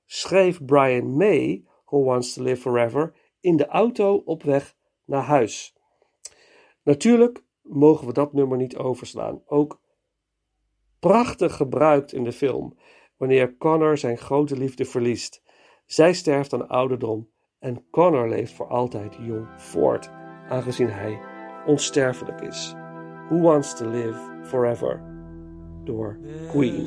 schreef 0.06 0.64
Brian 0.64 1.16
May 1.16 1.64
Who 1.84 2.02
Wants 2.02 2.32
to 2.32 2.42
Live 2.42 2.60
Forever 2.60 3.14
in 3.40 3.56
de 3.56 3.66
auto 3.66 4.22
op 4.24 4.42
weg 4.42 4.76
naar 5.04 5.22
huis. 5.22 5.73
Natuurlijk 6.84 7.44
mogen 7.62 8.06
we 8.06 8.12
dat 8.12 8.32
nummer 8.32 8.56
niet 8.56 8.76
overslaan. 8.76 9.42
Ook 9.46 9.80
prachtig 10.98 11.56
gebruikt 11.56 12.12
in 12.12 12.24
de 12.24 12.32
film 12.32 12.78
wanneer 13.16 13.56
Connor 13.56 13.98
zijn 13.98 14.18
grote 14.18 14.56
liefde 14.56 14.84
verliest. 14.84 15.42
Zij 15.86 16.12
sterft 16.12 16.52
aan 16.52 16.68
ouderdom 16.68 17.30
en 17.58 17.86
Connor 17.90 18.28
leeft 18.28 18.52
voor 18.52 18.68
altijd 18.68 19.16
jong 19.20 19.46
voort, 19.56 20.10
aangezien 20.48 20.90
hij 20.90 21.20
onsterfelijk 21.66 22.40
is. 22.40 22.74
Who 23.28 23.40
Wants 23.40 23.76
to 23.76 23.90
Live 23.90 24.40
Forever 24.42 25.02
door 25.84 26.18
Queen. 26.48 26.86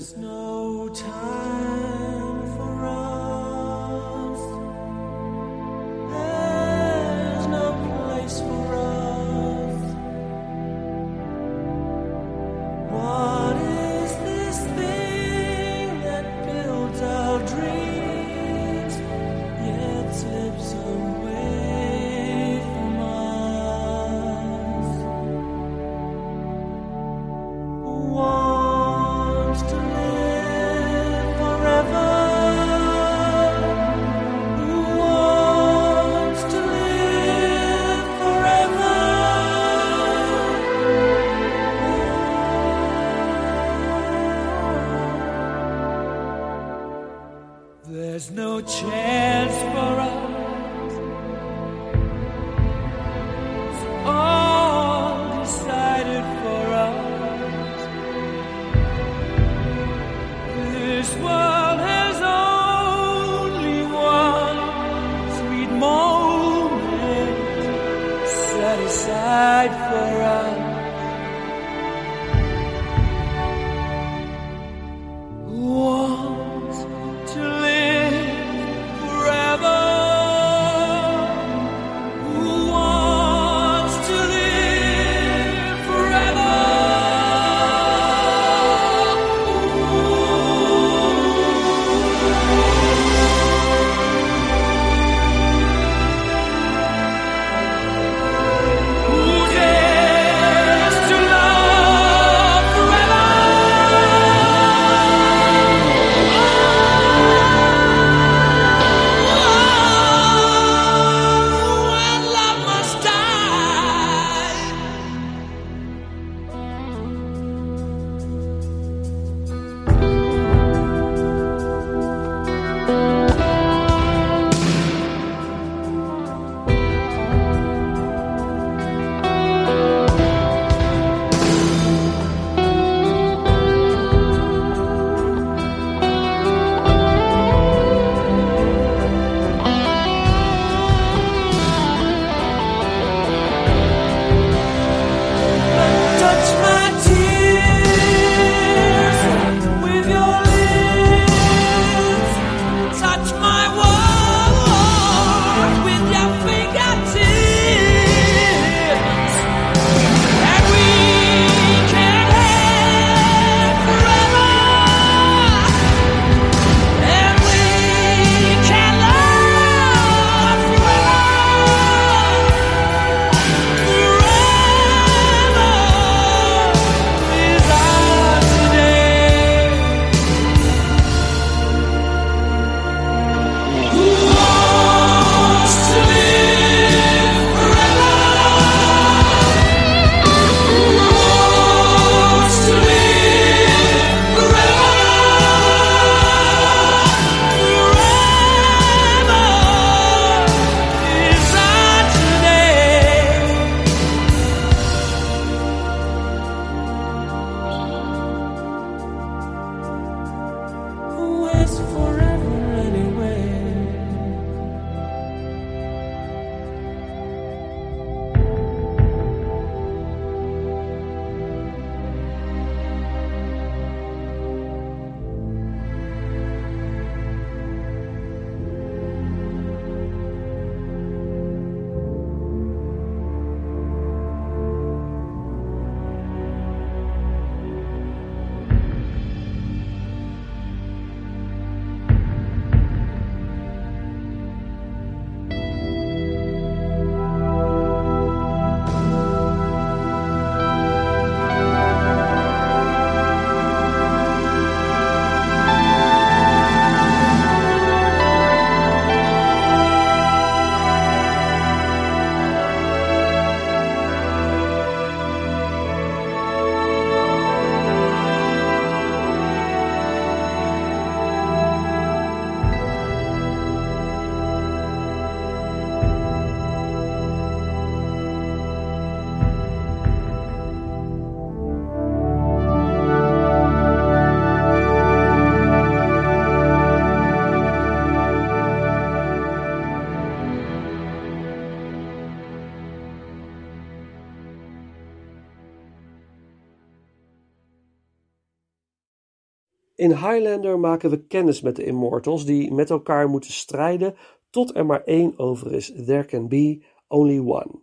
In 300.08 300.14
Highlander 300.14 300.80
maken 300.80 301.10
we 301.10 301.26
kennis 301.28 301.62
met 301.62 301.76
de 301.76 301.84
Immortals 301.84 302.46
die 302.46 302.74
met 302.74 302.90
elkaar 302.90 303.30
moeten 303.30 303.52
strijden 303.52 304.16
tot 304.50 304.76
er 304.76 304.86
maar 304.86 305.04
één 305.04 305.40
over 305.40 305.74
is. 305.74 305.94
There 306.06 306.26
can 306.26 306.48
be 306.48 306.84
only 307.08 307.40
one. 307.40 307.82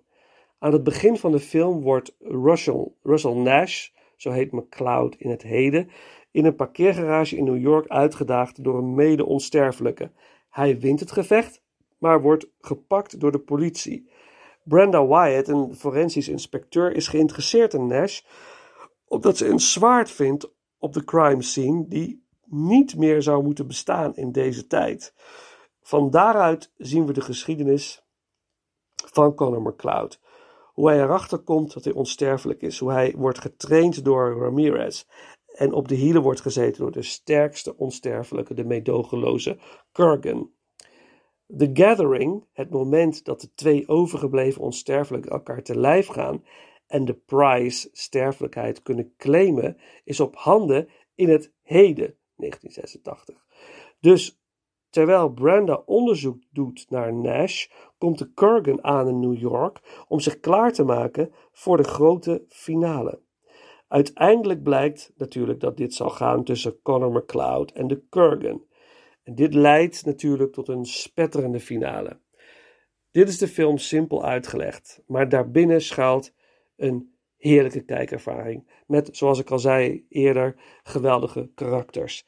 Aan 0.58 0.72
het 0.72 0.84
begin 0.84 1.16
van 1.16 1.32
de 1.32 1.40
film 1.40 1.80
wordt 1.80 2.16
Russell, 2.20 2.92
Russell 3.02 3.34
Nash, 3.34 3.88
zo 4.16 4.30
heet 4.30 4.52
McCloud 4.52 5.14
in 5.14 5.30
het 5.30 5.42
heden, 5.42 5.88
in 6.30 6.44
een 6.44 6.56
parkeergarage 6.56 7.36
in 7.36 7.44
New 7.44 7.60
York 7.60 7.88
uitgedaagd 7.88 8.64
door 8.64 8.78
een 8.78 8.94
mede-onsterfelijke. 8.94 10.10
Hij 10.50 10.78
wint 10.78 11.00
het 11.00 11.12
gevecht, 11.12 11.62
maar 11.98 12.22
wordt 12.22 12.50
gepakt 12.60 13.20
door 13.20 13.32
de 13.32 13.38
politie. 13.40 14.08
Brenda 14.62 15.06
Wyatt, 15.06 15.48
een 15.48 15.74
forensisch 15.74 16.28
inspecteur, 16.28 16.96
is 16.96 17.08
geïnteresseerd 17.08 17.74
in 17.74 17.86
Nash 17.86 18.20
omdat 19.14 19.36
ze 19.36 19.48
een 19.48 19.60
zwaard 19.60 20.10
vindt 20.10 20.52
op 20.84 20.92
de 20.92 21.04
crime 21.04 21.42
scene 21.42 21.88
die 21.88 22.24
niet 22.44 22.96
meer 22.96 23.22
zou 23.22 23.42
moeten 23.42 23.66
bestaan 23.66 24.16
in 24.16 24.32
deze 24.32 24.66
tijd. 24.66 25.14
Van 25.80 26.10
daaruit 26.10 26.72
zien 26.76 27.06
we 27.06 27.12
de 27.12 27.20
geschiedenis 27.20 28.04
van 28.94 29.34
Conor 29.34 29.62
McCloud. 29.62 30.20
Hoe 30.72 30.88
hij 30.88 31.02
erachter 31.02 31.38
komt 31.38 31.72
dat 31.72 31.84
hij 31.84 31.92
onsterfelijk 31.92 32.62
is. 32.62 32.78
Hoe 32.78 32.92
hij 32.92 33.14
wordt 33.16 33.38
getraind 33.38 34.04
door 34.04 34.38
Ramirez. 34.38 35.04
En 35.46 35.72
op 35.72 35.88
de 35.88 35.94
hielen 35.94 36.22
wordt 36.22 36.40
gezeten 36.40 36.82
door 36.82 36.92
de 36.92 37.02
sterkste 37.02 37.76
onsterfelijke, 37.76 38.54
de 38.54 38.64
meedogenloze 38.64 39.58
Kurgan. 39.92 40.50
The 41.56 41.70
Gathering, 41.72 42.44
het 42.52 42.70
moment 42.70 43.24
dat 43.24 43.40
de 43.40 43.54
twee 43.54 43.88
overgebleven 43.88 44.62
onsterfelijken 44.62 45.30
elkaar 45.30 45.62
te 45.62 45.78
lijf 45.78 46.06
gaan 46.06 46.44
en 46.94 47.04
de 47.04 47.14
prize 47.14 47.88
sterfelijkheid 47.92 48.82
kunnen 48.82 49.14
claimen, 49.16 49.76
is 50.04 50.20
op 50.20 50.36
handen 50.36 50.88
in 51.14 51.28
het 51.28 51.52
heden 51.62 52.16
1986. 52.36 53.46
Dus 54.00 54.40
terwijl 54.90 55.32
Brenda 55.32 55.82
onderzoek 55.86 56.42
doet 56.50 56.86
naar 56.88 57.14
Nash, 57.14 57.66
komt 57.98 58.18
de 58.18 58.32
Kurgan 58.32 58.84
aan 58.84 59.08
in 59.08 59.20
New 59.20 59.38
York 59.38 60.04
om 60.08 60.20
zich 60.20 60.40
klaar 60.40 60.72
te 60.72 60.84
maken 60.84 61.32
voor 61.52 61.76
de 61.76 61.84
grote 61.84 62.44
finale. 62.48 63.20
Uiteindelijk 63.88 64.62
blijkt 64.62 65.12
natuurlijk 65.16 65.60
dat 65.60 65.76
dit 65.76 65.94
zal 65.94 66.10
gaan 66.10 66.44
tussen 66.44 66.82
Conor 66.82 67.12
McCloud 67.12 67.70
en 67.70 67.86
de 67.86 68.02
Kurgan. 68.08 68.64
En 69.22 69.34
dit 69.34 69.54
leidt 69.54 70.04
natuurlijk 70.04 70.52
tot 70.52 70.68
een 70.68 70.84
spetterende 70.84 71.60
finale. 71.60 72.20
Dit 73.10 73.28
is 73.28 73.38
de 73.38 73.48
film 73.48 73.78
simpel 73.78 74.24
uitgelegd, 74.24 75.02
maar 75.06 75.28
daarbinnen 75.28 75.80
schuilt 75.80 76.32
een 76.76 77.14
heerlijke 77.36 77.84
kijkervaring. 77.84 78.82
Met, 78.86 79.08
zoals 79.12 79.38
ik 79.38 79.50
al 79.50 79.58
zei 79.58 80.06
eerder, 80.08 80.56
geweldige 80.82 81.50
karakters. 81.54 82.26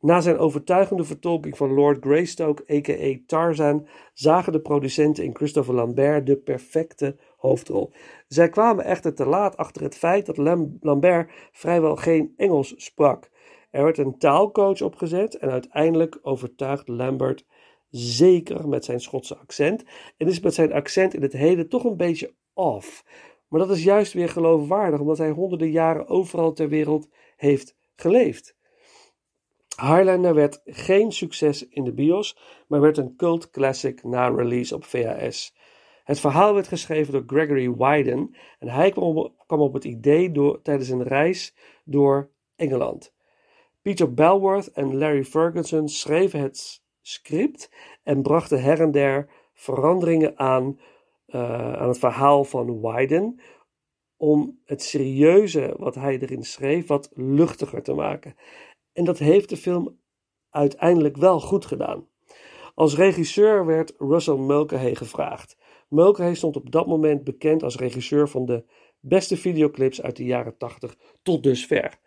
Na 0.00 0.20
zijn 0.20 0.38
overtuigende 0.38 1.04
vertolking 1.04 1.56
van 1.56 1.72
Lord 1.72 2.04
Greystoke, 2.04 2.74
a.k.a. 2.74 3.18
Tarzan, 3.26 3.86
zagen 4.12 4.52
de 4.52 4.60
producenten 4.60 5.24
in 5.24 5.34
Christopher 5.34 5.74
Lambert 5.74 6.26
de 6.26 6.36
perfecte 6.36 7.16
hoofdrol. 7.36 7.92
Zij 8.28 8.48
kwamen 8.48 8.84
echter 8.84 9.14
te 9.14 9.26
laat 9.26 9.56
achter 9.56 9.82
het 9.82 9.96
feit 9.96 10.26
dat 10.26 10.36
Lambert 10.80 11.32
vrijwel 11.52 11.96
geen 11.96 12.32
Engels 12.36 12.74
sprak. 12.76 13.30
Er 13.70 13.84
werd 13.84 13.98
een 13.98 14.18
taalcoach 14.18 14.82
opgezet 14.82 15.34
en 15.34 15.50
uiteindelijk 15.50 16.18
overtuigd 16.22 16.88
Lambert 16.88 17.44
zeker 17.90 18.68
met 18.68 18.84
zijn 18.84 19.00
Schotse 19.00 19.36
accent 19.36 19.84
en 20.16 20.26
is 20.26 20.40
met 20.40 20.54
zijn 20.54 20.72
accent 20.72 21.14
in 21.14 21.22
het 21.22 21.32
heden 21.32 21.68
toch 21.68 21.84
een 21.84 21.96
beetje 21.96 22.34
off. 22.52 23.04
Maar 23.50 23.60
dat 23.60 23.70
is 23.70 23.82
juist 23.82 24.12
weer 24.12 24.28
geloofwaardig, 24.28 25.00
omdat 25.00 25.18
hij 25.18 25.30
honderden 25.30 25.70
jaren 25.70 26.08
overal 26.08 26.52
ter 26.52 26.68
wereld 26.68 27.08
heeft 27.36 27.76
geleefd. 27.96 28.56
Highlander 29.80 30.34
werd 30.34 30.60
geen 30.64 31.12
succes 31.12 31.68
in 31.68 31.84
de 31.84 31.92
bios, 31.92 32.38
maar 32.66 32.80
werd 32.80 32.98
een 32.98 33.16
cult 33.16 33.50
classic 33.50 34.04
na 34.04 34.28
release 34.28 34.74
op 34.74 34.84
VHS. 34.84 35.54
Het 36.04 36.20
verhaal 36.20 36.54
werd 36.54 36.68
geschreven 36.68 37.12
door 37.12 37.22
Gregory 37.26 37.74
Wyden 37.74 38.34
en 38.58 38.68
hij 38.68 38.90
kwam 38.90 39.16
op, 39.16 39.44
kwam 39.46 39.60
op 39.60 39.72
het 39.72 39.84
idee 39.84 40.30
door, 40.32 40.62
tijdens 40.62 40.88
een 40.88 41.02
reis 41.02 41.54
door 41.84 42.30
Engeland. 42.56 43.14
Peter 43.82 44.14
Belworth 44.14 44.70
en 44.72 44.98
Larry 44.98 45.24
Ferguson 45.24 45.88
schreven 45.88 46.40
het 46.40 46.82
script 47.00 47.70
en 48.02 48.22
brachten 48.22 48.62
her 48.62 48.80
en 48.80 48.90
der 48.90 49.28
veranderingen 49.52 50.38
aan 50.38 50.78
uh, 51.34 51.72
aan 51.72 51.88
het 51.88 51.98
verhaal 51.98 52.44
van 52.44 52.80
Wyden 52.80 53.40
om 54.16 54.60
het 54.64 54.82
serieuze 54.82 55.74
wat 55.78 55.94
hij 55.94 56.18
erin 56.18 56.44
schreef 56.44 56.86
wat 56.86 57.10
luchtiger 57.14 57.82
te 57.82 57.94
maken. 57.94 58.34
En 58.92 59.04
dat 59.04 59.18
heeft 59.18 59.48
de 59.48 59.56
film 59.56 59.98
uiteindelijk 60.50 61.16
wel 61.16 61.40
goed 61.40 61.64
gedaan. 61.66 62.08
Als 62.74 62.96
regisseur 62.96 63.66
werd 63.66 63.94
Russell 63.98 64.36
Mulcahy 64.36 64.94
gevraagd. 64.94 65.56
Mulcahy 65.88 66.34
stond 66.34 66.56
op 66.56 66.70
dat 66.70 66.86
moment 66.86 67.24
bekend 67.24 67.62
als 67.62 67.76
regisseur 67.76 68.28
van 68.28 68.46
de 68.46 68.64
beste 69.00 69.36
videoclips 69.36 70.02
uit 70.02 70.16
de 70.16 70.24
jaren 70.24 70.56
80 70.56 70.96
tot 71.22 71.42
dusver. 71.42 71.98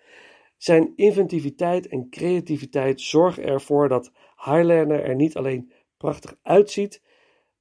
Zijn 0.57 0.93
inventiviteit 0.95 1.87
en 1.87 2.09
creativiteit 2.09 3.01
zorgen 3.01 3.43
ervoor 3.43 3.89
dat 3.89 4.11
Highlander 4.35 5.03
er 5.03 5.15
niet 5.15 5.35
alleen 5.35 5.71
prachtig 5.97 6.35
uitziet, 6.41 7.01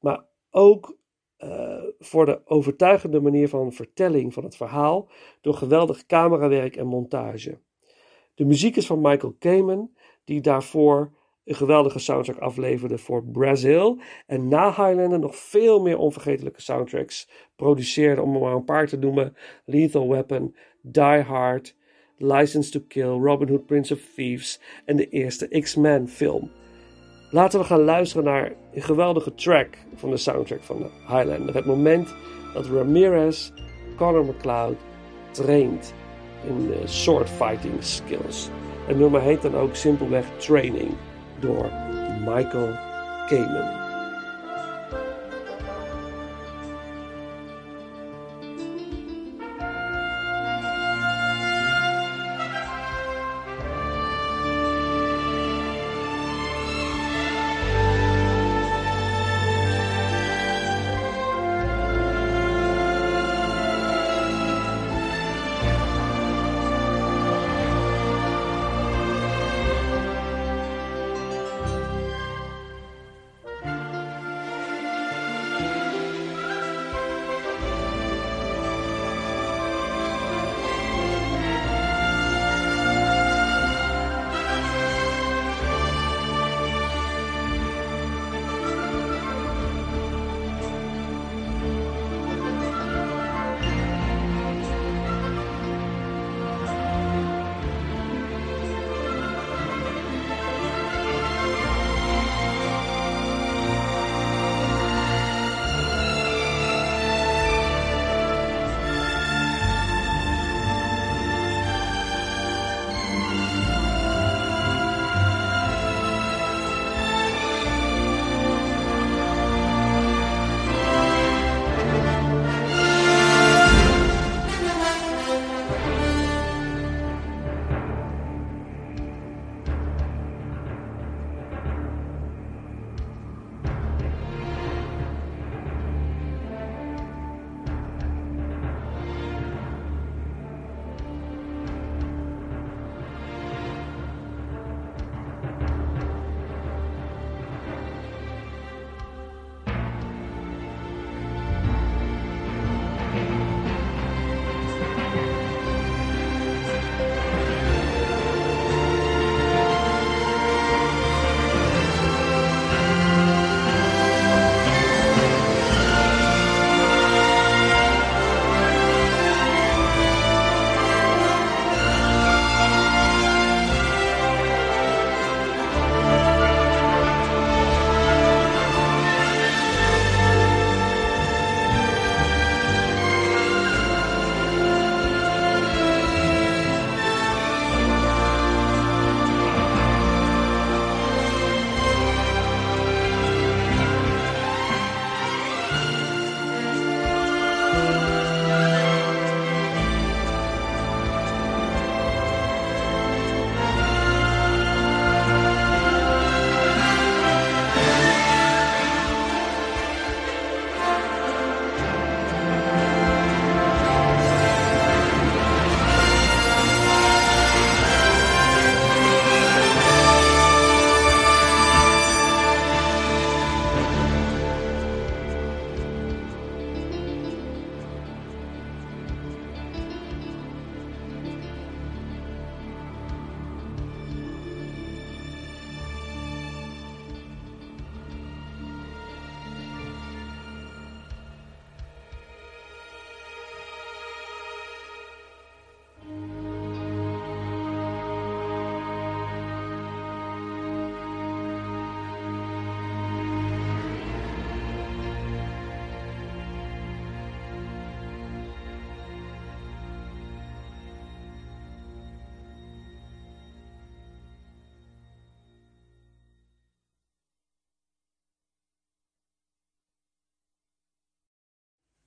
maar 0.01 0.25
ook 0.51 0.97
uh, 1.45 1.83
voor 1.99 2.27
de 2.27 2.41
overtuigende 2.45 3.21
manier 3.21 3.49
van 3.49 3.73
vertelling 3.73 4.35
van 4.35 4.45
het 4.45 4.57
verhaal 4.57 5.09
door 5.41 5.55
geweldig 5.55 6.07
camerawerk 6.07 6.77
en 6.77 6.87
montage. 6.87 7.59
De 8.35 8.45
muziek 8.45 8.77
is 8.77 8.87
van 8.87 9.01
Michael 9.01 9.35
Kamen, 9.39 9.97
die 10.25 10.41
daarvoor 10.41 11.13
een 11.45 11.55
geweldige 11.55 11.99
soundtrack 11.99 12.39
afleverde 12.39 12.99
voor 12.99 13.25
Brazil 13.25 14.01
en 14.27 14.49
na 14.49 14.67
Highlander 14.67 15.19
nog 15.19 15.37
veel 15.37 15.81
meer 15.81 15.99
onvergetelijke 15.99 16.61
soundtracks 16.61 17.29
produceerde, 17.57 18.23
om 18.23 18.35
er 18.35 18.41
maar 18.41 18.55
een 18.55 18.65
paar 18.65 18.87
te 18.87 18.99
noemen: 18.99 19.37
Lethal 19.65 20.09
Weapon, 20.09 20.57
Die 20.83 21.21
Hard, 21.21 21.77
License 22.17 22.71
to 22.71 22.81
Kill, 22.89 23.19
Robin 23.19 23.49
Hood, 23.49 23.67
Prince 23.67 23.95
of 23.95 24.01
Thieves 24.15 24.61
en 24.85 24.97
de 24.97 25.09
eerste 25.09 25.49
X-Men 25.49 26.09
film. 26.09 26.51
Laten 27.33 27.61
we 27.61 27.67
gaan 27.67 27.85
luisteren 27.85 28.25
naar 28.25 28.53
een 28.73 28.83
geweldige 28.83 29.35
track 29.35 29.69
van 29.95 30.11
de 30.11 30.17
soundtrack 30.17 30.63
van 30.63 30.79
de 30.79 30.89
Highlander. 31.07 31.55
Het 31.55 31.65
moment 31.65 32.15
dat 32.55 32.67
Ramirez 32.67 33.51
Conor 33.97 34.25
McCloud 34.25 34.77
traint 35.31 35.95
in 36.47 36.67
de 36.67 36.81
sword 36.85 37.31
fighting 37.31 37.85
skills. 37.85 38.49
Het 38.87 38.99
nummer 38.99 39.21
heet 39.21 39.43
dan 39.43 39.57
ook 39.57 39.75
simpelweg 39.75 40.25
Training 40.37 40.91
door 41.41 41.71
Michael 42.21 42.71
Kamen. 43.27 43.92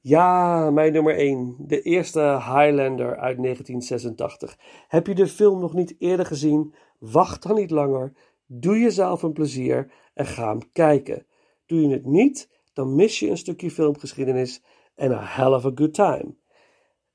Ja, 0.07 0.69
mijn 0.71 0.93
nummer 0.93 1.15
1. 1.15 1.55
De 1.59 1.81
eerste 1.81 2.19
Highlander 2.19 3.17
uit 3.17 3.37
1986. 3.37 4.57
Heb 4.87 5.07
je 5.07 5.15
de 5.15 5.27
film 5.27 5.59
nog 5.59 5.73
niet 5.73 5.95
eerder 5.99 6.25
gezien? 6.25 6.73
Wacht 6.99 7.43
dan 7.43 7.55
niet 7.55 7.71
langer. 7.71 8.13
Doe 8.45 8.79
jezelf 8.79 9.23
een 9.23 9.33
plezier 9.33 9.91
en 10.13 10.25
ga 10.25 10.49
hem 10.49 10.71
kijken. 10.71 11.25
Doe 11.65 11.81
je 11.81 11.87
het 11.87 12.05
niet, 12.05 12.49
dan 12.73 12.95
mis 12.95 13.19
je 13.19 13.29
een 13.29 13.37
stukje 13.37 13.71
filmgeschiedenis 13.71 14.63
en 14.95 15.11
a 15.11 15.21
hell 15.21 15.53
of 15.53 15.65
a 15.65 15.71
good 15.75 15.93
time. 15.93 16.35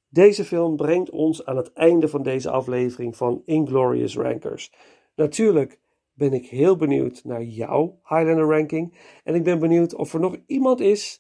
Deze 0.09 0.45
film 0.45 0.77
brengt 0.77 1.11
ons 1.11 1.45
aan 1.45 1.57
het 1.57 1.73
einde 1.73 2.09
van 2.09 2.23
deze 2.23 2.51
aflevering 2.51 3.17
van 3.17 3.43
Inglorious 3.45 4.17
Rankers. 4.17 4.73
Natuurlijk 5.15 5.79
ben 6.13 6.33
ik 6.33 6.47
heel 6.47 6.77
benieuwd 6.77 7.25
naar 7.25 7.43
jouw 7.43 8.01
Highlander 8.03 8.49
ranking 8.49 8.99
en 9.25 9.35
ik 9.35 9.45
ben 9.45 9.59
benieuwd 9.59 9.95
of 9.95 10.15
er 10.15 10.21
nog 10.21 10.37
iemand 10.47 10.81
is 10.81 11.20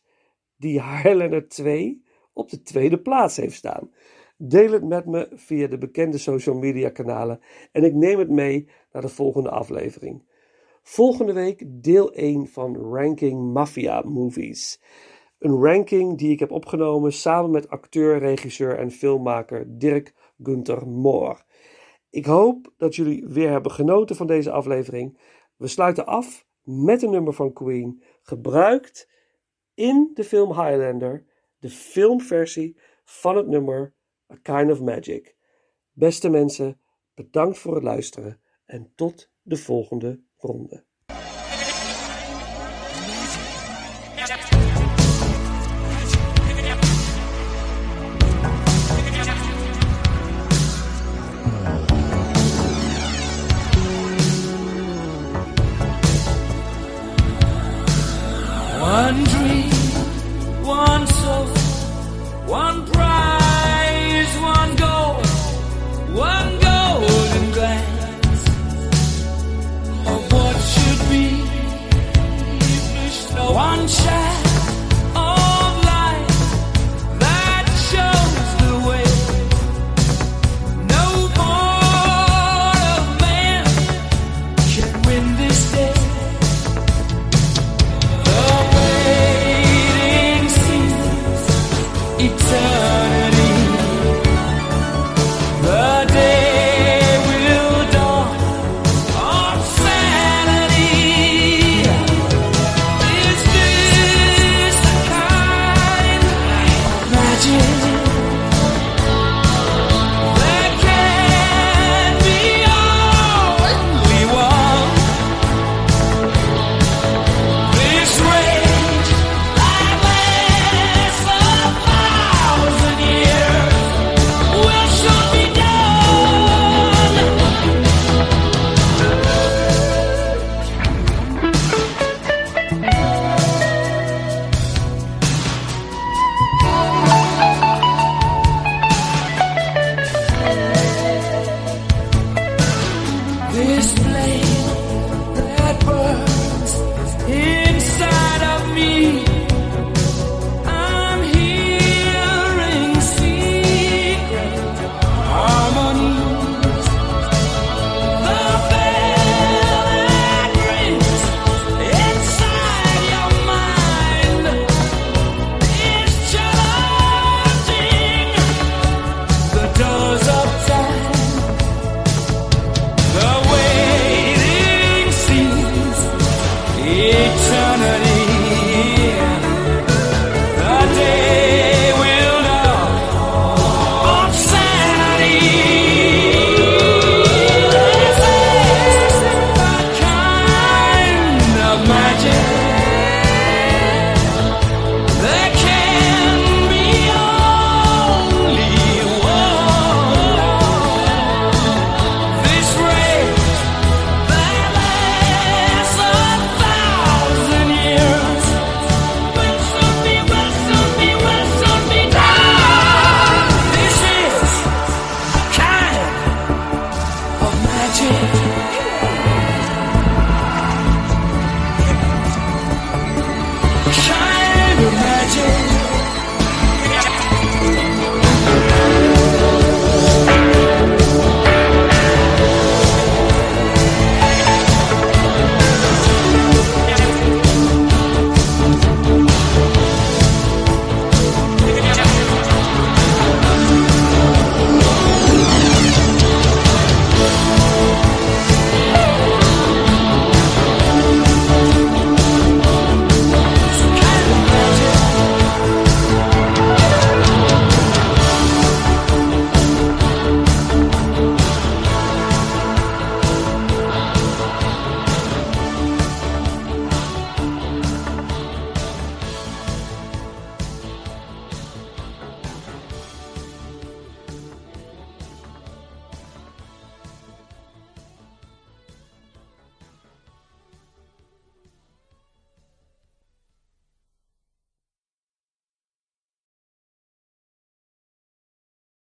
die 0.61 0.82
Highlander 0.82 1.49
2 1.49 2.05
op 2.32 2.51
de 2.51 2.62
tweede 2.62 3.01
plaats 3.01 3.37
heeft 3.37 3.55
staan. 3.55 3.91
Deel 4.37 4.73
het 4.73 4.85
met 4.85 5.07
me 5.07 5.28
via 5.35 5.66
de 5.66 5.78
bekende 5.78 6.19
social 6.19 6.55
media 6.55 6.91
kanalen 6.91 7.41
en 7.73 7.85
ik 7.85 7.95
neem 7.95 8.19
het 8.19 8.31
mee 8.31 8.69
naar 8.93 9.03
de 9.03 9.09
volgende 9.09 9.51
aflevering. 9.51 10.28
Volgende 10.82 11.32
week 11.32 11.65
deel 11.66 12.12
1 12.12 12.47
van 12.47 12.77
Ranking 12.77 13.53
Mafia 13.53 14.01
Movies. 14.01 14.81
Een 15.39 15.62
ranking 15.62 16.19
die 16.19 16.31
ik 16.31 16.39
heb 16.39 16.51
opgenomen 16.51 17.12
samen 17.12 17.51
met 17.51 17.69
acteur, 17.69 18.19
regisseur 18.19 18.78
en 18.78 18.91
filmmaker 18.91 19.78
Dirk 19.78 20.15
Gunther 20.43 20.89
Moor. 20.89 21.45
Ik 22.11 22.27
hoop 22.27 22.73
dat 22.77 22.97
jullie 22.97 23.27
weer 23.27 23.51
hebben 23.51 23.73
genoten 23.73 24.16
van 24.16 24.27
deze 24.27 24.51
aflevering. 24.51 25.19
We 25.57 25.66
sluiten 25.66 26.07
af 26.07 26.47
met 26.62 27.03
een 27.03 27.11
nummer 27.11 27.32
van 27.32 27.53
Queen, 27.53 28.03
gebruikt 28.23 29.09
in 29.81 30.11
de 30.15 30.24
film 30.24 30.48
Highlander, 30.48 31.24
de 31.59 31.70
filmversie 31.70 32.77
van 33.05 33.36
het 33.36 33.47
nummer 33.47 33.94
A 34.32 34.36
Kind 34.43 34.70
of 34.70 34.81
Magic. 34.81 35.36
Beste 35.93 36.28
mensen, 36.28 36.81
bedankt 37.15 37.59
voor 37.59 37.74
het 37.74 37.82
luisteren 37.82 38.40
en 38.65 38.93
tot 38.94 39.31
de 39.43 39.57
volgende 39.57 40.23
ronde. 40.36 40.85